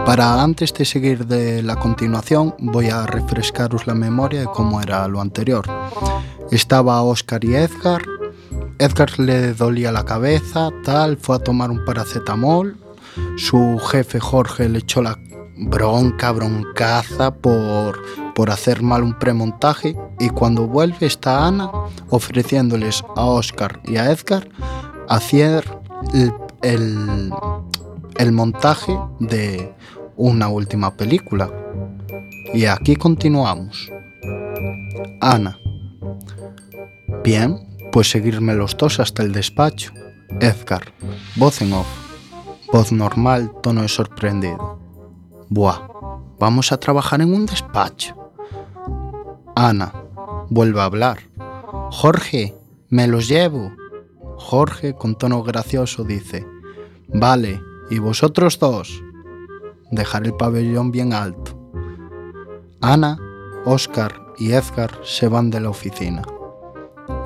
Para 0.06 0.42
antes 0.44 0.74
de 0.74 0.84
seguir 0.84 1.26
de 1.26 1.64
la 1.64 1.78
continuación, 1.78 2.54
voy 2.60 2.90
a 2.90 3.06
refrescaros 3.06 3.88
la 3.88 3.94
memoria 3.96 4.42
de 4.42 4.46
cómo 4.48 4.82
era 4.82 5.08
lo 5.08 5.22
anterior. 5.22 5.66
Estaba 6.52 7.02
Oscar 7.02 7.44
y 7.46 7.56
Edgar. 7.56 8.02
Edgar 8.78 9.18
le 9.20 9.54
dolía 9.54 9.92
la 9.94 10.04
cabeza, 10.04 10.70
tal, 10.84 11.18
fue 11.18 11.38
a 11.38 11.40
tomar 11.40 11.72
un 11.72 11.86
paracetamol. 11.86 12.76
Su 13.38 13.80
jefe 13.80 14.20
Jorge 14.20 14.68
le 14.68 14.80
echó 14.80 15.02
la 15.02 15.18
bronca, 15.58 16.34
broncaza 16.34 17.34
por, 17.34 17.98
por 18.36 18.52
hacer 18.52 18.82
mal 18.84 19.02
un 19.04 19.18
premontaje 19.18 19.98
y 20.20 20.30
cuando 20.30 20.68
vuelve 20.68 21.08
está 21.08 21.48
Ana 21.48 21.72
ofreciéndoles 22.10 23.04
a 23.16 23.26
Oscar 23.26 23.80
y 23.86 23.96
a 23.98 24.12
Edgar 24.12 24.48
hacer 25.08 25.64
el, 26.14 26.32
el- 28.18 28.32
montaje 28.34 28.98
de 29.20 29.74
una 30.18 30.50
última 30.50 30.96
película. 30.96 31.50
Y 32.54 32.66
aquí 32.66 32.96
continuamos. 32.96 33.90
Ana. 35.22 35.58
Bien, 37.24 37.60
pues 37.92 38.10
seguirme 38.10 38.54
los 38.54 38.76
dos 38.78 39.00
hasta 39.00 39.24
el 39.24 39.32
despacho. 39.32 39.92
Edgar. 40.42 40.94
Voz 41.36 41.62
en 41.62 41.74
off. 41.74 41.88
Voz 42.72 42.92
normal, 42.92 43.52
tono 43.62 43.82
de 43.84 43.88
sorprendido. 43.88 44.80
Buah, 45.50 45.88
vamos 46.40 46.72
a 46.72 46.78
trabajar 46.78 47.22
en 47.22 47.34
un 47.34 47.46
despacho. 47.46 48.16
Ana, 49.56 49.94
vuelve 50.50 50.82
a 50.82 50.86
hablar. 50.86 51.20
Jorge, 51.92 52.54
me 52.90 53.08
los 53.08 53.30
llevo. 53.30 53.72
Jorge, 54.38 54.96
con 54.96 55.18
tono 55.18 55.44
gracioso, 55.44 56.04
dice, 56.04 56.46
Vale, 57.08 57.62
¿y 57.90 58.00
vosotros 58.00 58.60
dos? 58.60 59.02
Dejar 59.92 60.26
el 60.26 60.34
pabellón 60.34 60.92
bien 60.92 61.14
alto. 61.14 61.58
Ana, 62.82 63.18
Oscar 63.66 64.34
y 64.38 64.52
Edgar 64.52 64.92
se 65.04 65.30
van 65.30 65.50
de 65.52 65.62
la 65.62 65.70
oficina. 65.70 66.24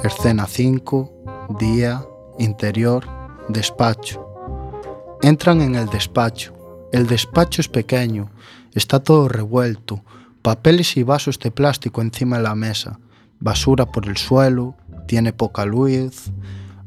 Escena 0.03 0.45
5, 0.45 1.11
día, 1.59 2.05
interior, 2.37 3.05
despacho. 3.47 4.23
Entran 5.23 5.61
en 5.61 5.73
el 5.73 5.87
despacho. 5.87 6.53
El 6.91 7.07
despacho 7.07 7.61
es 7.61 7.69
pequeño, 7.69 8.29
está 8.73 8.99
todo 8.99 9.27
revuelto, 9.27 10.03
papeles 10.41 10.97
y 10.97 11.03
vasos 11.03 11.39
de 11.39 11.51
plástico 11.51 12.01
encima 12.01 12.37
de 12.37 12.43
la 12.43 12.55
mesa, 12.55 12.99
basura 13.39 13.85
por 13.85 14.07
el 14.07 14.17
suelo, 14.17 14.75
tiene 15.07 15.33
poca 15.33 15.65
luz, 15.65 16.31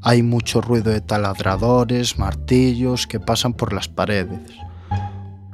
hay 0.00 0.22
mucho 0.22 0.60
ruido 0.60 0.90
de 0.90 1.00
taladradores, 1.00 2.18
martillos 2.18 3.06
que 3.06 3.20
pasan 3.20 3.52
por 3.52 3.72
las 3.72 3.88
paredes. 3.88 4.40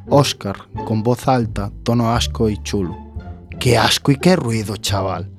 Oscar, 0.08 0.56
con 0.86 1.02
voz 1.02 1.28
alta, 1.28 1.70
tono 1.82 2.12
asco 2.14 2.48
y 2.48 2.56
chulo. 2.62 2.96
¡Qué 3.60 3.76
asco 3.76 4.10
y 4.10 4.16
qué 4.16 4.36
ruido, 4.36 4.76
chaval! 4.76 5.30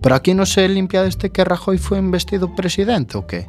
¿Pero 0.00 0.14
aquí 0.14 0.34
no 0.34 0.46
se 0.46 0.68
limpia 0.68 1.02
desde 1.02 1.30
que 1.30 1.44
Rajoy 1.44 1.78
fue 1.78 1.98
investido 1.98 2.54
presidente 2.54 3.16
o 3.16 3.26
qué? 3.26 3.46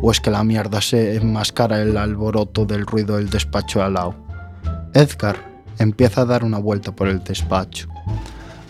¿O 0.00 0.10
es 0.10 0.20
que 0.20 0.30
la 0.30 0.44
mierda 0.44 0.80
se 0.80 1.16
enmascara 1.16 1.82
el 1.82 1.96
alboroto 1.96 2.64
del 2.64 2.86
ruido 2.86 3.16
del 3.16 3.28
despacho 3.28 3.82
al 3.82 3.94
lado? 3.94 4.14
Edgar 4.94 5.36
empieza 5.78 6.22
a 6.22 6.26
dar 6.26 6.44
una 6.44 6.58
vuelta 6.58 6.92
por 6.92 7.08
el 7.08 7.22
despacho. 7.22 7.88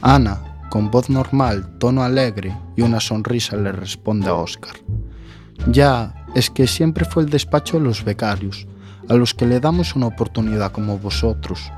Ana, 0.02 0.42
con 0.70 0.90
voz 0.90 1.08
normal, 1.08 1.78
tono 1.78 2.02
alegre 2.02 2.56
y 2.76 2.82
una 2.82 3.00
sonrisa 3.00 3.56
le 3.56 3.72
responde 3.72 4.28
a 4.28 4.34
Oscar. 4.34 4.76
Ya, 5.70 6.26
es 6.34 6.50
que 6.50 6.66
siempre 6.66 7.04
fue 7.04 7.22
el 7.22 7.30
despacho 7.30 7.78
de 7.78 7.84
los 7.84 8.04
becarios, 8.04 8.66
a 9.08 9.14
los 9.14 9.34
que 9.34 9.46
le 9.46 9.60
damos 9.60 9.96
una 9.96 10.06
oportunidad 10.06 10.72
como 10.72 10.98
vosotros. 10.98 11.72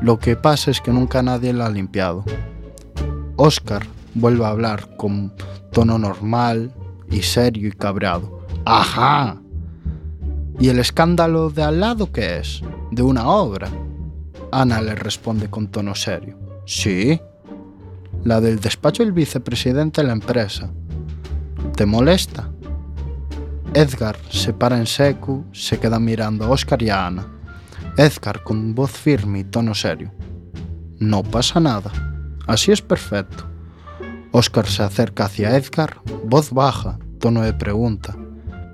Lo 0.00 0.18
que 0.18 0.36
pasa 0.36 0.70
es 0.70 0.80
que 0.80 0.92
nunca 0.92 1.22
nadie 1.22 1.52
la 1.52 1.66
ha 1.66 1.70
limpiado. 1.70 2.24
Oscar 3.36 3.86
vuelve 4.14 4.44
a 4.44 4.48
hablar 4.48 4.96
con 4.96 5.32
tono 5.72 5.98
normal 5.98 6.72
y 7.10 7.22
serio 7.22 7.68
y 7.68 7.72
cabreado. 7.72 8.46
¡Ajá! 8.64 9.40
¿Y 10.58 10.68
el 10.68 10.78
escándalo 10.78 11.50
de 11.50 11.62
al 11.62 11.80
lado 11.80 12.10
qué 12.10 12.38
es? 12.38 12.62
¿De 12.90 13.02
una 13.02 13.28
obra? 13.28 13.68
Ana 14.50 14.80
le 14.80 14.94
responde 14.94 15.48
con 15.50 15.68
tono 15.68 15.94
serio. 15.94 16.47
Sí. 16.68 17.18
La 18.24 18.42
del 18.42 18.60
despacho 18.60 19.02
del 19.02 19.12
vicepresidente 19.14 20.02
de 20.02 20.06
la 20.06 20.12
empresa. 20.12 20.70
¿Te 21.74 21.86
molesta? 21.86 22.50
Edgar 23.72 24.18
se 24.28 24.52
para 24.52 24.76
en 24.76 24.86
seco, 24.86 25.46
se 25.52 25.78
queda 25.78 25.98
mirando 25.98 26.44
a 26.44 26.50
Oscar 26.50 26.82
y 26.82 26.90
a 26.90 27.06
Ana. 27.06 27.26
Edgar 27.96 28.42
con 28.42 28.74
voz 28.74 28.90
firme 28.90 29.38
y 29.38 29.44
tono 29.44 29.74
serio. 29.74 30.12
No 30.98 31.22
pasa 31.22 31.58
nada. 31.58 31.90
Así 32.46 32.70
es 32.70 32.82
perfecto. 32.82 33.48
Oscar 34.32 34.66
se 34.66 34.82
acerca 34.82 35.24
hacia 35.24 35.56
Edgar, 35.56 36.02
voz 36.26 36.50
baja, 36.52 36.98
tono 37.18 37.40
de 37.40 37.54
pregunta. 37.54 38.14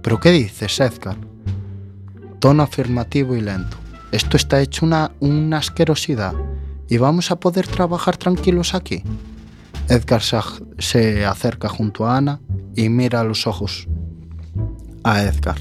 ¿Pero 0.03 0.19
qué 0.19 0.33
dices, 0.33 0.81
Edgar? 0.81 1.17
Tono 2.41 2.65
afirmativo 2.65 3.37
y 3.37 3.41
lento. 3.41 3.77
Esto 4.11 4.37
está 4.37 4.61
hecho 4.61 4.85
una, 4.85 5.13
una 5.21 5.59
asquerosidad. 5.59 6.35
¿Y 6.95 6.97
vamos 6.97 7.33
a 7.33 7.41
poder 7.41 7.67
trabajar 7.67 8.17
tranquilos 8.17 8.73
aquí? 8.73 9.03
Edgar 9.89 10.23
se, 10.79 11.27
acerca 11.27 11.69
junto 11.69 12.07
a 12.07 12.19
Ana 12.19 12.41
y 12.77 12.89
mira 12.89 13.19
a 13.19 13.25
los 13.25 13.49
ojos 13.49 13.89
a 15.03 15.25
Edgar. 15.25 15.59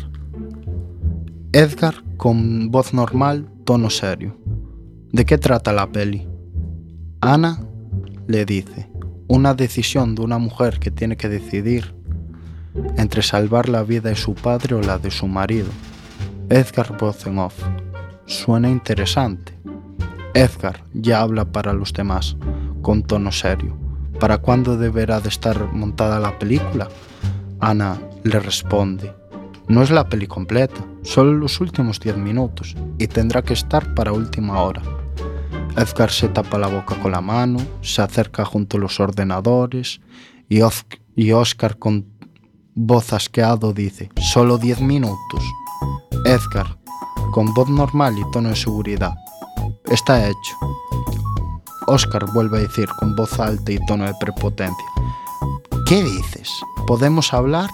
Edgar 1.51 1.95
con 2.17 2.69
voz 2.69 2.93
normal, 2.93 3.49
tono 3.65 3.89
serio. 3.89 4.37
¿De 5.11 5.25
qué 5.25 5.39
trata 5.39 5.73
la 5.73 5.91
peli? 5.91 6.27
Ana 7.19 7.65
le 8.27 8.45
dice, 8.45 8.91
una 9.27 9.55
decisión 9.55 10.13
de 10.13 10.21
una 10.21 10.37
mujer 10.37 10.77
que 10.77 10.91
tiene 10.91 11.17
que 11.17 11.29
decidir 11.29 11.95
entre 12.95 13.23
salvar 13.23 13.69
la 13.69 13.81
vida 13.81 14.09
de 14.09 14.15
su 14.15 14.35
padre 14.35 14.75
o 14.75 14.81
la 14.81 14.99
de 14.99 15.09
su 15.09 15.27
marido. 15.27 15.71
Edgar 16.49 16.95
voz. 16.95 17.25
Suena 18.27 18.69
interesante. 18.69 19.63
Edgar 20.33 20.83
ya 20.93 21.21
habla 21.21 21.45
para 21.51 21.73
los 21.73 21.93
demás, 21.93 22.35
con 22.81 23.03
tono 23.03 23.31
serio. 23.31 23.77
¿Para 24.19 24.37
cuándo 24.39 24.77
deberá 24.77 25.19
de 25.19 25.29
estar 25.29 25.71
montada 25.73 26.19
la 26.19 26.37
película? 26.39 26.87
Ana 27.59 27.99
le 28.23 28.39
responde. 28.39 29.13
No 29.67 29.81
es 29.81 29.91
la 29.91 30.09
peli 30.09 30.27
completa, 30.27 30.81
solo 31.03 31.33
los 31.33 31.61
últimos 31.61 31.99
10 31.99 32.17
minutos, 32.17 32.75
y 32.97 33.07
tendrá 33.07 33.41
que 33.41 33.53
estar 33.53 33.93
para 33.95 34.11
última 34.11 34.59
hora. 34.61 34.81
Edgar 35.77 36.11
se 36.11 36.27
tapa 36.27 36.57
la 36.57 36.67
boca 36.67 36.95
con 37.01 37.11
la 37.11 37.21
mano, 37.21 37.59
se 37.81 38.01
acerca 38.01 38.43
junto 38.45 38.77
a 38.77 38.79
los 38.79 38.99
ordenadores, 38.99 40.01
y, 40.49 40.61
Oz- 40.61 40.85
Oscar 41.33 41.77
con 41.77 42.05
voz 42.75 43.13
asqueado 43.13 43.71
dice, 43.73 44.09
solo 44.19 44.57
10 44.57 44.81
minutos. 44.81 45.43
Edgar, 46.25 46.77
con 47.31 47.53
voz 47.53 47.69
normal 47.69 48.15
y 48.17 48.31
tono 48.31 48.49
de 48.49 48.55
seguridad, 48.55 49.15
está 49.85 50.27
hecho. 50.27 50.55
Oscar 51.87 52.25
vuelve 52.33 52.57
a 52.57 52.61
decir 52.61 52.87
con 52.99 53.15
voz 53.15 53.39
alta 53.39 53.71
y 53.71 53.85
tono 53.85 54.05
de 54.05 54.13
prepotencia, 54.19 54.85
¿qué 55.85 56.03
dices? 56.03 56.49
¿Podemos 56.87 57.33
hablar? 57.33 57.69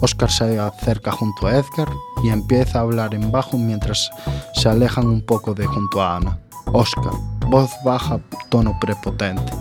Oscar 0.00 0.30
se 0.30 0.58
acerca 0.58 1.10
junto 1.10 1.46
a 1.46 1.56
Edgar 1.56 1.88
y 2.22 2.28
empieza 2.28 2.78
a 2.78 2.82
hablar 2.82 3.14
en 3.14 3.32
bajo 3.32 3.56
mientras 3.56 4.10
se 4.54 4.68
alejan 4.68 5.08
un 5.08 5.22
poco 5.22 5.54
de 5.54 5.66
junto 5.66 6.02
a 6.02 6.16
Ana. 6.16 6.38
Oscar, 6.66 7.12
voz 7.48 7.70
baja, 7.84 8.20
tono 8.50 8.78
prepotente. 8.78 9.52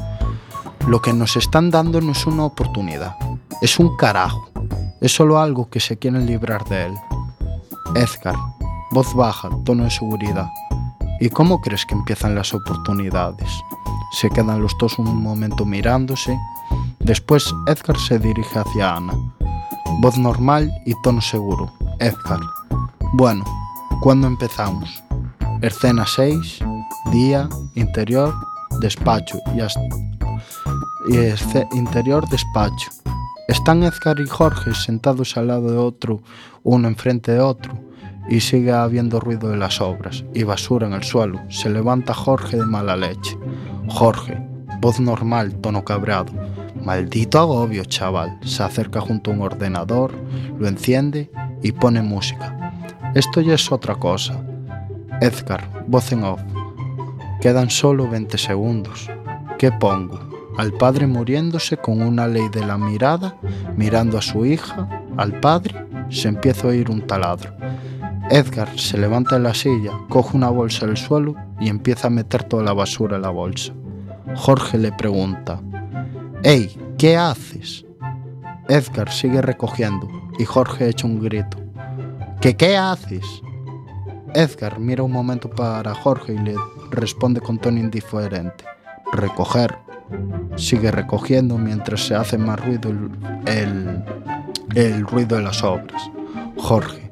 Lo 0.88 1.01
que 1.01 1.13
nos 1.13 1.35
están 1.38 1.71
dando 1.71 2.01
no 2.01 2.11
es 2.11 2.25
una 2.27 2.45
oportunidad, 2.45 3.15
es 3.61 3.79
un 3.79 3.95
carajo. 3.97 4.49
Es 4.99 5.13
solo 5.13 5.39
algo 5.39 5.69
que 5.69 5.79
se 5.79 5.97
quieren 5.97 6.25
librar 6.25 6.65
de 6.65 6.85
él. 6.85 6.93
Edgar, 7.95 8.35
voz 8.91 9.13
baja, 9.13 9.49
tono 9.63 9.83
de 9.83 9.91
seguridad. 9.91 10.49
¿Y 11.20 11.30
cómo 11.30 11.59
crees 11.61 11.86
que 11.86 11.95
empiezan 11.95 12.36
las 12.36 12.53
oportunidades? 12.53 13.49
Se 14.20 14.30
quedan 14.30 14.61
los 14.61 14.78
dos 14.80 14.97
un 14.99 15.22
momento 15.22 15.65
mirándose. 15.65 16.38
Después 16.99 17.53
Edgar 17.68 17.97
se 17.97 18.20
dirige 18.20 18.59
hacia 18.59 18.95
Ana. 18.95 19.13
Voz 19.99 20.18
normal 20.18 20.72
y 20.86 20.93
tono 21.01 21.22
seguro. 21.22 21.72
Edgar. 21.99 22.39
Bueno, 23.13 23.43
¿cuándo 24.01 24.28
empezamos? 24.28 25.03
Escena 25.61 26.05
6, 26.05 26.59
día, 27.11 27.49
interior, 27.76 28.34
despacho 28.80 29.39
y, 29.55 29.59
esce- 31.15 31.68
interior, 31.74 32.28
despacho. 32.30 32.91
Están 33.47 33.82
Edgar 33.84 34.20
y 34.20 34.28
Jorge 34.28 34.74
sentados 34.76 35.38
al 35.38 35.47
lado 35.47 35.72
de 35.72 35.78
otro, 35.78 36.22
uno 36.63 36.88
enfrente 36.89 37.32
de 37.32 37.39
otro, 37.39 37.74
y 38.30 38.41
sigue 38.41 38.71
habiendo 38.71 39.19
ruido 39.19 39.49
de 39.49 39.57
las 39.57 39.82
obras 39.82 40.23
y 40.34 40.43
basura 40.43 40.88
en 40.88 40.93
el 40.93 41.03
suelo. 41.03 41.39
Se 41.49 41.69
levanta 41.69 42.13
Jorge 42.13 42.57
de 42.57 42.65
mala 42.65 42.95
leche. 42.95 43.38
Jorge, 43.88 44.41
voz 44.82 44.99
normal, 44.99 45.55
tono 45.55 45.84
cabreado. 45.84 46.34
Maldito 46.84 47.39
agobio, 47.39 47.86
chaval. 47.86 48.38
Se 48.43 48.63
acerca 48.63 49.01
junto 49.01 49.32
a 49.32 49.34
un 49.34 49.41
ordenador, 49.41 50.13
lo 50.57 50.67
enciende 50.67 51.32
y 51.63 51.71
pone 51.71 52.01
música. 52.01 52.73
Esto 53.13 53.41
ya 53.41 53.55
es 53.55 53.71
otra 53.71 53.95
cosa. 53.95 54.41
Edgar, 55.21 55.86
voz 55.88 56.11
en 56.11 56.23
off. 56.23 56.41
Quedan 57.41 57.69
solo 57.69 58.09
20 58.09 58.38
segundos. 58.38 59.09
¿Qué 59.57 59.71
pongo? 59.71 60.19
Al 60.57 60.73
padre 60.73 61.07
muriéndose 61.07 61.78
con 61.78 62.01
una 62.01 62.28
ley 62.28 62.49
de 62.49 62.65
la 62.65 62.78
mirada, 62.78 63.36
mirando 63.75 64.17
a 64.17 64.21
su 64.21 64.45
hija, 64.45 64.88
al 65.17 65.39
padre, 65.39 65.86
se 66.09 66.28
empieza 66.28 66.67
a 66.67 66.69
oír 66.71 66.89
un 66.89 67.05
taladro. 67.05 67.53
Edgar 68.30 68.78
se 68.78 68.97
levanta 68.97 69.36
de 69.38 69.41
la 69.41 69.53
silla, 69.53 69.91
coge 70.09 70.36
una 70.36 70.49
bolsa 70.49 70.86
del 70.86 70.97
suelo 70.97 71.36
y 71.61 71.69
empieza 71.69 72.07
a 72.07 72.11
meter 72.11 72.43
toda 72.43 72.61
la 72.61 72.73
basura 72.73 73.15
en 73.15 73.21
la 73.21 73.30
bolsa. 73.30 73.73
Jorge 74.36 74.78
le 74.78 74.91
pregunta, 74.91 75.61
¡Ey! 76.43 76.78
¿Qué 76.97 77.15
haces? 77.15 77.86
Edgar 78.67 79.11
sigue 79.11 79.41
recogiendo 79.41 80.09
y 80.38 80.43
Jorge 80.43 80.89
echa 80.89 81.07
un 81.07 81.21
grito. 81.21 81.57
¿Qué 82.41 82.57
qué 82.57 82.75
haces? 82.75 83.23
Edgar 84.34 84.78
mira 84.78 85.03
un 85.03 85.11
momento 85.11 85.49
para 85.49 85.95
Jorge 85.95 86.34
y 86.34 86.38
le 86.38 86.55
responde 86.91 87.39
con 87.39 87.57
tono 87.59 87.80
indiferente. 87.80 88.65
Recoger. 89.13 89.78
Sigue 90.57 90.91
recogiendo 90.91 91.57
mientras 91.57 92.05
se 92.05 92.15
hace 92.15 92.38
más 92.38 92.59
ruido 92.59 92.89
el, 92.89 93.09
el, 93.45 94.03
el 94.75 95.07
ruido 95.07 95.38
de 95.38 95.43
las 95.43 95.63
obras. 95.63 96.11
Jorge. 96.57 97.07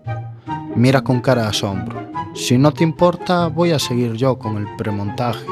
Mira 0.76 1.03
con 1.03 1.21
cara 1.21 1.43
de 1.43 1.47
asombro. 1.49 2.11
Si 2.34 2.57
no 2.57 2.73
te 2.73 2.84
importa, 2.84 3.47
voy 3.47 3.71
a 3.71 3.80
seguir 3.80 4.13
yo 4.13 4.38
con 4.38 4.57
el 4.57 4.67
premontaje. 4.76 5.45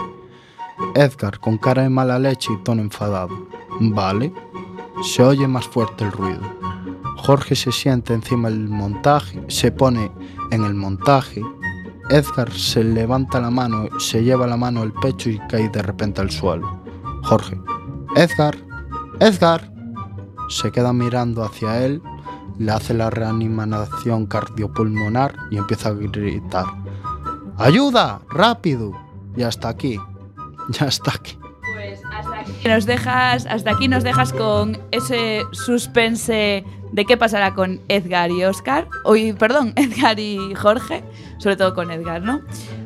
Edgar 0.96 1.40
con 1.40 1.58
cara 1.58 1.84
de 1.84 1.90
mala 1.90 2.20
leche 2.20 2.52
y 2.52 2.64
tono 2.64 2.82
enfadado. 2.82 3.48
Vale. 3.80 4.34
Se 5.02 5.24
oye 5.24 5.48
más 5.48 5.66
fuerte 5.66 6.04
el 6.04 6.12
ruido. 6.12 6.42
Jorge 7.18 7.56
se 7.56 7.72
sienta 7.72 8.14
encima 8.14 8.50
del 8.50 8.68
montaje, 8.68 9.42
se 9.48 9.72
pone 9.72 10.12
en 10.52 10.66
el 10.66 10.74
montaje. 10.74 11.42
Edgar 12.10 12.52
se 12.52 12.84
levanta 12.84 13.40
la 13.40 13.50
mano, 13.50 13.88
se 13.98 14.24
lleva 14.24 14.46
la 14.46 14.58
mano 14.58 14.82
al 14.82 14.92
pecho 14.92 15.30
y 15.30 15.40
cae 15.48 15.70
de 15.70 15.82
repente 15.82 16.20
al 16.20 16.32
suelo. 16.32 16.82
Jorge. 17.24 17.58
Edgar. 18.18 18.58
Edgar. 19.22 19.72
Se 20.50 20.70
queda 20.70 20.92
mirando 20.92 21.44
hacia 21.44 21.86
él, 21.86 22.02
le 22.60 22.72
hace 22.72 22.94
la 22.94 23.10
reanimación 23.10 24.26
cardiopulmonar 24.26 25.36
y 25.52 25.58
empieza 25.58 25.90
a 25.90 25.94
gritar. 25.94 26.66
¡Ayuda! 27.58 28.22
¡Rápido! 28.30 28.92
Y 29.36 29.44
hasta 29.44 29.70
aquí. 29.70 30.00
Ya 30.70 30.86
está 30.86 31.12
aquí. 31.14 31.38
Pues 31.74 32.00
hasta 32.10 32.40
aquí 32.40 32.68
nos 32.70 32.86
dejas, 32.86 33.46
hasta 33.48 33.72
aquí 33.72 33.90
nos 33.90 34.06
dejas 34.06 34.32
con 34.32 34.80
ese 34.92 35.42
suspense 35.52 36.64
de 36.94 37.06
qué 37.06 37.18
pasará 37.18 37.54
con 37.54 37.82
Edgar 37.90 38.32
y 38.32 38.46
Oscar. 38.46 38.88
Uy, 39.04 39.34
perdón, 39.34 39.74
Edgar 39.76 40.20
y 40.20 40.54
Jorge, 40.56 41.04
sobre 41.38 41.58
todo 41.58 41.74
con 41.74 41.92
Edgar, 41.92 42.22
¿no? 42.22 42.42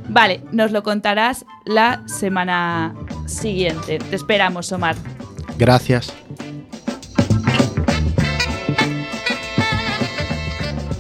Vale, 0.10 0.42
nos 0.52 0.72
lo 0.72 0.82
contarás 0.82 1.46
la 1.66 2.02
semana 2.08 2.96
siguiente. 3.28 4.00
Te 4.00 4.16
esperamos, 4.16 4.72
Omar. 4.72 4.96
Gracias. 5.58 6.14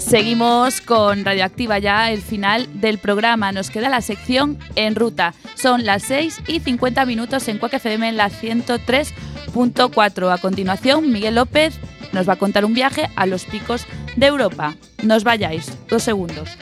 Seguimos 0.07 0.79
con 0.79 1.25
Radioactiva 1.25 1.79
ya, 1.79 2.11
el 2.11 2.21
final 2.21 2.69
del 2.79 2.97
programa. 2.97 3.51
Nos 3.51 3.69
queda 3.69 3.89
la 3.89 3.99
sección 3.99 4.57
en 4.75 4.95
ruta. 4.95 5.33
Son 5.55 5.85
las 5.85 6.03
6 6.03 6.43
y 6.47 6.61
50 6.61 7.05
minutos 7.05 7.45
en 7.49 7.57
Cuac 7.57 7.73
FM 7.73 8.07
en 8.07 8.15
la 8.15 8.29
103. 8.29 9.13
Punto 9.53 9.91
4. 9.91 10.31
A 10.31 10.37
continuación, 10.37 11.11
Miguel 11.11 11.35
López 11.35 11.77
nos 12.13 12.27
va 12.27 12.33
a 12.33 12.37
contar 12.37 12.63
un 12.63 12.73
viaje 12.73 13.09
a 13.17 13.25
los 13.25 13.43
picos 13.43 13.85
de 14.15 14.27
Europa. 14.27 14.75
No 15.03 15.15
os 15.15 15.25
vayáis, 15.25 15.77
dos 15.89 16.03
segundos. 16.03 16.57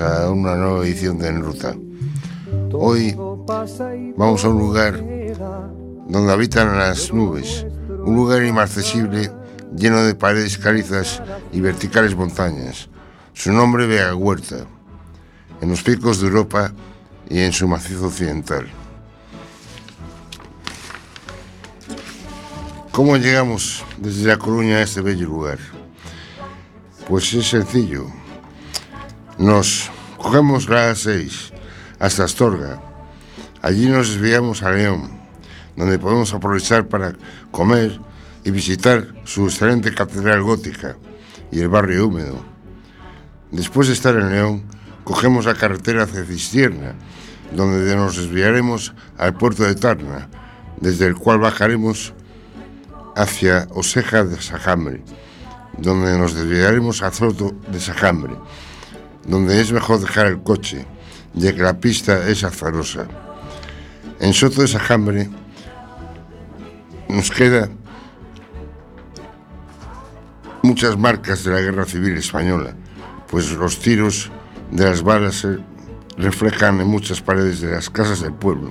A 0.00 0.30
una 0.30 0.54
nueva 0.54 0.84
edición 0.84 1.18
de 1.18 1.28
En 1.28 1.42
Ruta. 1.42 1.74
Hoy 2.72 3.14
vamos 4.16 4.44
a 4.44 4.48
un 4.48 4.58
lugar 4.58 5.02
donde 6.08 6.32
habitan 6.32 6.78
las 6.78 7.12
nubes, 7.12 7.66
un 8.04 8.14
lugar 8.14 8.44
inaccesible 8.44 9.32
lleno 9.76 10.04
de 10.04 10.14
paredes 10.14 10.56
calizas 10.58 11.22
y 11.52 11.60
verticales 11.60 12.14
montañas. 12.14 12.88
Su 13.32 13.52
nombre 13.52 13.86
Vega 13.86 14.14
Huerta, 14.14 14.66
en 15.60 15.70
los 15.70 15.82
picos 15.82 16.20
de 16.20 16.28
Europa 16.28 16.72
y 17.28 17.40
en 17.40 17.52
su 17.52 17.66
macizo 17.66 18.06
occidental. 18.06 18.66
¿Cómo 22.92 23.16
llegamos 23.16 23.84
desde 23.96 24.28
La 24.28 24.38
Coruña 24.38 24.76
a 24.76 24.82
este 24.82 25.00
bello 25.00 25.26
lugar? 25.26 25.58
Pues 27.08 27.32
es 27.34 27.48
sencillo. 27.48 28.06
Nos 29.38 29.90
cogemos 30.16 30.68
la 30.68 30.90
A6 30.90 31.52
hasta 32.00 32.24
Astorga. 32.24 32.82
Allí 33.62 33.88
nos 33.88 34.10
desviamos 34.10 34.64
a 34.64 34.72
León, 34.72 35.10
donde 35.76 35.98
podemos 35.98 36.34
aprovechar 36.34 36.88
para 36.88 37.14
comer 37.52 38.00
y 38.42 38.50
visitar 38.50 39.14
su 39.24 39.46
excelente 39.46 39.94
catedral 39.94 40.42
gótica 40.42 40.96
y 41.52 41.60
el 41.60 41.68
barrio 41.68 42.08
húmedo. 42.08 42.44
Después 43.52 43.86
de 43.86 43.94
estar 43.94 44.16
en 44.16 44.30
León, 44.30 44.64
cogemos 45.04 45.46
la 45.46 45.54
carretera 45.54 46.02
hacia 46.02 46.24
Cistierna, 46.24 46.94
donde 47.52 47.94
nos 47.94 48.16
desviaremos 48.16 48.92
al 49.16 49.34
puerto 49.34 49.62
de 49.62 49.76
Tarna, 49.76 50.28
desde 50.80 51.06
el 51.06 51.14
cual 51.14 51.38
bajaremos 51.38 52.12
hacia 53.14 53.68
Oseja 53.70 54.24
de 54.24 54.40
Sajambre 54.42 55.04
donde 55.78 56.18
nos 56.18 56.34
desviaremos 56.34 57.02
a 57.02 57.10
Zoto 57.10 57.54
de 57.70 57.80
Sajambre, 57.80 58.34
donde 59.28 59.60
es 59.60 59.72
mejor 59.72 60.00
dejar 60.00 60.26
el 60.26 60.42
coche, 60.42 60.84
ya 61.34 61.54
que 61.54 61.62
la 61.62 61.78
pista 61.78 62.26
es 62.28 62.42
azarosa. 62.42 63.06
En 64.18 64.32
Soto 64.32 64.62
de 64.62 64.68
Sajambre 64.68 65.28
nos 67.08 67.30
queda 67.30 67.68
muchas 70.62 70.98
marcas 70.98 71.44
de 71.44 71.52
la 71.52 71.60
Guerra 71.60 71.84
Civil 71.84 72.16
Española, 72.16 72.74
pues 73.30 73.52
los 73.52 73.78
tiros 73.78 74.30
de 74.70 74.84
las 74.84 75.02
balas 75.02 75.36
se 75.36 75.58
reflejan 76.16 76.80
en 76.80 76.88
muchas 76.88 77.20
paredes 77.20 77.60
de 77.60 77.70
las 77.70 77.90
casas 77.90 78.20
del 78.22 78.32
pueblo. 78.32 78.70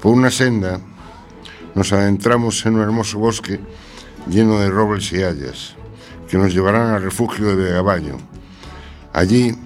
Por 0.00 0.12
una 0.12 0.30
senda 0.30 0.80
nos 1.74 1.92
adentramos 1.92 2.64
en 2.64 2.76
un 2.76 2.80
hermoso 2.80 3.18
bosque 3.18 3.60
lleno 4.28 4.58
de 4.58 4.70
robles 4.70 5.12
y 5.12 5.22
hayas, 5.22 5.76
que 6.28 6.38
nos 6.38 6.52
llevarán 6.54 6.94
al 6.94 7.02
refugio 7.02 7.48
de 7.48 7.56
Vegabaño. 7.56 8.35
Allí, 9.16 9.56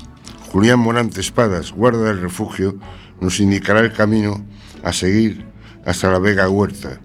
Julián 0.53 0.79
Morante 0.79 1.21
Espadas, 1.21 1.73
guarda 1.73 2.05
del 2.05 2.21
refugio, 2.21 2.77
nos 3.21 3.41
indicará 3.41 3.81
el 3.81 3.93
camino 3.93 4.45
a 4.85 4.93
seguir 4.93 5.45
hasta 5.85 6.09
la 6.09 6.21
Vega 6.21 6.49
Huerta, 6.49 7.01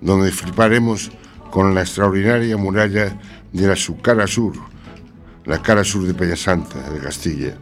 donde 0.00 0.30
fliparemos 0.30 1.10
con 1.50 1.74
la 1.74 1.80
extraordinaria 1.80 2.56
muralla 2.56 3.18
de 3.52 3.66
la 3.66 3.74
su 3.74 4.00
cara 4.00 4.28
sur, 4.28 4.52
la 5.44 5.60
cara 5.60 5.82
sur 5.82 6.06
de 6.06 6.14
Peñasanta, 6.14 6.88
de 6.88 7.00
Castilla, 7.00 7.58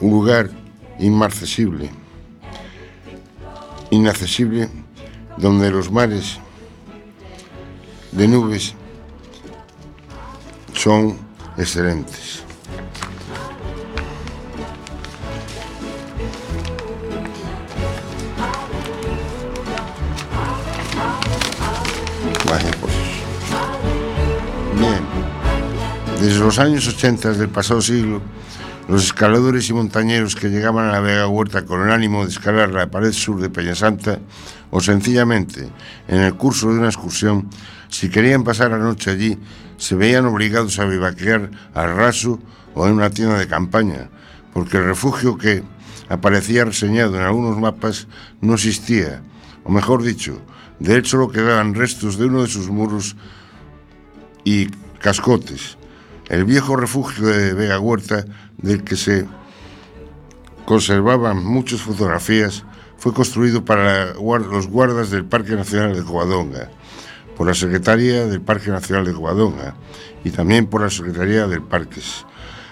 un 0.00 0.10
lugar 0.10 0.50
inmarcesible, 0.98 1.88
inaccesible, 3.90 4.68
donde 5.36 5.70
los 5.70 5.88
mares 5.92 6.40
de 8.10 8.26
nubes 8.26 8.74
son 10.72 11.16
excelentes. 11.56 12.47
Desde 26.20 26.40
los 26.40 26.58
años 26.58 26.88
80 26.88 27.34
del 27.34 27.48
pasado 27.48 27.80
siglo, 27.80 28.20
los 28.88 29.04
escaladores 29.04 29.68
y 29.68 29.72
montañeros 29.72 30.34
que 30.34 30.48
llegaban 30.48 30.88
a 30.88 30.92
la 30.92 31.00
Vega 31.00 31.28
Huerta 31.28 31.64
con 31.64 31.82
el 31.82 31.92
ánimo 31.92 32.24
de 32.24 32.30
escalar 32.30 32.70
la 32.70 32.90
pared 32.90 33.12
sur 33.12 33.40
de 33.40 33.50
Peñasanta 33.50 34.18
o 34.72 34.80
sencillamente 34.80 35.68
en 36.08 36.20
el 36.20 36.34
curso 36.34 36.72
de 36.72 36.80
una 36.80 36.88
excursión, 36.88 37.48
si 37.88 38.10
querían 38.10 38.42
pasar 38.42 38.72
la 38.72 38.78
noche 38.78 39.12
allí, 39.12 39.38
se 39.76 39.94
veían 39.94 40.26
obligados 40.26 40.80
a 40.80 40.86
vivaquear 40.86 41.52
al 41.72 41.94
raso 41.94 42.40
o 42.74 42.84
en 42.88 42.94
una 42.94 43.10
tienda 43.10 43.38
de 43.38 43.46
campaña, 43.46 44.10
porque 44.52 44.78
el 44.78 44.86
refugio 44.86 45.38
que 45.38 45.62
aparecía 46.08 46.64
reseñado 46.64 47.14
en 47.14 47.22
algunos 47.22 47.58
mapas 47.58 48.08
no 48.40 48.54
existía, 48.54 49.22
o 49.62 49.70
mejor 49.70 50.02
dicho, 50.02 50.42
de 50.80 50.98
hecho 50.98 51.10
solo 51.10 51.28
quedaban 51.28 51.76
restos 51.76 52.18
de 52.18 52.26
uno 52.26 52.42
de 52.42 52.48
sus 52.48 52.68
muros 52.70 53.14
y 54.42 54.66
cascotes. 54.98 55.78
El 56.28 56.44
viejo 56.44 56.76
refugio 56.76 57.26
de 57.26 57.54
Vega 57.54 57.80
Huerta, 57.80 58.24
del 58.58 58.84
que 58.84 58.96
se 58.96 59.26
conservaban 60.66 61.42
muchas 61.42 61.80
fotografías, 61.80 62.64
fue 62.98 63.14
construido 63.14 63.64
para 63.64 64.12
los 64.14 64.66
guardas 64.66 65.10
del 65.10 65.24
Parque 65.24 65.52
Nacional 65.52 65.94
de 65.94 66.02
Covadonga, 66.02 66.68
por 67.36 67.46
la 67.46 67.54
Secretaría 67.54 68.26
del 68.26 68.42
Parque 68.42 68.70
Nacional 68.70 69.06
de 69.06 69.14
Covadonga 69.14 69.74
y 70.22 70.30
también 70.30 70.66
por 70.66 70.82
la 70.82 70.90
Secretaría 70.90 71.46
del 71.46 71.62
Parques, 71.62 72.26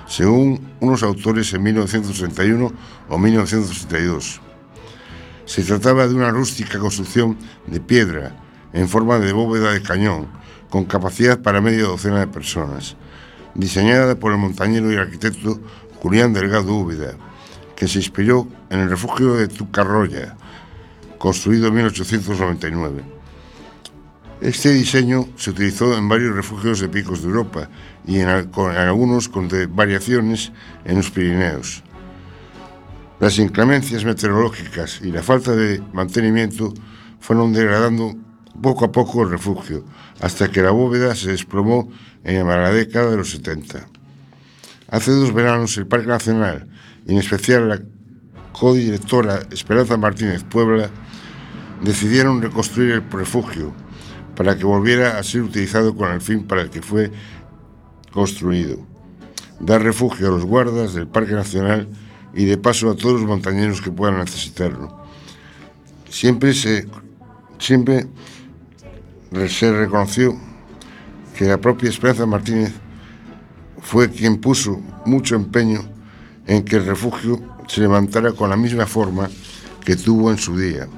según 0.06 0.72
unos 0.80 1.02
autores 1.02 1.54
en 1.54 1.62
1961 1.62 2.72
o 3.08 3.18
1962. 3.18 4.40
Se 5.46 5.62
trataba 5.62 6.06
de 6.08 6.14
una 6.14 6.30
rústica 6.30 6.78
construcción 6.78 7.38
de 7.66 7.80
piedra 7.80 8.36
en 8.74 8.88
forma 8.88 9.18
de 9.18 9.32
bóveda 9.32 9.72
de 9.72 9.80
cañón, 9.80 10.26
con 10.68 10.84
capacidad 10.84 11.40
para 11.40 11.62
media 11.62 11.84
docena 11.84 12.18
de 12.18 12.26
personas, 12.26 12.96
diseñada 13.56 14.14
por 14.16 14.32
el 14.32 14.38
montañero 14.38 14.92
y 14.92 14.96
arquitecto 14.96 15.60
Julián 16.00 16.32
Delgado 16.32 16.74
Úbeda, 16.74 17.14
que 17.74 17.88
se 17.88 17.98
inspiró 17.98 18.46
en 18.70 18.80
el 18.80 18.90
refugio 18.90 19.34
de 19.34 19.48
Tucarroya, 19.48 20.36
construido 21.18 21.68
en 21.68 21.74
1899. 21.74 23.16
Este 24.40 24.72
diseño 24.72 25.28
se 25.36 25.50
utilizó 25.50 25.96
en 25.96 26.08
varios 26.08 26.36
refugios 26.36 26.80
de 26.80 26.88
picos 26.88 27.22
de 27.22 27.28
Europa 27.28 27.70
y 28.06 28.18
en, 28.18 28.28
algunos 28.28 29.28
con 29.28 29.48
variaciones 29.70 30.52
en 30.84 30.96
los 30.96 31.10
Pirineos. 31.10 31.82
Las 33.18 33.38
inclemencias 33.38 34.04
meteorológicas 34.04 35.00
y 35.02 35.10
la 35.10 35.22
falta 35.22 35.56
de 35.56 35.82
mantenimiento 35.94 36.74
fueron 37.18 37.54
degradando 37.54 38.14
poco 38.60 38.84
a 38.84 38.92
poco 38.92 39.22
el 39.22 39.30
refugio, 39.30 39.84
hasta 40.20 40.50
que 40.50 40.62
la 40.62 40.70
bóveda 40.70 41.14
se 41.14 41.30
desplomó 41.30 41.88
en 42.26 42.46
la 42.46 42.72
década 42.72 43.10
de 43.10 43.16
los 43.16 43.30
70. 43.30 43.86
Hace 44.88 45.12
dos 45.12 45.32
veranos 45.32 45.76
el 45.78 45.86
Parque 45.86 46.08
Nacional, 46.08 46.66
y 47.06 47.12
en 47.12 47.18
especial 47.18 47.68
la 47.68 47.80
codirectora 48.52 49.42
Esperanza 49.52 49.96
Martínez 49.96 50.42
Puebla, 50.42 50.90
decidieron 51.82 52.42
reconstruir 52.42 52.92
el 52.92 53.10
refugio 53.10 53.72
para 54.34 54.56
que 54.56 54.64
volviera 54.64 55.18
a 55.18 55.22
ser 55.22 55.42
utilizado 55.42 55.94
con 55.94 56.10
el 56.10 56.20
fin 56.20 56.46
para 56.46 56.62
el 56.62 56.70
que 56.70 56.82
fue 56.82 57.12
construido. 58.12 58.78
Dar 59.60 59.82
refugio 59.82 60.28
a 60.28 60.30
los 60.30 60.44
guardas 60.44 60.94
del 60.94 61.06
Parque 61.06 61.32
Nacional 61.32 61.88
y 62.34 62.44
de 62.44 62.58
paso 62.58 62.90
a 62.90 62.96
todos 62.96 63.20
los 63.20 63.28
montañeros 63.28 63.80
que 63.80 63.92
puedan 63.92 64.18
necesitarlo. 64.18 65.04
Siempre 66.10 66.52
se, 66.54 66.86
siempre 67.58 68.06
se 69.48 69.72
reconoció 69.72 70.36
que 71.36 71.44
la 71.44 71.58
propia 71.58 71.90
Esperanza 71.90 72.24
Martínez 72.24 72.72
fue 73.82 74.10
quien 74.10 74.40
puso 74.40 74.80
mucho 75.04 75.36
empeño 75.36 75.80
en 76.46 76.64
que 76.64 76.76
el 76.76 76.86
refugio 76.86 77.42
se 77.68 77.82
levantara 77.82 78.32
con 78.32 78.48
la 78.48 78.56
misma 78.56 78.86
forma 78.86 79.28
que 79.84 79.96
tuvo 79.96 80.30
en 80.30 80.38
su 80.38 80.58
día. 80.58 80.88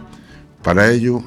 Para 0.62 0.88
ello, 0.90 1.24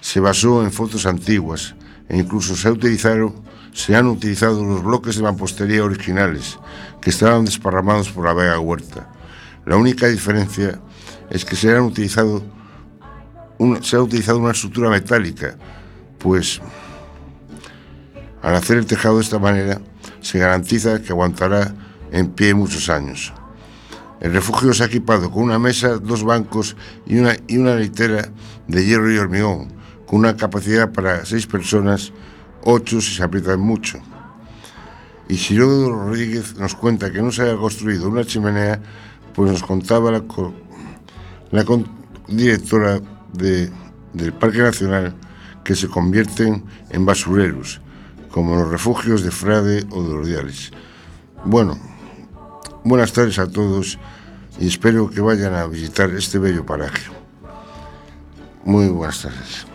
se 0.00 0.20
basó 0.20 0.62
en 0.62 0.70
fotos 0.70 1.06
antiguas 1.06 1.74
e 2.08 2.18
incluso 2.18 2.54
se, 2.54 2.70
utilizaron, 2.70 3.34
se 3.72 3.96
han 3.96 4.06
utilizado 4.06 4.64
los 4.64 4.84
bloques 4.84 5.16
de 5.16 5.22
mampostería 5.22 5.84
originales 5.84 6.56
que 7.00 7.10
estaban 7.10 7.44
desparramados 7.44 8.10
por 8.10 8.26
la 8.26 8.32
Vega 8.32 8.60
Huerta. 8.60 9.10
La 9.66 9.76
única 9.76 10.06
diferencia 10.06 10.80
es 11.30 11.44
que 11.44 11.56
se, 11.56 11.76
han 11.76 11.92
se 11.94 12.20
ha 13.96 14.00
utilizado 14.00 14.38
una 14.38 14.52
estructura 14.52 14.88
metálica, 14.88 15.56
pues 16.18 16.60
al 18.42 18.54
hacer 18.54 18.78
el 18.78 18.86
tejado 18.86 19.16
de 19.16 19.22
esta 19.22 19.38
manera 19.38 19.80
se 20.20 20.38
garantiza 20.38 21.02
que 21.02 21.12
aguantará 21.12 21.74
en 22.12 22.28
pie 22.30 22.54
muchos 22.54 22.88
años. 22.88 23.32
El 24.20 24.32
refugio 24.32 24.74
se 24.74 24.82
ha 24.82 24.86
equipado 24.86 25.30
con 25.30 25.44
una 25.44 25.58
mesa, 25.58 25.98
dos 25.98 26.24
bancos 26.24 26.76
y 27.06 27.18
una, 27.18 27.34
y 27.48 27.56
litera 27.56 28.28
de 28.68 28.84
hierro 28.84 29.10
y 29.12 29.16
hormigón, 29.16 29.72
con 30.06 30.18
una 30.20 30.36
capacidad 30.36 30.92
para 30.92 31.24
seis 31.24 31.46
personas, 31.46 32.12
ocho 32.62 33.00
si 33.00 33.14
se 33.14 33.22
aprietan 33.22 33.60
mucho. 33.60 33.98
Y 35.28 35.36
Sirodo 35.36 35.90
Rodríguez 35.92 36.56
nos 36.56 36.74
cuenta 36.74 37.10
que 37.10 37.22
no 37.22 37.30
se 37.32 37.42
haya 37.42 37.56
construido 37.56 38.08
una 38.08 38.24
chimenea, 38.24 38.80
pues 39.34 39.52
nos 39.52 39.62
contaba 39.62 40.10
la, 40.10 40.22
directora 42.28 43.00
de- 43.32 43.70
del 44.12 44.32
Parque 44.32 44.58
Nacional 44.58 45.14
que 45.64 45.76
se 45.76 45.88
convierten 45.88 46.64
en 46.90 47.06
basureros, 47.06 47.80
como 48.30 48.56
los 48.56 48.70
refugios 48.70 49.22
de 49.22 49.30
Frade 49.30 49.86
o 49.90 50.02
de 50.02 50.14
Ordiales. 50.14 50.70
Bueno, 51.44 51.78
buenas 52.84 53.12
tardes 53.12 53.38
a 53.38 53.50
todos 53.50 53.98
y 54.58 54.68
espero 54.68 55.10
que 55.10 55.20
vayan 55.20 55.54
a 55.54 55.66
visitar 55.66 56.10
este 56.10 56.38
bello 56.38 56.64
paraje. 56.64 57.10
Muy 58.64 58.88
buenas 58.88 59.22
tardes. 59.22 59.69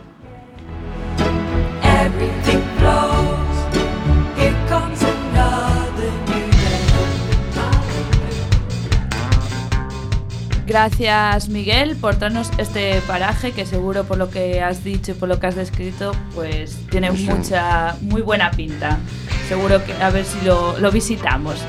Gracias 10.66 11.47
Miguel 11.49 11.95
por 11.95 12.16
traernos 12.16 12.49
este 12.57 12.99
paraje 13.01 13.51
que 13.51 13.68
seguro 13.68 14.03
por 14.05 14.18
lo 14.18 14.32
que 14.32 14.61
has 14.61 14.84
dicho 14.84 15.11
y 15.11 15.16
por 15.16 15.30
lo 15.30 15.39
que 15.39 15.45
has 15.47 15.55
descrito 15.55 16.11
pues 16.34 16.78
tiene 16.89 17.11
mucha 17.11 17.95
muy 18.01 18.22
buena 18.22 18.49
pinta. 18.51 18.97
Seguro 19.47 19.84
que 19.86 19.93
a 19.93 20.09
ver 20.09 20.26
si 20.26 20.43
lo, 20.43 20.78
lo 20.80 20.91
visitamos. 20.91 21.61